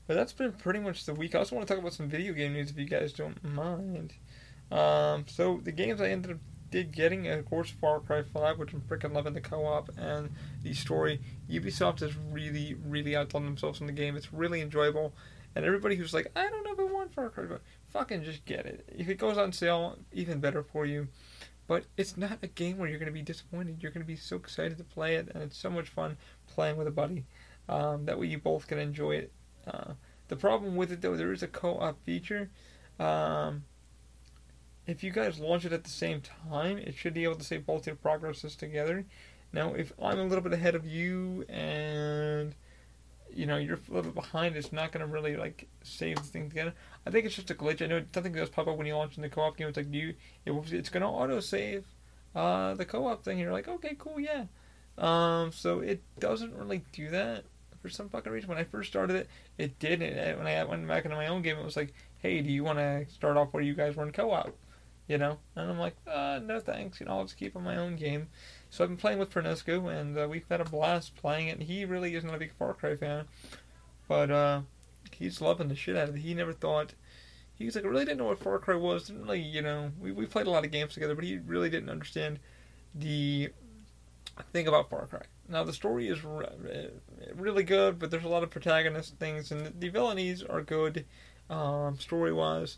but 0.06 0.14
that's 0.16 0.34
been 0.34 0.54
pretty 0.54 0.80
much 0.80 1.06
the 1.06 1.14
week. 1.14 1.36
I 1.36 1.40
also 1.40 1.56
want 1.56 1.68
to 1.68 1.74
talk 1.74 1.82
about 1.82 1.94
some 1.94 2.10
video 2.10 2.34
game 2.34 2.54
news 2.54 2.72
if 2.72 2.78
you 2.78 2.86
guys 2.86 3.14
don't 3.14 3.44
mind. 3.44 4.14
Um, 4.72 5.26
so 5.28 5.60
the 5.64 5.72
games 5.72 6.02
I 6.02 6.10
ended 6.10 6.32
up 6.32 6.38
did 6.70 6.92
getting, 6.92 7.28
of 7.28 7.46
course, 7.46 7.70
Far 7.70 8.00
Cry 8.00 8.24
5, 8.24 8.60
which 8.60 8.74
I'm 8.74 8.82
freaking 8.82 9.14
loving 9.14 9.34
the 9.34 9.42
co-op 9.42 9.90
and 9.98 10.30
the 10.64 10.74
story. 10.74 11.22
Ubisoft 11.50 12.02
has 12.02 12.16
really, 12.16 12.76
really 12.86 13.16
outdone 13.16 13.46
themselves 13.46 13.80
in 13.80 13.88
the 13.88 13.94
game. 13.94 14.16
It's 14.16 14.34
really 14.34 14.62
enjoyable. 14.62 15.14
And 15.56 15.66
everybody 15.66 15.96
who's 15.96 16.14
like, 16.14 16.28
I 16.36 16.50
don't 16.50 16.64
know 16.64 16.74
if 16.74 16.80
I 16.80 16.94
want 16.94 17.14
Far 17.14 17.30
Cry 17.30 17.46
but 17.46 17.62
fucking 17.90 18.24
just 18.24 18.46
get 18.46 18.66
it. 18.66 18.88
If 18.96 19.10
it 19.10 19.16
goes 19.16 19.38
on 19.38 19.54
sale, 19.54 19.98
even 20.12 20.40
better 20.40 20.62
for 20.62 20.86
you. 20.86 21.08
But 21.68 21.86
it's 21.98 22.16
not 22.16 22.40
a 22.42 22.48
game 22.48 22.78
where 22.78 22.90
you're 22.90 23.00
going 23.00 23.08
to 23.08 23.14
be 23.14 23.22
disappointed. 23.22 23.78
You're 23.82 23.92
going 23.92 24.04
to 24.04 24.08
be 24.08 24.16
so 24.16 24.38
excited 24.38 24.78
to 24.78 24.84
play 24.84 25.16
it, 25.16 25.30
and 25.34 25.44
it's 25.44 25.58
so 25.58 25.70
much 25.70 25.90
fun 25.90 26.18
playing 26.48 26.78
with 26.78 26.88
a 26.88 26.92
buddy. 26.92 27.26
Um, 27.68 28.06
that 28.06 28.18
way 28.18 28.28
you 28.28 28.38
both 28.38 28.68
can 28.68 28.80
enjoy 28.80 29.12
it. 29.16 29.32
Uh, 29.66 29.94
the 30.30 30.38
problem 30.38 30.76
with 30.76 30.92
it, 30.92 31.02
though, 31.02 31.18
there 31.18 31.34
is 31.34 31.44
a 31.44 31.48
co-op 31.48 32.02
feature. 32.06 32.50
Um, 33.00 33.64
if 34.86 35.04
you 35.04 35.12
guys 35.12 35.40
launch 35.40 35.66
it 35.66 35.74
at 35.74 35.84
the 35.84 35.90
same 35.90 36.22
time, 36.22 36.78
it 36.78 36.96
should 36.96 37.14
be 37.14 37.26
able 37.26 37.36
to 37.36 37.44
save 37.44 37.66
both 37.66 37.86
your 37.86 37.98
progresses 37.98 38.56
together. 38.56 39.06
Now, 39.52 39.74
if 39.74 39.92
I'm 40.02 40.20
a 40.20 40.24
little 40.24 40.44
bit 40.44 40.54
ahead 40.54 40.76
of 40.76 40.86
you 40.86 41.46
and 41.50 42.56
you 43.34 43.46
know 43.46 43.58
you're 43.58 43.76
a 43.76 43.94
little 43.94 44.12
bit 44.12 44.16
behind, 44.16 44.56
it's 44.56 44.72
not 44.72 44.92
gonna 44.92 45.08
really 45.08 45.36
like 45.36 45.68
save 45.84 46.18
the 46.18 46.24
thing 46.24 46.50
together. 46.50 46.74
I 47.08 47.12
think 47.12 47.26
it's 47.26 47.36
just 47.36 47.52
a 47.52 47.56
glitch. 47.56 47.82
I 47.82 47.88
know 47.88 48.04
something 48.14 48.34
does 48.34 48.50
pop 48.50 48.68
up 48.68 48.78
when 48.78 48.86
you 48.86 48.96
launch 48.96 49.16
in 49.16 49.22
the 49.24 49.30
co-op 49.30 49.56
game. 49.56 49.70
It's 49.70 49.78
like 49.78 49.94
you, 49.94 50.14
it, 50.46 50.52
it's 50.74 50.90
gonna 50.90 51.10
auto 51.10 51.40
save 51.40 51.86
uh, 52.36 52.74
the 52.74 52.86
co-op 52.86 53.24
thing. 53.24 53.40
You're 53.40 53.54
like, 53.54 53.68
okay, 53.68 53.96
cool, 53.98 54.20
yeah. 54.20 54.46
Um, 54.98 55.52
so 55.52 55.80
it 55.80 56.02
doesn't 56.20 56.54
really 56.54 56.84
do 56.92 57.10
that 57.10 57.46
for 57.82 57.90
some 57.90 58.10
fucking 58.10 58.32
reason. 58.32 58.50
When 58.50 58.58
I 58.58 58.66
first 58.66 58.90
started 58.90 59.16
it, 59.16 59.30
it 59.58 59.80
did. 59.80 60.02
And 60.02 60.38
when 60.38 60.48
I 60.48 60.64
went 60.66 60.88
back 60.88 61.06
into 61.06 61.16
my 61.16 61.28
own 61.28 61.42
game, 61.42 61.58
it 61.58 61.64
was 61.64 61.78
like, 61.78 61.94
hey, 62.20 62.42
do 62.42 62.52
you 62.52 62.64
want 62.64 62.80
to 62.80 63.06
start 63.10 63.38
off 63.38 63.54
where 63.54 63.64
you 63.64 63.74
guys 63.74 63.96
were 63.96 64.06
in 64.06 64.12
co-op? 64.12 64.54
You 65.08 65.18
know, 65.18 65.38
and 65.56 65.72
I'm 65.72 65.80
like, 65.80 65.96
uh, 66.06 66.42
no 66.44 66.60
thanks. 66.60 67.00
You 67.00 67.06
know, 67.06 67.14
I'll 67.14 67.24
just 67.24 67.38
keep 67.38 67.56
on 67.56 67.64
my 67.64 67.78
own 67.78 67.96
game. 67.96 68.28
So 68.70 68.84
I've 68.84 68.90
been 68.90 68.98
playing 68.98 69.20
with 69.20 69.34
Fernesco, 69.34 69.90
and 69.90 70.18
uh, 70.18 70.28
we've 70.30 70.44
had 70.50 70.60
a 70.60 70.66
blast 70.66 71.16
playing 71.16 71.48
it. 71.48 71.62
He 71.62 71.86
really 71.86 72.14
isn't 72.16 72.30
a 72.30 72.38
big 72.38 72.52
Far 72.60 72.74
Cry 72.74 72.98
fan, 72.98 73.24
but 74.10 74.30
uh, 74.30 74.62
he's 75.18 75.42
loving 75.42 75.68
the 75.68 75.76
shit 75.76 75.98
out 75.98 76.10
of 76.10 76.16
it. 76.16 76.20
He 76.20 76.34
never 76.34 76.54
thought 76.54 76.94
he 77.58 77.66
was 77.66 77.76
like, 77.76 77.86
really 77.86 78.06
didn't 78.06 78.20
know 78.20 78.26
what 78.26 78.40
Far 78.40 78.60
Cry 78.60 78.76
was. 78.76 79.08
Didn't 79.08 79.24
really, 79.24 79.42
you 79.42 79.62
know, 79.62 79.92
we 80.00 80.12
we 80.12 80.26
played 80.26 80.48
a 80.48 80.52
lot 80.52 80.66
of 80.66 80.72
games 80.72 80.94
together, 80.94 81.16
but 81.16 81.24
he 81.24 81.38
really 81.38 81.70
didn't 81.70 81.90
understand 81.90 82.40
the 82.94 83.50
thing 84.54 84.68
about 84.68 84.90
Far 84.90 85.08
Cry. 85.08 85.24
Now 85.50 85.64
the 85.64 85.74
story 85.74 86.08
is 86.08 86.24
re- 86.24 86.90
really 87.36 87.64
good, 87.64 87.98
but 87.98 88.12
there's 88.12 88.26
a 88.26 88.30
lot 88.30 88.44
of 88.44 88.52
protagonist 88.52 89.18
things, 89.18 89.52
and 89.52 89.74
the 89.80 89.90
villainies 89.90 90.48
are 90.48 90.62
good, 90.62 91.06
um, 91.50 91.98
story 92.00 92.32
wise. 92.32 92.78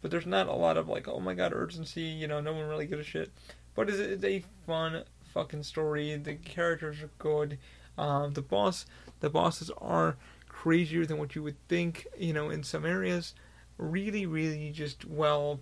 But 0.00 0.10
there's 0.10 0.26
not 0.26 0.48
a 0.48 0.52
lot 0.52 0.76
of 0.76 0.88
like, 0.88 1.08
oh 1.08 1.20
my 1.20 1.34
god, 1.34 1.52
urgency. 1.52 2.02
You 2.02 2.26
know, 2.26 2.40
no 2.40 2.52
one 2.52 2.68
really 2.68 2.86
gives 2.86 3.00
a 3.02 3.04
shit. 3.04 3.30
But 3.74 3.88
it's, 3.88 3.98
it's 3.98 4.24
a 4.24 4.44
fun 4.66 5.04
fucking 5.34 5.64
story. 5.64 6.16
The 6.16 6.36
characters 6.36 7.02
are 7.02 7.10
good. 7.18 7.58
Um, 7.98 8.32
the 8.32 8.42
boss, 8.42 8.86
the 9.20 9.30
bosses 9.30 9.70
are 9.78 10.16
crazier 10.64 11.04
than 11.04 11.18
what 11.18 11.34
you 11.34 11.42
would 11.42 11.68
think. 11.68 12.06
You 12.18 12.32
know, 12.32 12.50
in 12.50 12.62
some 12.62 12.86
areas, 12.86 13.34
really, 13.78 14.26
really 14.26 14.70
just 14.70 15.04
well. 15.04 15.60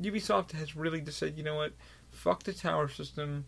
Ubisoft 0.00 0.52
has 0.52 0.76
really 0.76 1.00
just 1.00 1.18
said, 1.18 1.36
you 1.36 1.42
know 1.42 1.56
what, 1.56 1.72
fuck 2.10 2.44
the 2.44 2.52
tower 2.52 2.88
system 2.88 3.44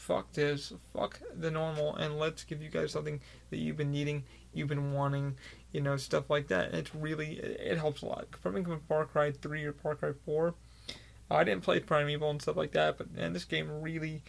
fuck 0.00 0.32
this, 0.32 0.72
fuck 0.94 1.20
the 1.38 1.50
normal, 1.50 1.94
and 1.94 2.18
let's 2.18 2.42
give 2.42 2.62
you 2.62 2.70
guys 2.70 2.90
something 2.90 3.20
that 3.50 3.58
you've 3.58 3.76
been 3.76 3.90
needing, 3.90 4.24
you've 4.54 4.68
been 4.68 4.92
wanting, 4.92 5.36
you 5.72 5.80
know, 5.80 5.96
stuff 5.96 6.30
like 6.30 6.48
that. 6.48 6.70
And 6.70 6.78
it's 6.78 6.94
really, 6.94 7.34
it 7.34 7.76
helps 7.76 8.02
a 8.02 8.06
lot. 8.06 8.26
Coming 8.42 8.64
from 8.64 8.80
Far 8.88 9.04
Cry 9.04 9.30
3 9.30 9.64
or 9.64 9.72
Far 9.72 9.94
Cry 9.94 10.12
4, 10.24 10.54
I 11.30 11.44
didn't 11.44 11.62
play 11.62 11.80
Primeval 11.80 12.30
and 12.30 12.42
stuff 12.42 12.56
like 12.56 12.72
that, 12.72 12.96
but 12.96 13.12
man, 13.12 13.34
this 13.34 13.44
game 13.44 13.82
really 13.82 14.22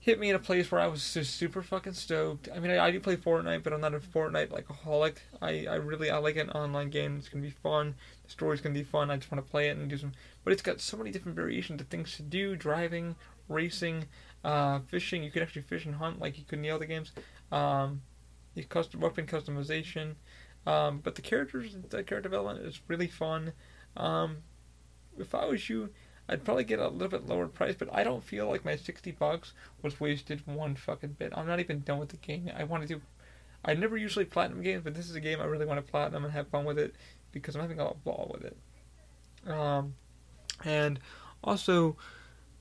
hit 0.00 0.18
me 0.18 0.30
in 0.30 0.34
a 0.34 0.40
place 0.40 0.72
where 0.72 0.80
I 0.80 0.86
was 0.86 1.12
just 1.12 1.36
super 1.36 1.62
fucking 1.62 1.92
stoked. 1.92 2.48
I 2.54 2.58
mean, 2.58 2.70
I, 2.70 2.86
I 2.86 2.90
do 2.90 2.98
play 2.98 3.16
Fortnite, 3.16 3.62
but 3.62 3.74
I'm 3.74 3.82
not 3.82 3.94
a 3.94 4.00
Fortnite 4.00 4.50
like 4.50 4.68
a 4.70 4.72
holic. 4.72 5.18
I, 5.42 5.66
I 5.66 5.74
really 5.74 6.10
I 6.10 6.16
like 6.16 6.36
an 6.36 6.50
online 6.50 6.88
game. 6.88 7.18
It's 7.18 7.28
gonna 7.28 7.44
be 7.44 7.50
fun. 7.50 7.94
The 8.24 8.30
story's 8.30 8.62
gonna 8.62 8.74
be 8.74 8.82
fun. 8.82 9.10
I 9.10 9.16
just 9.18 9.30
want 9.30 9.44
to 9.44 9.50
play 9.50 9.68
it 9.68 9.76
and 9.76 9.88
do 9.88 9.98
some. 9.98 10.12
But 10.42 10.54
it's 10.54 10.62
got 10.62 10.80
so 10.80 10.96
many 10.96 11.10
different 11.10 11.36
variations 11.36 11.82
of 11.82 11.88
things 11.88 12.16
to 12.16 12.22
do: 12.22 12.56
driving, 12.56 13.14
racing, 13.48 14.06
uh, 14.42 14.80
fishing. 14.86 15.22
You 15.22 15.30
can 15.30 15.42
actually 15.42 15.62
fish 15.62 15.84
and 15.84 15.94
hunt 15.96 16.18
like 16.18 16.38
you 16.38 16.44
could 16.44 16.56
in 16.56 16.62
the 16.62 16.70
other 16.70 16.86
games. 16.86 17.12
Um, 17.52 18.00
the 18.54 18.62
custom 18.62 19.00
weapon 19.00 19.26
customization. 19.26 20.14
Um, 20.66 21.00
but 21.02 21.14
the 21.14 21.22
characters, 21.22 21.74
the 21.74 22.02
character 22.02 22.20
development 22.20 22.66
is 22.66 22.80
really 22.88 23.06
fun. 23.06 23.52
Um, 23.96 24.38
if 25.18 25.34
I 25.34 25.46
was 25.46 25.68
you, 25.68 25.90
I'd 26.30 26.44
probably 26.44 26.62
get 26.62 26.78
a 26.78 26.88
little 26.88 27.08
bit 27.08 27.26
lower 27.26 27.48
price, 27.48 27.74
but 27.76 27.88
I 27.92 28.04
don't 28.04 28.22
feel 28.22 28.48
like 28.48 28.64
my 28.64 28.76
60 28.76 29.10
bucks 29.12 29.52
was 29.82 29.98
wasted 29.98 30.46
one 30.46 30.76
fucking 30.76 31.16
bit. 31.18 31.32
I'm 31.36 31.48
not 31.48 31.58
even 31.58 31.80
done 31.80 31.98
with 31.98 32.10
the 32.10 32.18
game. 32.18 32.48
I 32.56 32.62
want 32.62 32.82
to 32.82 32.88
do. 32.88 33.02
I 33.64 33.74
never 33.74 33.96
usually 33.96 34.24
platinum 34.24 34.62
games, 34.62 34.84
but 34.84 34.94
this 34.94 35.10
is 35.10 35.16
a 35.16 35.20
game 35.20 35.40
I 35.40 35.44
really 35.44 35.66
want 35.66 35.84
to 35.84 35.90
platinum 35.90 36.24
and 36.24 36.32
have 36.32 36.46
fun 36.46 36.64
with 36.64 36.78
it 36.78 36.94
because 37.32 37.56
I'm 37.56 37.62
having 37.62 37.80
a 37.80 37.84
lot 37.84 37.94
of 37.94 38.04
ball 38.04 38.30
with 38.32 38.44
it. 38.44 39.50
Um, 39.50 39.94
and 40.64 41.00
also, 41.42 41.96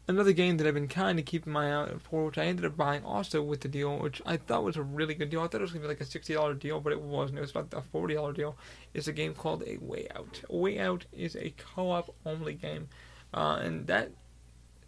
another 0.07 0.33
game 0.33 0.57
that 0.57 0.65
I've 0.65 0.73
been 0.73 0.87
kind 0.87 1.19
of 1.19 1.25
keeping 1.25 1.53
my 1.53 1.69
eye 1.69 1.91
out 1.91 2.01
for, 2.01 2.25
which 2.25 2.39
I 2.39 2.45
ended 2.45 2.65
up 2.65 2.75
buying 2.75 3.05
also 3.05 3.43
with 3.43 3.61
the 3.61 3.67
deal, 3.67 3.99
which 3.99 4.19
I 4.25 4.37
thought 4.37 4.63
was 4.63 4.77
a 4.77 4.81
really 4.81 5.13
good 5.13 5.29
deal. 5.29 5.41
I 5.41 5.47
thought 5.47 5.61
it 5.61 5.61
was 5.61 5.73
going 5.73 5.83
to 5.83 5.87
be 5.87 5.93
like 5.93 6.01
a 6.01 6.05
$60 6.05 6.59
deal, 6.59 6.79
but 6.79 6.91
it 6.91 7.01
wasn't. 7.01 7.37
It 7.37 7.41
was 7.41 7.51
about 7.51 7.71
a 7.71 7.81
$40 7.95 8.35
deal. 8.35 8.57
It's 8.95 9.07
a 9.07 9.13
game 9.13 9.35
called 9.35 9.63
A 9.67 9.77
Way 9.77 10.07
Out. 10.15 10.41
A 10.49 10.57
Way 10.57 10.79
Out 10.79 11.05
is 11.13 11.35
a 11.35 11.53
co 11.75 11.91
op 11.91 12.15
only 12.25 12.55
game. 12.55 12.89
Uh, 13.33 13.59
and 13.61 13.87
that, 13.87 14.11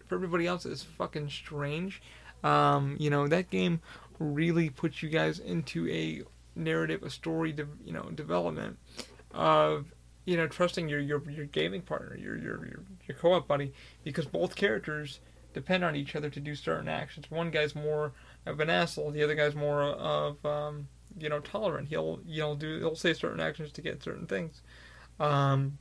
for 0.07 0.15
everybody 0.15 0.47
else, 0.47 0.65
is 0.65 0.83
fucking 0.83 1.29
strange. 1.29 2.01
Um, 2.43 2.97
you 2.99 3.09
know, 3.09 3.27
that 3.27 3.49
game 3.49 3.81
really 4.19 4.69
puts 4.69 5.03
you 5.03 5.09
guys 5.09 5.39
into 5.39 5.87
a 5.89 6.23
narrative, 6.55 7.03
a 7.03 7.09
story, 7.09 7.51
de- 7.51 7.67
you 7.85 7.93
know, 7.93 8.09
development 8.11 8.77
of 9.33 9.93
you 10.25 10.37
know, 10.37 10.47
trusting 10.47 10.87
your 10.87 10.99
your 10.99 11.21
your 11.29 11.45
gaming 11.45 11.81
partner, 11.81 12.15
your 12.15 12.37
your 12.37 12.65
your, 12.65 12.83
your 13.07 13.17
co-op 13.17 13.47
buddy, 13.47 13.73
because 14.03 14.25
both 14.25 14.55
characters 14.55 15.19
depend 15.53 15.83
on 15.83 15.95
each 15.95 16.15
other 16.15 16.29
to 16.29 16.39
do 16.39 16.55
certain 16.55 16.87
actions. 16.87 17.29
One 17.29 17.51
guy's 17.51 17.75
more 17.75 18.13
of 18.45 18.59
an 18.59 18.69
asshole, 18.69 19.11
the 19.11 19.23
other 19.23 19.35
guy's 19.35 19.55
more 19.55 19.83
of 19.83 20.43
um, 20.45 20.87
you 21.17 21.29
know 21.29 21.39
tolerant. 21.39 21.87
He'll 21.89 22.19
you 22.25 22.41
know 22.41 22.55
do 22.55 22.79
he'll 22.79 22.95
say 22.95 23.13
certain 23.13 23.39
actions 23.39 23.71
to 23.73 23.81
get 23.81 24.03
certain 24.03 24.27
things. 24.27 24.61
Um, 25.19 25.77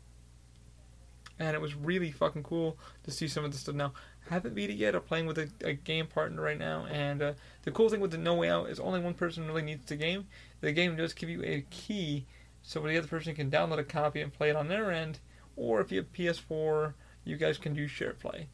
and 1.41 1.55
it 1.55 1.61
was 1.61 1.75
really 1.75 2.13
fucking 2.13 2.43
cool 2.43 2.79
to 3.03 3.11
see 3.11 3.27
some 3.27 3.45
of 3.45 3.51
this 3.51 3.63
stuff. 3.63 3.75
Now, 3.75 3.95
haven't 4.29 4.55
beat 4.55 4.71
it 4.71 4.77
yet. 4.77 4.95
I'm 4.95 5.01
playing 5.01 5.27
with 5.27 5.39
a, 5.39 5.49
a 5.65 5.73
game 5.73 6.07
partner 6.07 6.43
right 6.43 6.59
now, 6.59 6.87
and 6.87 7.23
uh, 7.23 7.33
the 7.63 7.71
cool 7.71 7.89
thing 7.89 8.01
with 8.01 8.11
the 8.11 8.19
No 8.19 8.35
Way 8.35 8.51
Out 8.51 8.69
is 8.69 8.79
only 8.79 9.01
one 9.01 9.15
person 9.15 9.47
really 9.47 9.63
needs 9.63 9.87
the 9.87 9.97
game. 9.97 10.27
The 10.61 10.73
game 10.73 10.95
does 10.97 11.15
give 11.15 11.31
you 11.31 11.43
a 11.43 11.65
key 11.71 12.27
so 12.63 12.81
the 12.81 12.99
other 12.99 13.09
person 13.09 13.35
can 13.35 13.51
download 13.51 13.79
a 13.79 13.85
copy 13.85 14.21
and 14.21 14.33
play 14.33 14.51
it 14.51 14.57
on 14.57 14.69
their 14.69 14.93
end, 14.93 15.19
or 15.57 15.81
if 15.81 15.91
you 15.91 15.99
have 15.99 16.13
PS4, 16.13 16.93
you 17.25 17.37
guys 17.39 17.57
can 17.57 17.73
do 17.73 17.89
SharePlay. 17.89 18.47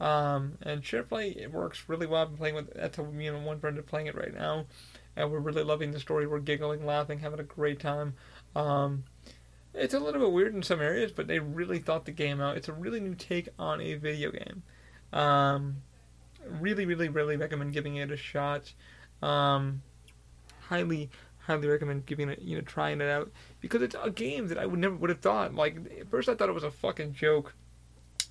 Um, 0.00 0.56
and 0.62 0.82
share 0.82 1.02
play 1.02 1.28
it 1.28 1.52
works 1.52 1.84
really 1.86 2.06
well. 2.06 2.22
I've 2.22 2.28
been 2.28 2.38
playing 2.38 2.54
with 2.54 2.72
that's 2.72 2.96
how 2.96 3.04
me 3.04 3.26
and 3.26 3.44
one 3.44 3.60
friend 3.60 3.78
are 3.78 3.82
playing 3.82 4.06
it 4.06 4.14
right 4.14 4.32
now, 4.32 4.64
and 5.14 5.30
we're 5.30 5.40
really 5.40 5.62
loving 5.62 5.90
the 5.90 6.00
story. 6.00 6.26
We're 6.26 6.38
giggling, 6.38 6.86
laughing, 6.86 7.18
having 7.18 7.38
a 7.38 7.44
great 7.44 7.80
time. 7.80 8.14
Um, 8.56 9.04
it's 9.74 9.94
a 9.94 10.00
little 10.00 10.20
bit 10.20 10.32
weird 10.32 10.54
in 10.54 10.62
some 10.62 10.80
areas, 10.80 11.12
but 11.12 11.26
they 11.26 11.38
really 11.38 11.78
thought 11.78 12.04
the 12.04 12.12
game 12.12 12.40
out. 12.40 12.56
It's 12.56 12.68
a 12.68 12.72
really 12.72 13.00
new 13.00 13.14
take 13.14 13.48
on 13.58 13.80
a 13.80 13.94
video 13.94 14.30
game. 14.30 14.62
Um, 15.12 15.82
really, 16.44 16.86
really, 16.86 17.08
really 17.08 17.36
recommend 17.36 17.72
giving 17.72 17.96
it 17.96 18.10
a 18.10 18.16
shot. 18.16 18.72
Um, 19.22 19.82
highly, 20.68 21.10
highly 21.38 21.68
recommend 21.68 22.06
giving 22.06 22.28
it, 22.28 22.40
you 22.42 22.56
know, 22.56 22.62
trying 22.62 23.00
it 23.00 23.08
out 23.08 23.30
because 23.60 23.82
it's 23.82 23.96
a 24.02 24.10
game 24.10 24.48
that 24.48 24.58
I 24.58 24.66
would 24.66 24.78
never 24.78 24.94
would 24.96 25.10
have 25.10 25.20
thought. 25.20 25.54
Like 25.54 25.76
at 26.00 26.10
first, 26.10 26.28
I 26.28 26.34
thought 26.34 26.48
it 26.48 26.54
was 26.54 26.64
a 26.64 26.70
fucking 26.70 27.14
joke 27.14 27.54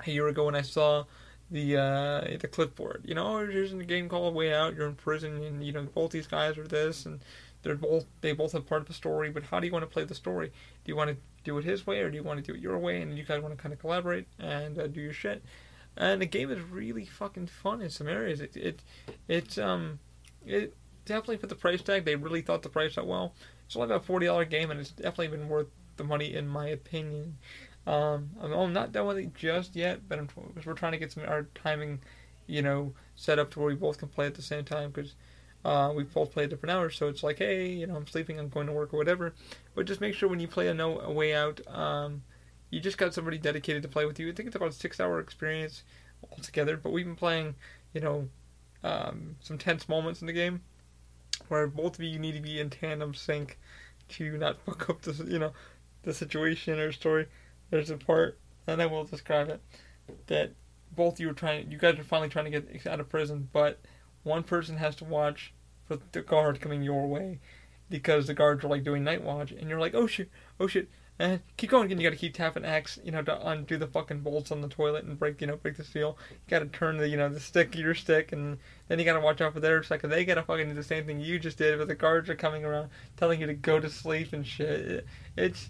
a 0.05 0.11
year 0.11 0.27
ago 0.27 0.45
when 0.45 0.55
I 0.55 0.61
saw 0.61 1.05
the 1.51 1.77
uh, 1.77 2.37
the 2.39 2.47
clipboard. 2.47 3.03
You 3.05 3.15
know, 3.15 3.45
there's 3.45 3.73
a 3.73 3.83
game 3.83 4.09
called 4.09 4.35
Way 4.35 4.53
Out. 4.53 4.75
You're 4.75 4.87
in 4.87 4.95
prison, 4.95 5.43
and 5.43 5.63
you 5.63 5.71
know 5.71 5.83
both 5.83 6.11
these 6.11 6.27
guys 6.27 6.57
are 6.57 6.67
this, 6.67 7.05
and 7.05 7.19
they're 7.61 7.75
both 7.75 8.05
they 8.21 8.33
both 8.33 8.53
have 8.53 8.67
part 8.67 8.81
of 8.81 8.87
the 8.87 8.93
story. 8.93 9.29
But 9.29 9.43
how 9.43 9.59
do 9.59 9.67
you 9.67 9.73
want 9.73 9.83
to 9.83 9.93
play 9.93 10.03
the 10.03 10.15
story? 10.15 10.51
Do 10.83 10.91
you 10.91 10.95
want 10.95 11.11
to 11.11 11.17
do 11.43 11.57
it 11.57 11.65
his 11.65 11.85
way, 11.85 11.99
or 11.99 12.09
do 12.09 12.15
you 12.15 12.23
want 12.23 12.43
to 12.43 12.51
do 12.51 12.57
it 12.57 12.61
your 12.61 12.77
way? 12.77 13.01
And 13.01 13.17
you 13.17 13.23
guys 13.23 13.41
want 13.41 13.55
to 13.55 13.61
kind 13.61 13.73
of 13.73 13.79
collaborate 13.79 14.27
and 14.39 14.77
uh, 14.77 14.87
do 14.87 15.01
your 15.01 15.13
shit. 15.13 15.43
And 15.97 16.21
the 16.21 16.25
game 16.25 16.51
is 16.51 16.61
really 16.61 17.05
fucking 17.05 17.47
fun 17.47 17.81
in 17.81 17.89
some 17.89 18.07
areas. 18.07 18.41
It 18.41 18.55
it 18.55 18.81
it's 19.27 19.57
um 19.57 19.99
it 20.45 20.75
definitely 21.05 21.37
for 21.37 21.47
the 21.47 21.55
price 21.55 21.81
tag, 21.81 22.05
they 22.05 22.15
really 22.15 22.41
thought 22.41 22.61
the 22.61 22.69
price 22.69 22.97
out 22.97 23.07
well. 23.07 23.33
It's 23.65 23.75
only 23.75 23.87
about 23.87 24.01
a 24.01 24.05
forty 24.05 24.27
dollar 24.27 24.45
game, 24.45 24.71
and 24.71 24.79
it's 24.79 24.91
definitely 24.91 25.27
been 25.29 25.49
worth 25.49 25.67
the 25.97 26.03
money 26.03 26.33
in 26.33 26.47
my 26.47 26.67
opinion. 26.69 27.37
Um, 27.85 28.29
I'm 28.39 28.73
not 28.73 28.91
done 28.91 29.07
with 29.07 29.17
it 29.17 29.33
just 29.33 29.75
yet, 29.75 30.07
but 30.07 30.19
I'm, 30.19 30.29
we're 30.65 30.73
trying 30.73 30.91
to 30.91 30.97
get 30.97 31.11
some 31.11 31.23
our 31.23 31.47
timing, 31.55 31.99
you 32.45 32.61
know, 32.61 32.93
set 33.15 33.39
up 33.39 33.49
to 33.51 33.59
where 33.59 33.69
we 33.69 33.75
both 33.75 33.97
can 33.97 34.09
play 34.09 34.27
at 34.27 34.35
the 34.35 34.41
same 34.41 34.63
time 34.63 34.91
because 34.91 35.15
uh, 35.65 35.91
we 35.95 36.03
both 36.03 36.31
play 36.31 36.47
different 36.47 36.71
hours. 36.71 36.95
So 36.95 37.07
it's 37.07 37.23
like, 37.23 37.39
hey, 37.39 37.67
you 37.67 37.87
know, 37.87 37.95
I'm 37.95 38.07
sleeping, 38.07 38.39
I'm 38.39 38.49
going 38.49 38.67
to 38.67 38.73
work 38.73 38.93
or 38.93 38.97
whatever. 38.97 39.33
But 39.75 39.85
just 39.85 40.01
make 40.01 40.13
sure 40.13 40.29
when 40.29 40.39
you 40.39 40.47
play 40.47 40.67
a 40.67 40.73
no 40.73 40.99
a 40.99 41.11
way 41.11 41.33
out, 41.33 41.59
um, 41.67 42.23
you 42.69 42.79
just 42.79 42.97
got 42.97 43.13
somebody 43.13 43.37
dedicated 43.37 43.83
to 43.83 43.89
play 43.89 44.05
with 44.05 44.19
you. 44.19 44.29
I 44.29 44.33
think 44.33 44.47
it's 44.47 44.55
about 44.55 44.69
a 44.69 44.73
six 44.73 44.99
hour 44.99 45.19
experience 45.19 45.83
altogether. 46.31 46.77
But 46.77 46.91
we've 46.91 47.05
been 47.05 47.15
playing, 47.15 47.55
you 47.93 48.01
know, 48.01 48.29
um, 48.83 49.35
some 49.41 49.57
tense 49.57 49.89
moments 49.89 50.21
in 50.21 50.27
the 50.27 50.33
game 50.33 50.61
where 51.47 51.67
both 51.67 51.97
of 51.97 52.03
you 52.03 52.19
need 52.19 52.33
to 52.33 52.41
be 52.41 52.59
in 52.59 52.69
tandem 52.69 53.13
sync 53.13 53.57
to 54.09 54.37
not 54.37 54.59
fuck 54.65 54.89
up 54.89 55.01
the 55.01 55.11
you 55.25 55.39
know 55.39 55.51
the 56.03 56.13
situation 56.13 56.79
or 56.79 56.91
story. 56.91 57.27
There's 57.69 57.89
a 57.89 57.97
part, 57.97 58.39
and 58.65 58.81
I 58.81 58.85
will 58.85 59.03
describe 59.03 59.49
it, 59.49 59.61
that 60.27 60.53
both 60.95 61.19
you 61.19 61.29
are 61.29 61.33
trying, 61.33 61.69
you 61.69 61.77
guys 61.77 61.99
are 61.99 62.03
finally 62.03 62.29
trying 62.29 62.51
to 62.51 62.59
get 62.59 62.87
out 62.87 62.99
of 62.99 63.09
prison, 63.09 63.47
but 63.53 63.79
one 64.23 64.43
person 64.43 64.77
has 64.77 64.95
to 64.97 65.05
watch 65.05 65.53
for 65.85 65.99
the 66.11 66.21
guard 66.21 66.61
coming 66.61 66.83
your 66.83 67.07
way 67.07 67.39
because 67.89 68.27
the 68.27 68.33
guards 68.33 68.63
are 68.63 68.67
like 68.67 68.83
doing 68.83 69.03
night 69.03 69.23
watch, 69.23 69.51
and 69.51 69.69
you're 69.69 69.79
like, 69.79 69.95
oh 69.95 70.05
shit, 70.07 70.29
oh 70.59 70.67
shit, 70.67 70.89
And 71.21 71.41
keep 71.57 71.69
going, 71.69 71.91
and 71.91 71.99
you 71.99 72.07
gotta 72.07 72.19
keep 72.19 72.33
tapping 72.33 72.63
X, 72.63 72.97
you 73.03 73.11
know, 73.11 73.21
to 73.21 73.47
undo 73.49 73.77
the 73.77 73.87
fucking 73.87 74.21
bolts 74.21 74.51
on 74.51 74.61
the 74.61 74.69
toilet 74.69 75.03
and 75.03 75.19
break, 75.19 75.41
you 75.41 75.47
know, 75.47 75.57
break 75.57 75.75
the 75.75 75.83
seal. 75.83 76.17
You 76.31 76.37
gotta 76.47 76.67
turn 76.67 76.95
the, 76.95 77.09
you 77.09 77.17
know, 77.17 77.27
the 77.27 77.41
stick, 77.41 77.75
your 77.75 77.93
stick, 77.93 78.31
and 78.31 78.57
then 78.87 78.99
you 78.99 79.05
gotta 79.05 79.19
watch 79.19 79.41
out 79.41 79.53
for 79.53 79.59
their 79.59 79.83
second. 79.83 80.11
They 80.11 80.23
gotta 80.23 80.43
fucking 80.43 80.69
do 80.69 80.73
the 80.73 80.81
same 80.81 81.05
thing 81.05 81.19
you 81.19 81.37
just 81.37 81.57
did, 81.57 81.77
but 81.77 81.89
the 81.89 81.95
guards 81.95 82.29
are 82.29 82.35
coming 82.35 82.63
around 82.63 82.89
telling 83.17 83.41
you 83.41 83.47
to 83.47 83.53
go 83.53 83.81
to 83.81 83.89
sleep 83.89 84.31
and 84.31 84.47
shit. 84.47 84.79
It, 84.79 85.07
it 85.35 85.69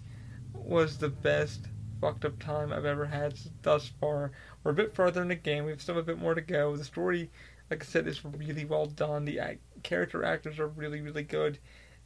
was 0.54 0.98
the 0.98 1.08
best 1.08 1.66
fucked 2.00 2.24
up 2.24 2.38
time 2.38 2.72
I've 2.72 2.84
ever 2.84 3.06
had 3.06 3.34
thus 3.62 3.88
far. 4.00 4.30
We're 4.62 4.70
a 4.70 4.74
bit 4.74 4.94
further 4.94 5.20
in 5.20 5.28
the 5.28 5.34
game. 5.34 5.64
We 5.64 5.72
have 5.72 5.82
still 5.82 5.98
a 5.98 6.02
bit 6.02 6.18
more 6.18 6.34
to 6.34 6.40
go. 6.40 6.76
The 6.76 6.84
story, 6.84 7.28
like 7.70 7.82
I 7.82 7.86
said, 7.86 8.06
it's 8.06 8.24
really 8.24 8.64
well 8.64 8.86
done. 8.86 9.24
The 9.24 9.38
act, 9.38 9.60
character 9.82 10.24
actors 10.24 10.58
are 10.58 10.66
really, 10.66 11.00
really 11.00 11.22
good. 11.22 11.58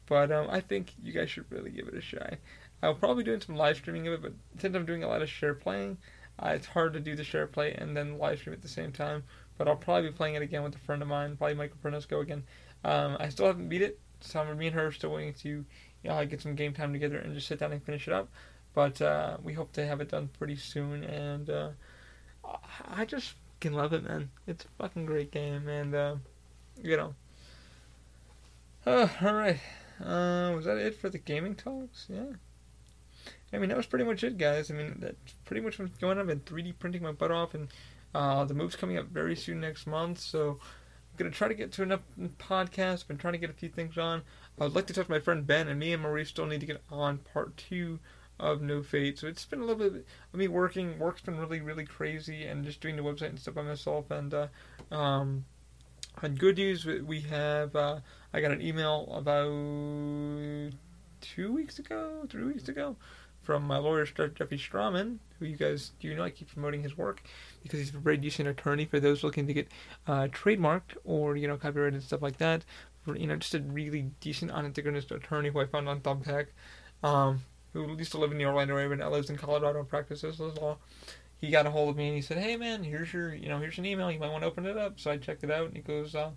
But 0.06 0.30
um, 0.30 0.48
I 0.50 0.60
think 0.60 0.92
you 1.02 1.12
guys 1.12 1.30
should 1.30 1.50
really 1.50 1.70
give 1.70 1.88
it 1.88 1.94
a 1.94 2.00
try. 2.00 2.36
I'll 2.82 2.94
probably 2.94 3.24
be 3.24 3.30
doing 3.30 3.40
some 3.40 3.56
live 3.56 3.76
streaming 3.76 4.06
of 4.06 4.12
it, 4.12 4.22
but 4.22 4.32
since 4.58 4.76
I'm 4.76 4.84
doing 4.84 5.02
a 5.02 5.08
lot 5.08 5.22
of 5.22 5.30
share 5.30 5.54
playing, 5.54 5.96
uh, 6.38 6.48
it's 6.48 6.66
hard 6.66 6.92
to 6.92 7.00
do 7.00 7.16
the 7.16 7.24
share 7.24 7.46
play 7.46 7.72
and 7.72 7.96
then 7.96 8.18
live 8.18 8.38
stream 8.40 8.52
at 8.52 8.60
the 8.60 8.68
same 8.68 8.92
time. 8.92 9.22
But 9.56 9.68
I'll 9.68 9.76
probably 9.76 10.10
be 10.10 10.16
playing 10.16 10.34
it 10.34 10.42
again 10.42 10.62
with 10.62 10.74
a 10.74 10.80
friend 10.80 11.00
of 11.00 11.08
mine, 11.08 11.36
probably 11.36 11.54
Michael 11.54 11.78
Pernosco 11.82 12.20
again. 12.20 12.44
Um, 12.84 13.16
I 13.18 13.30
still 13.30 13.46
haven't 13.46 13.68
beat 13.70 13.80
it, 13.80 13.98
so 14.20 14.44
me 14.54 14.66
and 14.66 14.74
her 14.74 14.88
are 14.88 14.92
still 14.92 15.12
waiting 15.12 15.32
to 15.34 15.48
you 15.48 16.10
know, 16.10 16.26
get 16.26 16.42
some 16.42 16.54
game 16.54 16.74
time 16.74 16.92
together 16.92 17.16
and 17.16 17.34
just 17.34 17.46
sit 17.46 17.60
down 17.60 17.72
and 17.72 17.82
finish 17.82 18.06
it 18.06 18.12
up. 18.12 18.28
But 18.74 19.00
uh, 19.00 19.38
we 19.42 19.54
hope 19.54 19.72
to 19.72 19.86
have 19.86 20.00
it 20.00 20.10
done 20.10 20.28
pretty 20.38 20.56
soon, 20.56 21.04
and 21.04 21.48
uh, 21.48 21.68
I 22.86 23.04
just 23.06 23.34
can 23.60 23.72
love 23.72 23.92
it, 23.92 24.04
man. 24.04 24.30
It's 24.46 24.64
a 24.64 24.68
fucking 24.78 25.06
great 25.06 25.30
game, 25.30 25.68
and 25.68 25.94
uh, 25.94 26.16
you 26.82 26.96
know. 26.96 27.14
Uh, 28.86 29.08
all 29.22 29.34
right, 29.34 29.60
uh, 30.00 30.52
was 30.54 30.66
that 30.66 30.76
it 30.76 30.96
for 30.96 31.08
the 31.08 31.18
gaming 31.18 31.54
talks? 31.54 32.06
Yeah. 32.08 32.34
I 33.52 33.58
mean, 33.58 33.68
that 33.68 33.76
was 33.76 33.86
pretty 33.86 34.04
much 34.04 34.24
it, 34.24 34.36
guys. 34.36 34.70
I 34.70 34.74
mean, 34.74 34.96
that's 34.98 35.34
pretty 35.44 35.62
much 35.62 35.78
what's 35.78 35.96
going 35.98 36.18
on. 36.18 36.22
I've 36.22 36.26
been 36.26 36.40
3D 36.40 36.78
printing 36.78 37.02
my 37.02 37.12
butt 37.12 37.30
off, 37.30 37.54
and 37.54 37.68
uh, 38.14 38.44
the 38.44 38.54
move's 38.54 38.76
coming 38.76 38.98
up 38.98 39.06
very 39.06 39.36
soon 39.36 39.60
next 39.60 39.86
month. 39.86 40.18
So 40.18 40.58
I'm 40.60 41.16
gonna 41.16 41.30
try 41.30 41.48
to 41.48 41.54
get 41.54 41.72
to 41.72 41.82
enough 41.82 42.00
podcasts. 42.38 43.06
Been 43.06 43.16
trying 43.16 43.34
to 43.34 43.38
get 43.38 43.50
a 43.50 43.54
few 43.54 43.68
things 43.68 43.96
on. 43.96 44.22
I 44.58 44.64
would 44.64 44.74
like 44.74 44.86
to 44.88 44.92
talk 44.92 45.06
to 45.06 45.10
my 45.10 45.20
friend 45.20 45.46
Ben, 45.46 45.68
and 45.68 45.78
me 45.78 45.92
and 45.92 46.02
Marie 46.02 46.24
still 46.24 46.46
need 46.46 46.60
to 46.60 46.66
get 46.66 46.82
on 46.90 47.18
part 47.18 47.56
two 47.56 48.00
of 48.38 48.62
No 48.62 48.82
Fate. 48.82 49.18
So 49.18 49.26
it's 49.26 49.44
been 49.44 49.60
a 49.60 49.64
little 49.64 49.88
bit. 49.88 50.06
I 50.32 50.36
mean, 50.36 50.52
working 50.52 50.98
work's 50.98 51.22
been 51.22 51.38
really 51.38 51.60
really 51.60 51.84
crazy, 51.84 52.44
and 52.44 52.64
just 52.64 52.80
doing 52.80 52.96
the 52.96 53.02
website 53.02 53.30
and 53.30 53.38
stuff 53.38 53.54
by 53.54 53.62
myself. 53.62 54.10
And 54.10 54.32
uh, 54.34 54.48
um, 54.90 55.44
and 56.22 56.38
good 56.38 56.56
news, 56.56 56.84
we 56.86 57.20
have. 57.22 57.74
Uh, 57.74 58.00
I 58.32 58.40
got 58.40 58.50
an 58.50 58.62
email 58.62 59.08
about 59.12 59.50
two 61.20 61.52
weeks 61.52 61.78
ago, 61.78 62.26
three 62.28 62.44
weeks 62.44 62.68
ago, 62.68 62.96
from 63.42 63.62
my 63.64 63.78
lawyer 63.78 64.04
Jeffrey 64.06 64.58
Sturman, 64.58 65.18
who 65.38 65.46
you 65.46 65.56
guys 65.56 65.92
do 66.00 66.14
know 66.14 66.22
I 66.22 66.30
keep 66.30 66.52
promoting 66.52 66.82
his 66.82 66.96
work 66.96 67.22
because 67.62 67.78
he's 67.78 67.94
a 67.94 67.98
very 67.98 68.16
decent 68.16 68.48
attorney 68.48 68.84
for 68.84 69.00
those 69.00 69.22
looking 69.22 69.46
to 69.46 69.52
get 69.52 69.68
uh, 70.06 70.28
trademarked 70.28 70.96
or 71.04 71.36
you 71.36 71.46
know 71.46 71.56
copyrighted 71.56 71.94
and 71.94 72.02
stuff 72.02 72.22
like 72.22 72.38
that. 72.38 72.64
You 73.06 73.26
know, 73.26 73.36
just 73.36 73.54
a 73.54 73.60
really 73.60 74.10
decent, 74.20 74.50
honest 74.50 74.78
attorney 74.78 75.50
who 75.50 75.60
I 75.60 75.66
found 75.66 75.90
on 75.90 76.00
Thumbtack, 76.00 76.46
um, 77.02 77.42
who 77.74 77.94
used 77.96 78.12
to 78.12 78.18
live 78.18 78.32
in 78.32 78.38
the 78.38 78.46
Orlando 78.46 78.74
area 78.76 78.96
but 78.96 79.12
lives 79.12 79.28
in 79.28 79.36
Colorado 79.36 79.80
and 79.80 79.88
practices 79.88 80.40
law. 80.40 80.78
He 81.38 81.50
got 81.50 81.66
a 81.66 81.70
hold 81.70 81.90
of 81.90 81.96
me 81.96 82.06
and 82.06 82.16
he 82.16 82.22
said, 82.22 82.38
"Hey 82.38 82.56
man, 82.56 82.82
here's 82.82 83.12
your 83.12 83.34
you 83.34 83.50
know 83.50 83.58
here's 83.58 83.76
an 83.76 83.84
email. 83.84 84.10
You 84.10 84.18
might 84.18 84.30
want 84.30 84.42
to 84.42 84.48
open 84.48 84.64
it 84.64 84.78
up." 84.78 84.98
So 84.98 85.10
I 85.10 85.18
checked 85.18 85.44
it 85.44 85.50
out 85.50 85.66
and 85.66 85.76
he 85.76 85.82
goes. 85.82 86.14
Uh, 86.14 86.30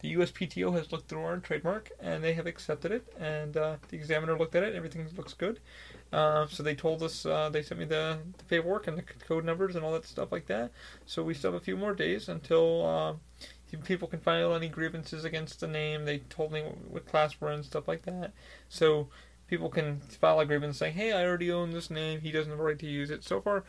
the 0.00 0.14
USPTO 0.14 0.72
has 0.74 0.92
looked 0.92 1.08
through 1.08 1.24
our 1.24 1.38
trademark 1.38 1.90
and 1.98 2.22
they 2.22 2.32
have 2.34 2.46
accepted 2.46 2.92
it, 2.92 3.12
and 3.18 3.56
uh, 3.56 3.76
the 3.88 3.96
examiner 3.96 4.38
looked 4.38 4.54
at 4.54 4.62
it. 4.62 4.76
Everything 4.76 5.04
looks 5.16 5.34
good. 5.34 5.58
Uh, 6.12 6.46
so 6.46 6.62
they 6.62 6.74
told 6.74 7.02
us 7.02 7.26
uh, 7.26 7.50
they 7.50 7.62
sent 7.62 7.80
me 7.80 7.84
the, 7.84 8.18
the, 8.38 8.44
paperwork 8.44 8.86
and 8.86 8.96
the 8.96 9.02
code 9.02 9.44
numbers 9.44 9.76
and 9.76 9.84
all 9.84 9.92
that 9.92 10.06
stuff 10.06 10.30
like 10.32 10.46
that. 10.46 10.70
So 11.04 11.22
we 11.22 11.34
still 11.34 11.52
have 11.52 11.60
a 11.60 11.64
few 11.64 11.76
more 11.76 11.94
days 11.94 12.28
until 12.28 12.86
uh, 12.86 13.14
people 13.84 14.08
can 14.08 14.20
file 14.20 14.54
any 14.54 14.68
grievances 14.68 15.24
against 15.24 15.60
the 15.60 15.66
name. 15.66 16.04
They 16.04 16.18
told 16.18 16.52
me 16.52 16.62
what 16.88 17.06
class 17.06 17.34
we're 17.40 17.52
in, 17.52 17.62
stuff 17.62 17.88
like 17.88 18.02
that. 18.02 18.32
So 18.68 19.08
people 19.48 19.68
can 19.68 20.00
file 20.00 20.38
a 20.38 20.46
grievance 20.46 20.78
saying, 20.78 20.94
"Hey, 20.94 21.12
I 21.12 21.26
already 21.26 21.50
own 21.50 21.72
this 21.72 21.90
name. 21.90 22.20
He 22.20 22.30
doesn't 22.30 22.50
have 22.50 22.60
a 22.60 22.62
right 22.62 22.78
to 22.78 22.86
use 22.86 23.10
it." 23.10 23.24
So 23.24 23.40
far, 23.40 23.64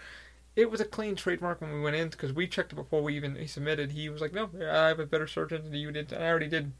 it 0.56 0.70
was 0.70 0.82
a 0.82 0.86
clean 0.86 1.16
trademark 1.16 1.62
when 1.62 1.74
we 1.74 1.82
went 1.82 1.96
in 1.96 2.10
because 2.10 2.34
we 2.34 2.48
checked 2.48 2.74
it 2.74 2.76
before 2.76 3.02
we 3.02 3.16
even 3.16 3.48
submitted. 3.48 3.92
He 3.92 4.10
was 4.10 4.22
like, 4.22 4.34
"No, 4.34 4.50
I 4.62 4.88
have 4.90 5.00
a 5.00 5.06
better 5.06 5.28
search 5.28 5.52
engine 5.52 5.72
than 5.72 5.80
you 5.80 5.92
did." 5.92 6.12
And 6.12 6.24
I 6.24 6.28
already 6.28 6.48
did. 6.48 6.74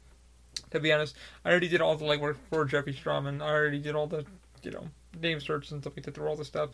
To 0.70 0.80
be 0.80 0.92
honest, 0.92 1.16
I 1.44 1.50
already 1.50 1.68
did 1.68 1.80
all 1.80 1.96
the 1.96 2.04
legwork 2.04 2.36
for 2.50 2.64
Jeffrey 2.64 2.92
Sturman. 2.92 3.40
I 3.40 3.50
already 3.50 3.78
did 3.78 3.94
all 3.94 4.08
the, 4.08 4.26
you 4.62 4.72
know, 4.72 4.88
name 5.18 5.40
search 5.40 5.70
and 5.70 5.80
stuff 5.80 5.96
like 5.96 6.04
that 6.04 6.14
through 6.14 6.26
all 6.26 6.36
the 6.36 6.44
stuff, 6.44 6.70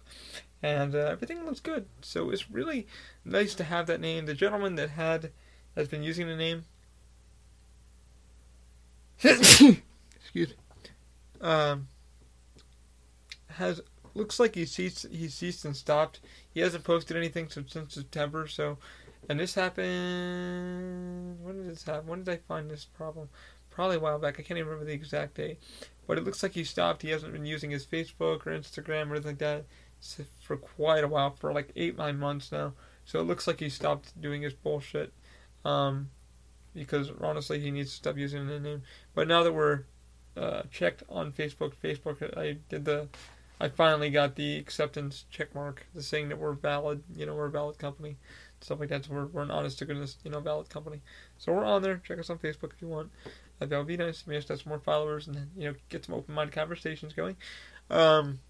and 0.63 0.95
uh, 0.95 0.99
everything 0.99 1.45
looks 1.45 1.61
good. 1.61 1.87
So 2.01 2.31
it's 2.31 2.51
really 2.51 2.87
nice 3.25 3.55
to 3.55 3.65
have 3.65 3.87
that 3.87 4.01
name. 4.01 4.27
The 4.27 4.35
gentleman 4.35 4.77
that 4.77 4.91
had 4.91 5.31
has 5.77 5.89
been 5.89 6.03
using 6.03 6.27
the 6.27 6.37
name. 6.37 6.65
excuse 9.23 9.81
me. 10.49 10.55
Um, 11.41 11.89
has 13.57 13.81
looks 14.15 14.41
like 14.41 14.55
he 14.55 14.65
ceased 14.65 15.07
he 15.11 15.29
ceased 15.29 15.65
and 15.65 15.77
stopped. 15.77 16.21
He 16.53 16.61
hasn't 16.61 16.85
posted 16.85 17.17
anything 17.17 17.49
since, 17.49 17.73
since 17.73 17.95
September. 17.95 18.47
So, 18.47 18.79
and 19.29 19.39
this 19.39 19.55
happened. 19.55 21.39
When 21.43 21.57
did 21.57 21.71
this 21.71 21.85
happen? 21.85 22.07
When 22.07 22.25
did 22.25 22.33
I 22.33 22.39
find 22.49 22.71
this 22.71 22.85
problem? 22.85 23.29
Probably 23.71 23.97
a 23.97 24.01
while 24.01 24.19
back. 24.19 24.35
I 24.39 24.43
can't 24.43 24.59
even 24.59 24.71
remember 24.71 24.87
the 24.87 24.95
exact 24.95 25.35
date. 25.35 25.59
But 26.07 26.19
it 26.19 26.25
looks 26.25 26.43
like 26.43 26.53
he 26.53 26.65
stopped. 26.65 27.03
He 27.03 27.11
hasn't 27.11 27.33
been 27.33 27.45
using 27.45 27.71
his 27.71 27.85
Facebook 27.85 28.47
or 28.47 28.59
Instagram 28.59 29.09
or 29.09 29.15
anything 29.15 29.33
like 29.33 29.39
that 29.39 29.65
for 30.41 30.57
quite 30.57 31.05
a 31.05 31.09
while, 31.09 31.31
for 31.31 31.53
like 31.53 31.73
eight 31.77 31.99
nine 31.99 32.19
months 32.19 32.53
now. 32.53 32.73
So 33.05 33.21
it 33.21 33.25
looks 33.25 33.47
like 33.47 33.61
he 33.61 33.69
stopped 33.69 34.19
doing 34.21 34.43
his 34.43 34.55
bullshit. 34.55 35.13
Um, 35.65 36.11
because 36.75 37.11
honestly, 37.21 37.59
he 37.59 37.71
needs 37.71 37.91
to 37.91 37.97
stop 37.97 38.17
using 38.17 38.47
the 38.47 38.61
name. 38.61 38.83
But 39.15 39.29
now 39.29 39.43
that 39.43 39.53
we're 39.53 39.85
uh, 40.37 40.63
checked 40.71 41.03
on 41.09 41.33
Facebook, 41.33 41.73
Facebook, 41.83 42.37
I 42.37 42.59
did 42.69 42.85
the 42.85 43.09
I 43.61 43.69
finally 43.69 44.11
got 44.11 44.37
the 44.37 44.59
acceptance 44.59 45.25
check 45.31 45.55
mark, 45.55 45.87
the 45.95 46.03
saying 46.03 46.29
that 46.29 46.39
we're 46.39 46.53
valid, 46.53 47.03
you 47.15 47.25
know, 47.25 47.35
we're 47.35 47.47
a 47.47 47.51
valid 47.51 47.79
company, 47.79 48.17
stuff 48.61 48.81
like 48.81 48.91
that. 48.91 49.07
So 49.07 49.15
we're, 49.15 49.27
we're 49.27 49.43
an 49.43 49.51
honest 49.51 49.79
to 49.79 49.87
goodness, 49.87 50.19
you 50.25 50.31
know, 50.31 50.41
valid 50.41 50.69
company. 50.69 51.01
So 51.39 51.53
we're 51.53 51.65
on 51.65 51.83
there. 51.83 52.01
Check 52.05 52.19
us 52.19 52.29
on 52.29 52.39
Facebook 52.39 52.73
if 52.75 52.83
you 52.83 52.89
want. 52.89 53.11
That 53.59 53.71
would 53.71 53.87
be 53.87 53.97
nice. 53.97 54.25
Maybe 54.27 54.39
us 54.39 54.47
some 54.47 54.59
more 54.67 54.79
followers 54.79 55.27
and 55.27 55.37
then, 55.37 55.51
you 55.57 55.69
know, 55.69 55.75
get 55.89 56.05
some 56.05 56.15
open 56.15 56.35
minded 56.35 56.55
conversations 56.55 57.15
going. 57.15 57.37
Um, 57.91 58.41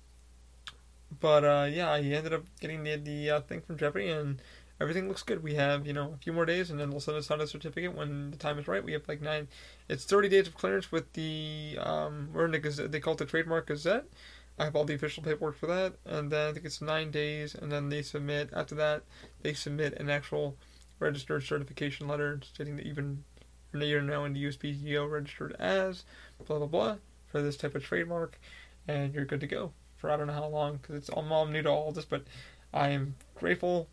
but 1.21 1.45
uh, 1.45 1.69
yeah, 1.71 1.91
I 1.91 2.01
ended 2.01 2.33
up 2.33 2.43
getting 2.61 2.83
the, 2.83 2.97
the 2.97 3.31
uh, 3.31 3.41
thing 3.43 3.61
from 3.61 3.79
Jeffrey 3.79 4.11
and 4.11 4.43
everything 4.81 5.07
looks 5.07 5.23
good. 5.23 5.43
We 5.43 5.55
have, 5.55 5.87
you 5.87 5.93
know, 5.93 6.15
a 6.15 6.17
few 6.17 6.33
more 6.33 6.45
days 6.45 6.71
and 6.71 6.81
then 6.81 6.91
they'll 6.91 6.99
send 6.99 7.17
us 7.17 7.31
out 7.31 7.41
a 7.41 7.47
certificate 7.47 7.95
when 7.95 8.33
the 8.33 8.37
time 8.37 8.59
is 8.59 8.67
right. 8.67 8.83
We 8.83 8.93
have 8.93 9.07
like 9.07 9.23
nine, 9.23 9.47
it's 9.89 10.05
30 10.05 10.29
days 10.29 10.49
of 10.49 10.57
clearance 10.57 10.91
with 10.91 11.13
the, 11.13 11.79
um, 11.81 12.31
we're 12.33 12.47
in 12.47 12.51
the 12.51 12.89
they 12.89 12.99
call 12.99 13.15
it 13.15 13.19
the 13.19 13.27
Trademark 13.27 13.69
Gazette. 13.69 14.07
I 14.59 14.65
have 14.65 14.75
all 14.75 14.85
the 14.85 14.95
official 14.95 15.23
paperwork 15.23 15.59
for 15.59 15.67
that, 15.67 15.95
and 16.05 16.31
then 16.31 16.49
I 16.49 16.53
think 16.53 16.65
it's 16.65 16.81
nine 16.81 17.11
days, 17.11 17.55
and 17.55 17.71
then 17.71 17.89
they 17.89 18.03
submit. 18.03 18.51
After 18.55 18.75
that, 18.77 19.03
they 19.43 19.53
submit 19.53 19.95
an 19.95 20.09
actual 20.09 20.57
registered 20.99 21.43
certification 21.43 22.09
letter 22.09 22.41
stating 22.43 22.77
that 22.77 22.87
even 22.87 23.25
you're 23.75 24.01
now 24.01 24.25
in 24.25 24.33
the 24.33 24.43
USPTO 24.43 25.11
registered 25.11 25.55
as 25.59 26.05
blah 26.47 26.59
blah 26.59 26.67
blah 26.67 26.97
for 27.27 27.43
this 27.43 27.57
type 27.57 27.75
of 27.75 27.85
trademark, 27.85 28.39
and 28.89 29.13
you're 29.13 29.27
good 29.27 29.41
to 29.41 29.47
go 29.47 29.73
for 29.97 30.11
I 30.11 30.17
don't 30.17 30.29
know 30.29 30.33
how 30.33 30.47
long 30.47 30.77
because 30.77 30.97
it's 30.97 31.11
I'm, 31.15 31.31
I'm 31.33 31.53
new 31.53 31.63
to 31.63 31.71
all 31.71 31.93
this, 31.93 32.05
but 32.05 32.25
I 32.73 32.91
am 32.91 33.17
grateful 33.35 33.89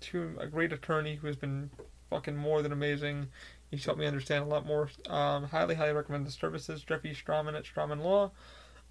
to 0.00 0.36
a 0.38 0.46
great 0.46 0.72
attorney 0.72 1.16
who 1.16 1.26
has 1.26 1.36
been 1.36 1.70
fucking 2.10 2.36
more 2.36 2.62
than 2.62 2.72
amazing. 2.72 3.28
He's 3.70 3.84
helped 3.84 4.00
me 4.00 4.06
understand 4.06 4.44
a 4.44 4.48
lot 4.48 4.66
more. 4.66 4.90
Um, 5.08 5.44
highly, 5.44 5.76
highly 5.76 5.92
recommend 5.92 6.26
the 6.26 6.30
services. 6.30 6.82
Jeffrey 6.82 7.14
Sturman 7.14 7.56
at 7.56 7.64
Sturman 7.64 8.02
Law. 8.02 8.32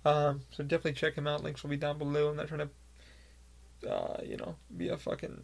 Um, 0.04 0.41
so 0.52 0.64
definitely 0.64 0.93
check 0.93 1.16
him 1.16 1.28
out. 1.28 1.43
Links 1.43 1.64
will 1.64 1.70
be 1.70 1.78
down 1.78 1.97
below. 1.97 2.30
I'm 2.30 2.38
not 2.38 2.47
trying 2.47 2.70
to, 3.84 3.89
uh, 3.91 4.22
you 4.24 4.38
know, 4.38 4.56
be 4.76 4.89
a 4.89 4.97
fucking 4.97 5.43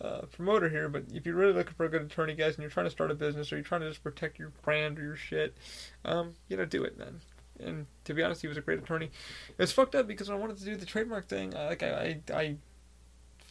uh, 0.00 0.22
promoter 0.32 0.68
here, 0.68 0.88
but 0.88 1.04
if 1.12 1.26
you're 1.26 1.34
really 1.34 1.52
looking 1.52 1.74
for 1.74 1.84
a 1.84 1.88
good 1.88 2.02
attorney, 2.02 2.34
guys, 2.34 2.54
and 2.54 2.62
you're 2.62 2.70
trying 2.70 2.86
to 2.86 2.90
start 2.90 3.10
a 3.10 3.14
business 3.14 3.52
or 3.52 3.56
you're 3.56 3.64
trying 3.64 3.82
to 3.82 3.88
just 3.88 4.02
protect 4.02 4.38
your 4.38 4.50
brand 4.62 4.98
or 4.98 5.02
your 5.02 5.16
shit, 5.16 5.56
um, 6.04 6.34
you 6.48 6.56
know, 6.56 6.64
do 6.64 6.82
it, 6.82 6.98
man. 6.98 7.20
And 7.60 7.86
to 8.04 8.14
be 8.14 8.22
honest, 8.22 8.42
he 8.42 8.48
was 8.48 8.56
a 8.56 8.62
great 8.62 8.78
attorney. 8.78 9.10
It's 9.58 9.72
fucked 9.72 9.94
up 9.94 10.06
because 10.06 10.28
when 10.28 10.38
I 10.38 10.40
wanted 10.40 10.58
to 10.58 10.64
do 10.64 10.74
the 10.74 10.86
trademark 10.86 11.28
thing. 11.28 11.54
I, 11.54 11.68
like 11.68 11.82
I, 11.82 12.20
I, 12.32 12.34
I 12.34 12.56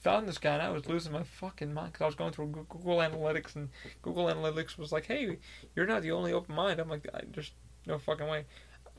found 0.02 0.28
this 0.28 0.40
guy 0.40 0.54
and 0.54 0.62
I 0.62 0.70
was 0.70 0.88
losing 0.88 1.12
my 1.14 1.24
fucking 1.24 1.74
mind 1.74 1.94
because 1.94 2.04
I 2.04 2.08
was 2.08 2.16
going 2.16 2.34
through 2.34 2.48
Google 2.48 2.98
Analytics 2.98 3.56
and 3.56 3.70
Google 4.02 4.26
Analytics 4.26 4.78
was 4.78 4.92
like, 4.92 5.06
"Hey, 5.06 5.38
you're 5.76 5.86
not 5.86 6.02
the 6.02 6.12
only 6.12 6.34
open 6.34 6.56
mind." 6.56 6.80
I'm 6.80 6.90
like, 6.90 7.08
"There's 7.32 7.52
no 7.86 8.00
fucking 8.00 8.28
way." 8.28 8.46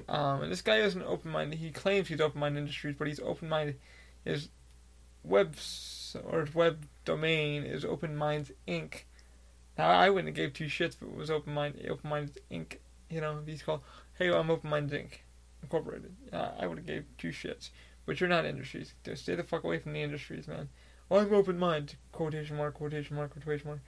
Um, 0.08 0.42
and 0.42 0.52
this 0.52 0.62
guy 0.62 0.76
isn't 0.78 1.02
open 1.02 1.30
minded. 1.30 1.58
He 1.58 1.70
claims 1.70 2.08
he's 2.08 2.20
open 2.20 2.40
minded 2.40 2.60
industries, 2.60 2.96
but 2.98 3.08
he's 3.08 3.20
open 3.20 3.48
minded. 3.48 3.78
His 4.24 4.48
web 5.24 5.56
or 6.24 6.40
his 6.40 6.54
web 6.54 6.86
domain 7.04 7.64
is 7.64 7.84
Open 7.84 8.16
Minds 8.16 8.50
Inc. 8.68 9.02
Now 9.78 9.88
I 9.88 10.10
wouldn't 10.10 10.28
have 10.28 10.36
gave 10.36 10.52
two 10.52 10.66
shits 10.66 10.94
if 10.94 11.02
it 11.02 11.14
was 11.14 11.30
Open 11.30 11.54
Mind 11.54 11.80
Open 11.88 12.10
Minds 12.10 12.38
Inc. 12.50 12.76
You 13.08 13.20
know, 13.20 13.38
if 13.38 13.46
he's 13.46 13.62
called 13.62 13.80
Hey, 14.18 14.32
I'm 14.32 14.50
Open 14.50 14.70
Minds 14.70 14.92
Inc. 14.92 15.10
Incorporated. 15.62 16.14
Uh, 16.32 16.50
I 16.58 16.66
would 16.66 16.78
have 16.78 16.86
gave 16.86 17.04
two 17.18 17.28
shits. 17.30 17.70
but 18.04 18.20
you're 18.20 18.28
not 18.28 18.44
industries. 18.44 18.94
Just 19.04 19.22
stay 19.22 19.34
the 19.34 19.42
fuck 19.42 19.64
away 19.64 19.78
from 19.78 19.92
the 19.92 20.02
industries, 20.02 20.48
man. 20.48 20.68
I'm 21.10 21.32
open 21.34 21.58
minded. 21.58 21.96
Quotation 22.10 22.56
mark, 22.56 22.74
quotation 22.74 23.16
mark, 23.16 23.32
quotation 23.32 23.68
mark. 23.68 23.80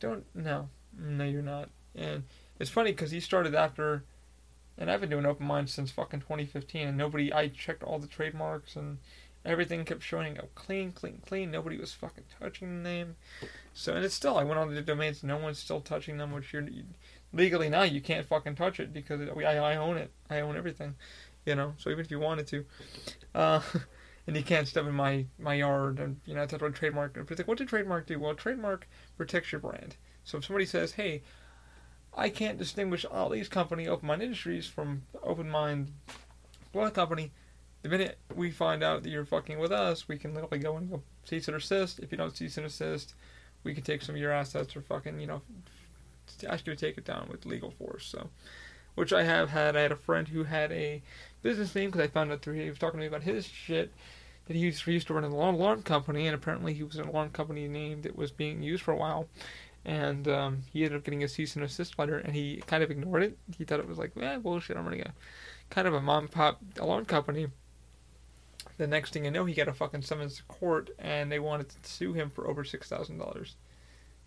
Don't, 0.00 0.24
no. 0.34 0.68
No, 0.98 1.24
you're 1.24 1.42
not. 1.42 1.70
And 1.94 2.24
it's 2.58 2.70
funny 2.70 2.90
because 2.90 3.10
he 3.10 3.20
started 3.20 3.54
after, 3.54 4.04
and 4.78 4.90
I've 4.90 5.00
been 5.00 5.10
doing 5.10 5.26
open 5.26 5.46
mind 5.46 5.70
since 5.70 5.90
fucking 5.90 6.20
2015, 6.20 6.88
and 6.88 6.96
nobody, 6.96 7.32
I 7.32 7.48
checked 7.48 7.82
all 7.82 7.98
the 7.98 8.06
trademarks 8.06 8.76
and 8.76 8.98
everything 9.44 9.84
kept 9.84 10.02
showing 10.02 10.38
up 10.38 10.54
clean, 10.54 10.92
clean, 10.92 11.20
clean. 11.26 11.50
Nobody 11.50 11.76
was 11.76 11.92
fucking 11.92 12.24
touching 12.40 12.82
the 12.82 12.88
name. 12.88 13.16
So, 13.72 13.94
and 13.94 14.04
it's 14.04 14.14
still, 14.14 14.38
I 14.38 14.44
went 14.44 14.58
on 14.58 14.74
the 14.74 14.80
domains, 14.80 15.22
no 15.22 15.36
one's 15.36 15.58
still 15.58 15.80
touching 15.80 16.16
them, 16.16 16.32
which 16.32 16.52
you're, 16.52 16.66
legally 17.34 17.68
now 17.68 17.82
you 17.82 18.00
can't 18.00 18.26
fucking 18.26 18.54
touch 18.54 18.80
it 18.80 18.92
because 18.92 19.20
it, 19.20 19.30
I, 19.36 19.56
I 19.56 19.76
own 19.76 19.96
it. 19.98 20.10
I 20.30 20.40
own 20.40 20.56
everything, 20.56 20.94
you 21.44 21.54
know. 21.54 21.74
So 21.76 21.90
even 21.90 22.04
if 22.04 22.10
you 22.10 22.20
wanted 22.20 22.46
to, 22.48 22.64
uh, 23.34 23.60
and 24.26 24.36
you 24.36 24.42
can't 24.42 24.66
step 24.66 24.86
in 24.86 24.94
my 24.94 25.26
my 25.38 25.54
yard 25.54 25.98
and 25.98 26.20
you 26.24 26.34
know 26.34 26.46
that's 26.46 26.62
what 26.62 26.74
trademark. 26.74 27.16
It's 27.16 27.38
like, 27.38 27.48
what 27.48 27.58
did 27.58 27.68
trademark 27.68 28.06
do? 28.06 28.18
Well, 28.18 28.34
trademark 28.34 28.88
protects 29.16 29.52
your 29.52 29.60
brand. 29.60 29.96
So 30.24 30.38
if 30.38 30.44
somebody 30.46 30.64
says, 30.64 30.92
hey, 30.92 31.22
I 32.16 32.28
can't 32.28 32.58
distinguish 32.58 33.04
all 33.04 33.28
these 33.28 33.48
company, 33.48 33.88
Open 33.88 34.06
Mind 34.06 34.22
Industries, 34.22 34.66
from 34.66 35.02
Open 35.22 35.50
Mind 35.50 35.92
Blood 36.72 36.94
Company. 36.94 37.32
The 37.82 37.88
minute 37.88 38.18
we 38.34 38.50
find 38.50 38.82
out 38.82 39.02
that 39.02 39.10
you're 39.10 39.24
fucking 39.24 39.58
with 39.58 39.72
us, 39.72 40.08
we 40.08 40.16
can 40.16 40.32
literally 40.32 40.60
go 40.60 40.76
and 40.76 40.90
go 40.90 41.02
cease 41.24 41.48
and 41.48 41.56
assist. 41.56 41.98
If 41.98 42.12
you 42.12 42.18
don't 42.18 42.36
cease 42.36 42.56
and 42.56 42.66
assist, 42.66 43.14
we 43.64 43.74
can 43.74 43.82
take 43.82 44.02
some 44.02 44.14
of 44.14 44.20
your 44.20 44.32
assets 44.32 44.76
or 44.76 44.80
fucking, 44.80 45.20
you 45.20 45.26
know, 45.26 45.42
ask 46.48 46.66
you 46.66 46.74
to 46.74 46.80
take 46.80 46.96
it 46.96 47.04
down 47.04 47.28
with 47.30 47.46
legal 47.46 47.72
force. 47.72 48.06
So, 48.06 48.30
which 48.94 49.12
I 49.12 49.24
have 49.24 49.50
had. 49.50 49.76
I 49.76 49.80
had 49.80 49.92
a 49.92 49.96
friend 49.96 50.28
who 50.28 50.44
had 50.44 50.70
a 50.70 51.02
business 51.42 51.74
name 51.74 51.90
because 51.90 52.06
I 52.06 52.08
found 52.08 52.30
out 52.30 52.42
through 52.42 52.54
he 52.54 52.68
was 52.68 52.78
talking 52.78 52.98
to 52.98 53.02
me 53.02 53.08
about 53.08 53.24
his 53.24 53.46
shit 53.46 53.92
that 54.46 54.54
he 54.54 54.62
used, 54.62 54.84
he 54.84 54.92
used 54.92 55.08
to 55.08 55.14
run 55.14 55.24
an 55.24 55.32
alarm 55.32 55.82
company, 55.82 56.26
and 56.26 56.34
apparently 56.34 56.74
he 56.74 56.82
was 56.82 56.96
an 56.96 57.08
alarm 57.08 57.30
company 57.30 57.66
name 57.66 58.02
that 58.02 58.16
was 58.16 58.30
being 58.30 58.62
used 58.62 58.82
for 58.82 58.92
a 58.92 58.96
while. 58.96 59.28
And 59.84 60.26
um, 60.28 60.62
he 60.72 60.84
ended 60.84 60.98
up 60.98 61.04
getting 61.04 61.24
a 61.24 61.28
cease 61.28 61.56
and 61.56 61.64
assist 61.64 61.98
letter, 61.98 62.18
and 62.18 62.34
he 62.34 62.62
kind 62.66 62.82
of 62.82 62.90
ignored 62.90 63.22
it. 63.22 63.38
He 63.56 63.64
thought 63.64 63.80
it 63.80 63.88
was 63.88 63.98
like, 63.98 64.12
eh, 64.18 64.38
bullshit. 64.38 64.76
I'm 64.76 64.84
running 64.84 65.02
a 65.02 65.12
kind 65.70 65.86
of 65.86 65.94
a 65.94 66.00
mom 66.00 66.28
pop 66.28 66.60
alarm 66.78 67.04
company. 67.04 67.48
The 68.78 68.86
next 68.86 69.12
thing 69.12 69.26
I 69.26 69.30
know, 69.30 69.44
he 69.44 69.54
got 69.54 69.68
a 69.68 69.74
fucking 69.74 70.02
summons 70.02 70.36
to 70.36 70.42
court, 70.44 70.90
and 70.98 71.30
they 71.30 71.38
wanted 71.38 71.68
to 71.68 71.76
sue 71.82 72.14
him 72.14 72.30
for 72.30 72.48
over 72.48 72.64
six 72.64 72.88
thousand 72.88 73.18
dollars 73.18 73.56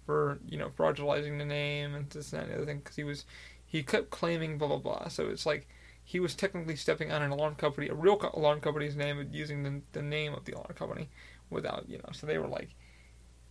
for 0.08 0.40
you 0.48 0.58
know 0.58 0.70
fraudulizing 0.70 1.38
the 1.38 1.46
name 1.46 1.94
and 1.94 2.10
this 2.10 2.32
and 2.32 2.42
that 2.42 2.46
and 2.46 2.52
the 2.54 2.56
other 2.56 2.66
thing 2.66 2.78
because 2.78 2.96
he 2.96 3.04
was 3.04 3.26
he 3.66 3.84
kept 3.84 4.10
claiming 4.10 4.58
blah 4.58 4.70
blah 4.70 4.78
blah. 4.78 5.08
So 5.10 5.28
it's 5.28 5.46
like 5.46 5.68
he 6.04 6.20
was 6.22 6.34
technically 6.34 6.78
stepping 6.78 7.12
on 7.12 7.22
an 7.22 7.32
alarm 7.32 7.56
company, 7.56 7.90
a 7.90 7.94
real 7.94 8.18
alarm 8.34 8.62
company's 8.62 8.96
name, 8.96 9.20
and 9.20 9.36
using 9.36 9.64
the 9.64 9.82
the 9.92 10.02
name 10.02 10.34
of 10.34 10.46
the 10.46 10.54
alarm 10.54 10.74
company 10.76 11.10
without 11.50 11.88
you 11.90 11.98
know. 11.98 12.10
So 12.14 12.26
they 12.26 12.38
were 12.38 12.48
like, 12.48 12.70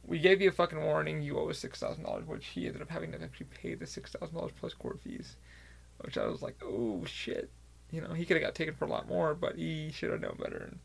"We 0.06 0.18
gave 0.18 0.40
you 0.40 0.48
a 0.48 0.52
fucking 0.52 0.82
warning. 0.82 1.22
You 1.22 1.38
owe 1.38 1.50
us 1.50 1.58
six 1.58 1.80
thousand 1.80 2.04
dollars," 2.04 2.26
which 2.26 2.46
he 2.46 2.66
ended 2.66 2.82
up 2.82 2.90
having 2.90 3.12
to 3.12 3.22
actually 3.22 3.46
pay 3.46 3.74
the 3.74 3.86
six 3.86 4.12
thousand 4.12 4.34
dollars 4.36 4.52
plus 4.58 4.74
court 4.74 5.00
fees, 5.00 5.36
which 5.98 6.16
I 6.16 6.26
was 6.26 6.42
like, 6.42 6.56
"Oh 6.62 7.04
shit." 7.04 7.50
You 7.90 8.00
know, 8.00 8.12
he 8.14 8.24
could 8.24 8.36
have 8.36 8.44
got 8.44 8.54
taken 8.54 8.74
for 8.74 8.84
a 8.84 8.90
lot 8.90 9.08
more, 9.08 9.34
but 9.34 9.56
he 9.56 9.92
should 9.92 10.10
have 10.10 10.20
known 10.20 10.36
better. 10.42 10.56
And 10.58 10.78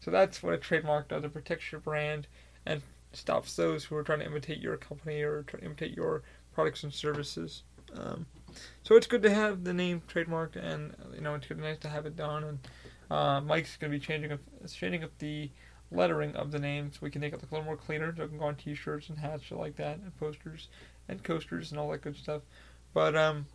so 0.00 0.10
that's 0.10 0.42
what 0.42 0.54
a 0.54 0.58
trademark 0.58 1.08
does. 1.08 1.22
It 1.22 1.32
protects 1.32 1.70
your 1.70 1.80
brand 1.80 2.26
and 2.64 2.80
stops 3.12 3.56
those 3.56 3.84
who 3.84 3.96
are 3.96 4.02
trying 4.02 4.20
to 4.20 4.26
imitate 4.26 4.60
your 4.60 4.76
company 4.76 5.22
or 5.22 5.42
trying 5.42 5.60
to 5.60 5.66
imitate 5.66 5.94
your 5.94 6.22
products 6.54 6.82
and 6.82 6.92
services. 6.92 7.62
Um, 7.94 8.26
so 8.82 8.96
it's 8.96 9.06
good 9.06 9.22
to 9.22 9.32
have 9.32 9.64
the 9.64 9.72
name 9.72 10.02
trademarked, 10.08 10.56
and 10.56 10.94
you 11.14 11.20
know 11.20 11.34
it's 11.34 11.46
good, 11.46 11.58
nice 11.58 11.78
to 11.78 11.88
have 11.88 12.06
it 12.06 12.16
done. 12.16 12.44
And 12.44 12.58
uh, 13.10 13.40
Mike's 13.40 13.76
going 13.76 13.92
to 13.92 13.98
be 13.98 14.04
changing 14.04 14.32
up, 14.32 14.40
changing 14.72 15.04
up 15.04 15.10
the 15.18 15.50
lettering 15.96 16.36
of 16.36 16.52
the 16.52 16.58
name 16.58 16.92
so 16.92 16.98
we 17.02 17.10
can 17.10 17.20
make 17.20 17.32
it 17.32 17.40
look 17.40 17.50
a 17.50 17.54
little 17.54 17.66
more 17.66 17.76
cleaner. 17.76 18.14
So 18.16 18.24
it 18.24 18.28
can 18.28 18.38
go 18.38 18.44
on 18.44 18.56
T-shirts 18.56 19.08
and 19.08 19.18
hats, 19.18 19.44
shit 19.44 19.58
like 19.58 19.76
that, 19.76 19.98
and 19.98 20.16
posters 20.18 20.68
and 21.08 21.22
coasters 21.22 21.70
and 21.70 21.80
all 21.80 21.90
that 21.90 22.02
good 22.02 22.16
stuff. 22.16 22.42
But 22.92 23.16
um, 23.16 23.46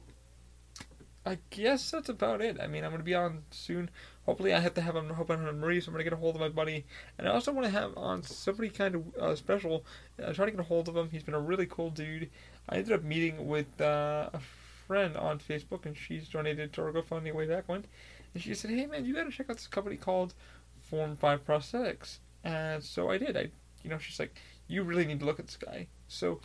I 1.25 1.37
guess 1.51 1.91
that's 1.91 2.09
about 2.09 2.41
it. 2.41 2.59
I 2.59 2.67
mean, 2.67 2.83
I'm 2.83 2.89
going 2.89 2.99
to 2.99 3.05
be 3.05 3.15
on 3.15 3.43
soon. 3.51 3.89
Hopefully, 4.25 4.53
I 4.53 4.59
have 4.59 4.73
to 4.75 4.81
have 4.81 4.95
him 4.95 5.09
hoping 5.09 5.45
on 5.45 5.59
Marie, 5.59 5.79
so 5.79 5.89
I'm 5.89 5.93
going 5.93 6.03
to 6.03 6.09
get 6.09 6.13
a 6.13 6.19
hold 6.19 6.35
of 6.35 6.41
my 6.41 6.49
buddy. 6.49 6.85
And 7.17 7.27
I 7.27 7.31
also 7.31 7.51
want 7.51 7.65
to 7.65 7.71
have 7.71 7.95
on 7.95 8.23
somebody 8.23 8.69
kind 8.69 8.95
of 8.95 9.15
uh, 9.19 9.35
special. 9.35 9.85
I'm 10.17 10.33
trying 10.33 10.47
to 10.47 10.51
get 10.51 10.59
a 10.59 10.63
hold 10.63 10.89
of 10.89 10.97
him. 10.97 11.09
He's 11.11 11.23
been 11.23 11.35
a 11.35 11.39
really 11.39 11.67
cool 11.67 11.91
dude. 11.91 12.29
I 12.67 12.77
ended 12.77 12.93
up 12.93 13.03
meeting 13.03 13.47
with 13.47 13.79
uh, 13.79 14.29
a 14.33 14.39
friend 14.87 15.15
on 15.15 15.39
Facebook, 15.39 15.85
and 15.85 15.95
she's 15.95 16.27
donated 16.27 16.73
to 16.73 16.81
our 16.81 16.91
GoFundMe 16.91 17.33
way 17.33 17.47
back 17.47 17.69
when. 17.69 17.85
And 18.33 18.41
she 18.41 18.55
said, 18.55 18.71
"Hey 18.71 18.85
man, 18.87 19.05
you 19.05 19.13
got 19.13 19.25
to 19.25 19.31
check 19.31 19.49
out 19.49 19.57
this 19.57 19.67
company 19.67 19.97
called 19.97 20.33
Form 20.81 21.17
Five 21.17 21.45
Prosthetics." 21.45 22.17
And 22.43 22.83
so 22.83 23.09
I 23.09 23.17
did. 23.17 23.37
I, 23.37 23.49
you 23.83 23.89
know, 23.89 23.97
she's 23.97 24.19
like, 24.19 24.35
"You 24.67 24.83
really 24.83 25.05
need 25.05 25.19
to 25.19 25.25
look 25.25 25.39
at 25.39 25.47
this 25.47 25.57
guy." 25.57 25.87
So 26.07 26.39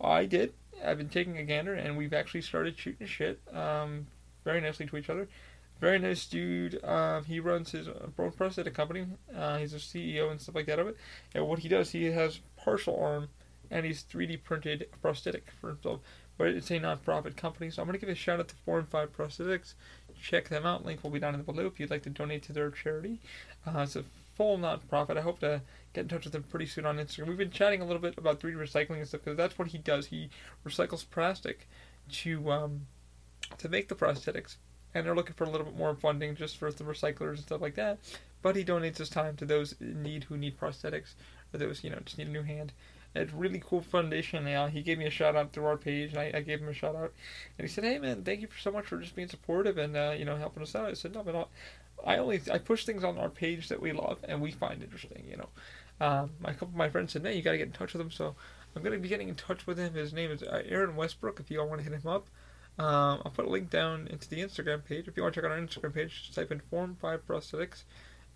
I 0.00 0.24
did. 0.26 0.52
I've 0.84 0.98
been 0.98 1.08
taking 1.08 1.38
a 1.38 1.44
gander, 1.44 1.74
and 1.74 1.96
we've 1.96 2.12
actually 2.12 2.42
started 2.42 2.78
shooting 2.78 3.06
shit 3.06 3.40
um, 3.52 4.06
very 4.44 4.60
nicely 4.60 4.86
to 4.86 4.96
each 4.96 5.10
other. 5.10 5.28
Very 5.80 5.98
nice 5.98 6.26
dude. 6.26 6.82
Um, 6.84 7.24
he 7.24 7.38
runs 7.38 7.70
his 7.70 7.88
own 7.88 8.12
prosthetic 8.36 8.74
company. 8.74 9.06
Uh, 9.34 9.58
he's 9.58 9.74
a 9.74 9.76
CEO 9.76 10.30
and 10.30 10.40
stuff 10.40 10.56
like 10.56 10.66
that 10.66 10.78
of 10.78 10.88
it. 10.88 10.96
And 11.34 11.46
what 11.46 11.60
he 11.60 11.68
does, 11.68 11.90
he 11.90 12.06
has 12.06 12.40
partial 12.56 12.98
arm, 13.00 13.28
and 13.70 13.86
he's 13.86 14.02
3D 14.02 14.42
printed 14.42 14.88
prosthetic 15.00 15.50
for 15.60 15.68
himself. 15.68 16.00
But 16.36 16.48
it's 16.48 16.70
a 16.70 16.78
non-profit 16.78 17.36
company, 17.36 17.70
so 17.70 17.82
I'm 17.82 17.88
gonna 17.88 17.98
give 17.98 18.08
a 18.08 18.14
shout 18.14 18.38
out 18.38 18.48
to 18.48 18.54
Form 18.64 18.86
Five 18.86 19.16
Prosthetics. 19.16 19.74
Check 20.20 20.48
them 20.48 20.66
out. 20.66 20.84
Link 20.84 21.02
will 21.02 21.10
be 21.10 21.20
down 21.20 21.34
in 21.34 21.40
the 21.40 21.44
below 21.44 21.66
if 21.66 21.78
you'd 21.78 21.90
like 21.90 22.02
to 22.02 22.10
donate 22.10 22.42
to 22.44 22.52
their 22.52 22.70
charity. 22.70 23.20
Uh, 23.66 23.80
it's 23.80 23.96
a 23.96 24.04
full 24.38 24.56
non-profit. 24.56 25.18
I 25.18 25.20
hope 25.20 25.40
to 25.40 25.60
get 25.92 26.02
in 26.02 26.08
touch 26.08 26.24
with 26.24 26.34
him 26.34 26.44
pretty 26.44 26.66
soon 26.66 26.86
on 26.86 26.96
Instagram. 26.96 27.26
We've 27.26 27.36
been 27.36 27.50
chatting 27.50 27.82
a 27.82 27.84
little 27.84 28.00
bit 28.00 28.16
about 28.16 28.40
3D 28.40 28.54
recycling 28.54 28.98
and 28.98 29.08
stuff 29.08 29.22
because 29.24 29.36
that's 29.36 29.58
what 29.58 29.68
he 29.68 29.78
does. 29.78 30.06
He 30.06 30.30
recycles 30.64 31.04
plastic 31.10 31.68
to 32.12 32.50
um, 32.50 32.86
to 33.58 33.68
make 33.68 33.88
the 33.88 33.96
prosthetics, 33.96 34.56
and 34.94 35.04
they're 35.04 35.16
looking 35.16 35.34
for 35.34 35.44
a 35.44 35.50
little 35.50 35.66
bit 35.66 35.76
more 35.76 35.94
funding 35.94 36.36
just 36.36 36.56
for 36.56 36.70
the 36.70 36.84
recyclers 36.84 37.30
and 37.30 37.40
stuff 37.40 37.60
like 37.60 37.74
that. 37.74 37.98
But 38.40 38.54
he 38.54 38.64
donates 38.64 38.98
his 38.98 39.10
time 39.10 39.36
to 39.36 39.44
those 39.44 39.74
in 39.80 40.02
need 40.02 40.24
who 40.24 40.36
need 40.36 40.58
prosthetics, 40.58 41.14
or 41.52 41.58
those 41.58 41.82
you 41.82 41.90
know 41.90 41.98
just 42.04 42.16
need 42.16 42.28
a 42.28 42.30
new 42.30 42.44
hand. 42.44 42.72
It's 43.14 43.32
really 43.32 43.60
cool 43.64 43.80
foundation. 43.80 44.44
Now 44.44 44.68
he 44.68 44.82
gave 44.82 44.98
me 44.98 45.06
a 45.06 45.10
shout 45.10 45.34
out 45.34 45.52
through 45.52 45.64
our 45.64 45.76
page, 45.76 46.10
and 46.10 46.20
I, 46.20 46.30
I, 46.34 46.40
gave 46.42 46.60
him 46.60 46.68
a 46.68 46.74
shout 46.74 46.94
out. 46.94 47.12
And 47.58 47.66
he 47.66 47.72
said, 47.72 47.82
"Hey 47.82 47.98
man, 47.98 48.22
thank 48.22 48.42
you 48.42 48.48
so 48.60 48.70
much 48.70 48.86
for 48.86 48.98
just 48.98 49.16
being 49.16 49.28
supportive 49.28 49.78
and 49.78 49.96
uh, 49.96 50.14
you 50.16 50.24
know 50.24 50.36
helping 50.36 50.62
us 50.62 50.76
out." 50.76 50.90
I 50.90 50.92
said, 50.92 51.14
"No, 51.14 51.24
but 51.24 51.48
I 52.06 52.16
only 52.18 52.40
I 52.50 52.58
push 52.58 52.84
things 52.84 53.04
on 53.04 53.18
our 53.18 53.28
page 53.28 53.68
that 53.68 53.80
we 53.80 53.92
love 53.92 54.18
and 54.26 54.40
we 54.40 54.50
find 54.50 54.82
interesting. 54.82 55.24
You 55.28 55.38
know, 55.38 55.48
um, 56.06 56.30
a 56.44 56.52
couple 56.52 56.68
of 56.68 56.74
my 56.76 56.88
friends 56.88 57.12
said, 57.12 57.22
"Man, 57.22 57.36
you 57.36 57.42
got 57.42 57.52
to 57.52 57.58
get 57.58 57.66
in 57.66 57.72
touch 57.72 57.92
with 57.92 58.00
him." 58.00 58.10
So 58.10 58.34
I'm 58.76 58.82
to 58.82 58.98
be 58.98 59.08
getting 59.08 59.28
in 59.28 59.34
touch 59.34 59.66
with 59.66 59.78
him. 59.78 59.94
His 59.94 60.12
name 60.12 60.30
is 60.30 60.42
uh, 60.42 60.62
Aaron 60.66 60.96
Westbrook. 60.96 61.40
If 61.40 61.50
you 61.50 61.60
all 61.60 61.68
want 61.68 61.80
to 61.80 61.90
hit 61.90 62.00
him 62.00 62.08
up, 62.08 62.28
um, 62.78 63.22
I'll 63.24 63.32
put 63.34 63.46
a 63.46 63.50
link 63.50 63.70
down 63.70 64.06
into 64.08 64.28
the 64.28 64.36
Instagram 64.36 64.84
page. 64.84 65.08
If 65.08 65.16
you 65.16 65.22
want 65.22 65.34
to 65.34 65.40
check 65.40 65.50
out 65.50 65.56
our 65.56 65.60
Instagram 65.60 65.94
page, 65.94 66.22
just 66.22 66.34
type 66.34 66.52
in 66.52 66.60
Form 66.60 66.96
Five 67.00 67.26
Prosthetics 67.26 67.84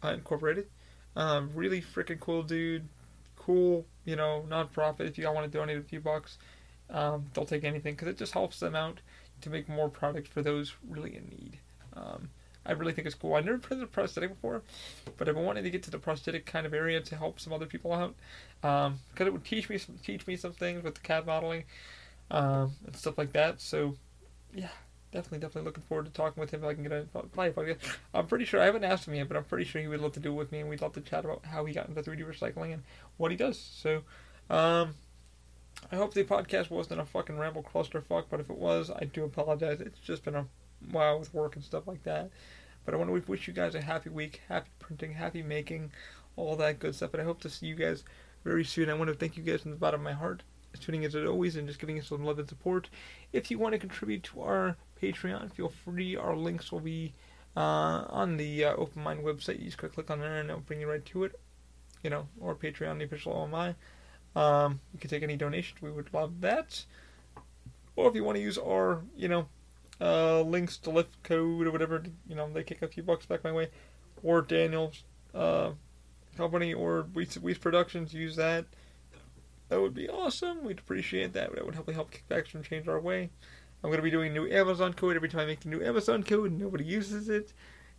uh, 0.03 0.09
Incorporated. 0.09 0.67
Um, 1.15 1.51
really 1.55 1.81
freaking 1.81 2.19
cool 2.19 2.43
dude. 2.43 2.89
Cool, 3.37 3.87
you 4.05 4.17
know, 4.17 4.45
non-profit. 4.49 5.07
If 5.07 5.19
you 5.19 5.27
all 5.27 5.35
want 5.35 5.51
to 5.51 5.59
donate 5.59 5.77
a 5.77 5.83
few 5.83 6.01
bucks, 6.01 6.39
um, 6.91 7.27
they'll 7.35 7.45
take 7.45 7.65
anything 7.65 7.95
because 7.95 8.09
it 8.09 8.17
just 8.17 8.33
helps 8.33 8.61
them 8.61 8.77
out 8.77 9.01
to 9.41 9.51
make 9.51 9.69
more 9.69 9.89
product 9.89 10.29
for 10.29 10.43
those 10.43 10.75
really 10.89 11.17
in 11.17 11.29
need. 11.29 11.59
I 12.65 12.73
really 12.73 12.93
think 12.93 13.07
it's 13.07 13.17
cool. 13.17 13.35
I've 13.35 13.45
never 13.45 13.59
printed 13.59 13.85
a 13.85 13.91
prosthetic 13.91 14.31
before, 14.31 14.63
but 15.17 15.29
I've 15.29 15.35
been 15.35 15.45
wanting 15.45 15.65
to 15.65 15.71
get 15.71 15.83
to 15.85 15.91
the 15.91 15.99
prosthetic 15.99 16.47
kind 16.47 16.67
of 16.67 16.73
area 16.73 17.01
to 17.01 17.17
help 17.17 17.41
some 17.41 17.53
other 17.53 17.67
people 17.67 17.93
out 17.93 18.15
because 18.61 18.87
um, 18.87 19.27
it 19.27 19.33
would 19.33 19.45
teach 19.45 19.69
me 19.69 19.79
some 19.79 19.97
teach 20.03 20.27
me 20.27 20.37
some 20.37 20.53
things 20.53 20.85
with 20.85 20.95
the 20.95 21.01
CAD 21.01 21.27
modeling 21.27 21.65
um, 22.31 22.73
and 22.87 22.95
stuff 22.95 23.19
like 23.19 23.33
that. 23.33 23.61
So 23.61 23.97
yeah, 24.55 24.69
definitely 25.11 25.39
definitely 25.39 25.67
looking 25.69 25.83
forward 25.85 26.07
to 26.07 26.13
talking 26.13 26.41
with 26.41 26.53
him 26.53 26.63
if 26.63 26.71
I 26.71 26.75
can 26.75 26.85
get 26.85 26.93
a 26.93 27.07
probably 27.33 27.77
I'm 28.15 28.27
pretty 28.27 28.45
sure 28.45 28.61
I 28.61 28.67
haven't 28.67 28.85
asked 28.85 29.09
him 29.09 29.15
yet, 29.15 29.29
but 29.29 29.37
I'm 29.37 29.45
pretty 29.45 29.65
sure 29.65 29.81
he 29.81 29.89
would 29.89 30.01
love 30.01 30.13
to 30.13 30.21
do 30.21 30.31
it 30.31 30.37
with 30.37 30.53
me 30.53 30.61
and 30.61 30.69
we'd 30.69 30.83
love 30.83 30.93
to 30.95 31.01
chat 31.01 31.25
about 31.25 31.45
how 31.47 31.65
he 31.65 31.75
got 31.75 31.89
into 31.89 32.03
3D 32.03 32.25
recycling 32.25 32.75
and 32.75 32.83
what 33.17 33.31
he 33.31 33.37
does. 33.37 33.59
So. 33.59 34.03
Um, 34.51 34.95
I 35.91 35.97
hope 35.97 36.15
the 36.15 36.23
podcast 36.23 36.71
wasn't 36.71 37.01
a 37.01 37.05
fucking 37.05 37.39
ramble 37.39 37.63
clusterfuck, 37.63 38.25
but 38.31 38.41
if 38.41 38.49
it 38.51 38.59
was, 38.59 38.91
I 38.91 39.05
do 39.05 39.25
apologize. 39.25 39.81
It's 39.81 39.99
just 39.99 40.25
been 40.25 40.35
a 40.35 40.47
while 40.91 41.19
with 41.19 41.33
work 41.35 41.57
and 41.57 41.65
stuff 41.65 41.87
like 41.87 42.03
that. 42.05 42.31
But 42.85 42.95
I 42.95 42.97
want 42.97 43.11
to 43.11 43.31
wish 43.31 43.47
you 43.47 43.55
guys 43.55 43.75
a 43.75 43.81
happy 43.81 44.11
week, 44.11 44.41
happy 44.49 44.71
printing, 44.79 45.13
happy 45.13 45.43
making, 45.43 45.93
all 46.37 46.57
that 46.57 46.79
good 46.79 46.95
stuff. 46.95 47.13
And 47.15 47.23
I 47.23 47.25
hope 47.25 47.41
to 47.43 47.51
see 47.51 47.67
you 47.67 47.75
guys 47.75 48.05
very 48.45 48.65
soon. 48.65 48.91
I 48.91 48.95
want 48.95 49.09
to 49.09 49.15
thank 49.15 49.37
you 49.37 49.43
guys 49.43 49.63
from 49.63 49.71
the 49.71 49.77
bottom 49.77 50.01
of 50.01 50.05
my 50.05 50.13
heart, 50.13 50.43
tuning 50.81 51.03
in 51.03 51.09
as 51.09 51.15
always, 51.15 51.57
and 51.57 51.69
just 51.69 51.79
giving 51.79 51.99
us 51.99 52.09
some 52.09 52.25
love 52.25 52.39
and 52.39 52.49
support. 52.49 52.89
If 53.33 53.51
you 53.51 53.59
want 53.59 53.73
to 53.75 53.79
contribute 53.79 54.25
to 54.25 54.43
our 54.43 54.77
Patreon, 55.01 55.53
feel 55.53 55.73
free. 55.85 56.17
Our 56.17 56.37
links 56.37 56.73
will 56.73 56.81
be 56.81 57.15
uh, 57.57 58.05
on 58.09 58.37
the 58.37 58.65
uh, 58.65 58.75
Open 58.75 59.03
Mind 59.03 59.21
website. 59.21 59.61
You 59.61 59.67
just 59.67 59.79
click 59.79 60.11
on 60.11 60.19
there, 60.19 60.39
and 60.39 60.51
it'll 60.51 60.63
bring 60.63 60.81
you 60.81 60.89
right 60.89 61.05
to 61.07 61.25
it. 61.25 61.39
You 62.03 62.11
know, 62.11 62.27
or 62.41 62.57
Patreon, 62.57 62.99
the 62.99 63.05
official 63.05 63.33
OMI. 63.33 63.77
Um, 64.35 64.81
you 64.93 64.99
can 64.99 65.09
take 65.11 65.23
any 65.23 65.37
donations. 65.37 65.81
We 65.81 65.93
would 65.93 66.13
love 66.13 66.41
that. 66.41 66.85
Or 67.95 68.09
if 68.09 68.15
you 68.15 68.25
want 68.25 68.37
to 68.37 68.43
use 68.43 68.59
our, 68.59 69.03
you 69.17 69.29
know, 69.29 69.47
uh, 70.03 70.41
links 70.41 70.77
to 70.79 70.91
Lyft 70.91 71.23
code 71.23 71.67
or 71.67 71.71
whatever, 71.71 72.03
you 72.29 72.35
know, 72.35 72.51
they 72.53 72.65
kick 72.65 72.83
a 72.83 72.89
few 72.89 73.03
bucks 73.03 73.25
back 73.25 73.45
my 73.45 73.53
way. 73.53 73.69
Or 74.23 74.43
Daniel's 74.43 75.05
uh, 75.35 75.71
company 76.37 76.75
or 76.75 77.05
Weece 77.15 77.61
Productions 77.61 78.13
use 78.13 78.37
that, 78.37 78.67
that 79.69 79.81
would 79.81 79.95
be 79.95 80.09
awesome. 80.09 80.65
We'd 80.65 80.81
appreciate 80.81 81.33
that. 81.33 81.55
That 81.55 81.65
would 81.65 81.75
help 81.75 81.89
me 81.89 81.95
help 81.95 82.13
kickbacks 82.13 82.49
from 82.49 82.63
change 82.63 82.89
our 82.89 83.01
way. 83.01 83.31
I'm 83.83 83.89
going 83.91 83.97
to 83.97 84.03
be 84.03 84.11
doing 84.11 84.33
new 84.33 84.47
Amazon 84.47 84.93
code 84.93 85.17
every 85.17 85.29
time 85.29 85.41
I 85.41 85.47
make 85.47 85.65
a 85.65 85.69
new 85.69 85.83
Amazon 85.83 86.23
code. 86.23 86.53
Nobody 86.53 86.85
uses 86.85 87.29
it. 87.29 87.53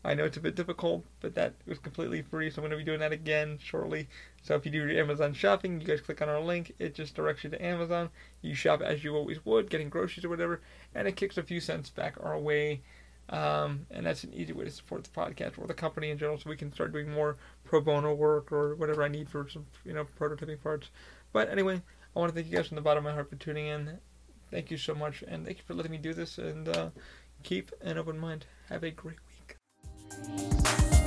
I 0.06 0.14
know 0.14 0.26
it's 0.26 0.38
a 0.38 0.42
bit 0.42 0.56
difficult, 0.56 1.06
but 1.22 1.34
that 1.36 1.54
was 1.66 1.80
completely 1.80 2.22
free, 2.22 2.50
so 2.50 2.62
I'm 2.62 2.68
going 2.68 2.72
to 2.72 2.78
be 2.78 2.84
doing 2.84 3.00
that 3.00 3.14
again 3.14 3.58
shortly. 3.64 4.10
So 4.42 4.56
if 4.56 4.66
you 4.66 4.72
do 4.72 4.86
your 4.86 5.02
Amazon 5.02 5.34
shopping, 5.34 5.80
you 5.80 5.88
guys 5.88 6.02
click 6.02 6.22
on 6.22 6.28
our 6.28 6.42
link. 6.42 6.74
It 6.78 6.94
just 6.94 7.16
directs 7.16 7.46
you 7.46 7.50
to 7.52 7.66
Amazon. 7.66 8.10
You 8.42 8.54
shop 8.54 8.82
as 8.82 9.04
you 9.04 9.16
always 9.16 9.46
would, 9.46 9.70
getting 9.70 9.90
groceries 9.90 10.26
or 10.26 10.30
whatever, 10.30 10.62
and 10.94 11.08
it 11.08 11.16
kicks 11.16 11.38
a 11.38 11.44
few 11.44 11.62
cents 11.62 11.90
back 11.90 12.18
our 12.22 12.38
way. 12.38 12.82
Um, 13.30 13.86
and 13.90 14.06
that's 14.06 14.26
an 14.26 14.34
easy 14.34 14.52
way 14.52 14.66
to 14.66 14.72
support 14.72 15.06
the 15.06 15.10
podcast 15.10 15.58
or 15.58 15.68
the 15.68 15.74
company 15.74 16.10
in 16.10 16.18
general, 16.18 16.38
so 16.38 16.50
we 16.50 16.58
can 16.58 16.74
start 16.74 16.92
doing 16.92 17.10
more 17.10 17.38
pro 17.64 17.80
bono 17.80 18.14
work 18.14 18.52
or 18.52 18.76
whatever 18.76 19.04
I 19.04 19.08
need 19.08 19.30
for 19.30 19.48
some, 19.48 19.66
you 19.86 19.94
know, 19.94 20.06
prototyping 20.20 20.62
parts. 20.62 20.90
But 21.32 21.50
anyway, 21.50 21.82
I 22.14 22.20
want 22.20 22.32
to 22.32 22.36
thank 22.36 22.52
you 22.52 22.58
guys 22.58 22.68
from 22.68 22.76
the 22.76 22.82
bottom 22.82 23.06
of 23.06 23.10
my 23.10 23.14
heart 23.14 23.30
for 23.30 23.38
tuning 23.38 23.68
in. 23.68 24.00
Thank 24.52 24.70
you 24.70 24.78
so 24.78 24.94
much, 24.94 25.24
and 25.26 25.46
thank 25.46 25.60
you 25.60 25.64
for 25.66 25.74
letting 25.74 25.92
me 25.92 25.98
do 25.98 26.14
this. 26.14 26.38
And 26.38 26.68
uh, 26.68 26.90
keep 27.42 27.72
an 27.82 27.98
open 27.98 28.20
mind. 28.20 28.46
Have 28.70 28.84
a 28.84 28.92
great 28.92 29.16
week. 29.16 29.33
Peace. 30.22 31.03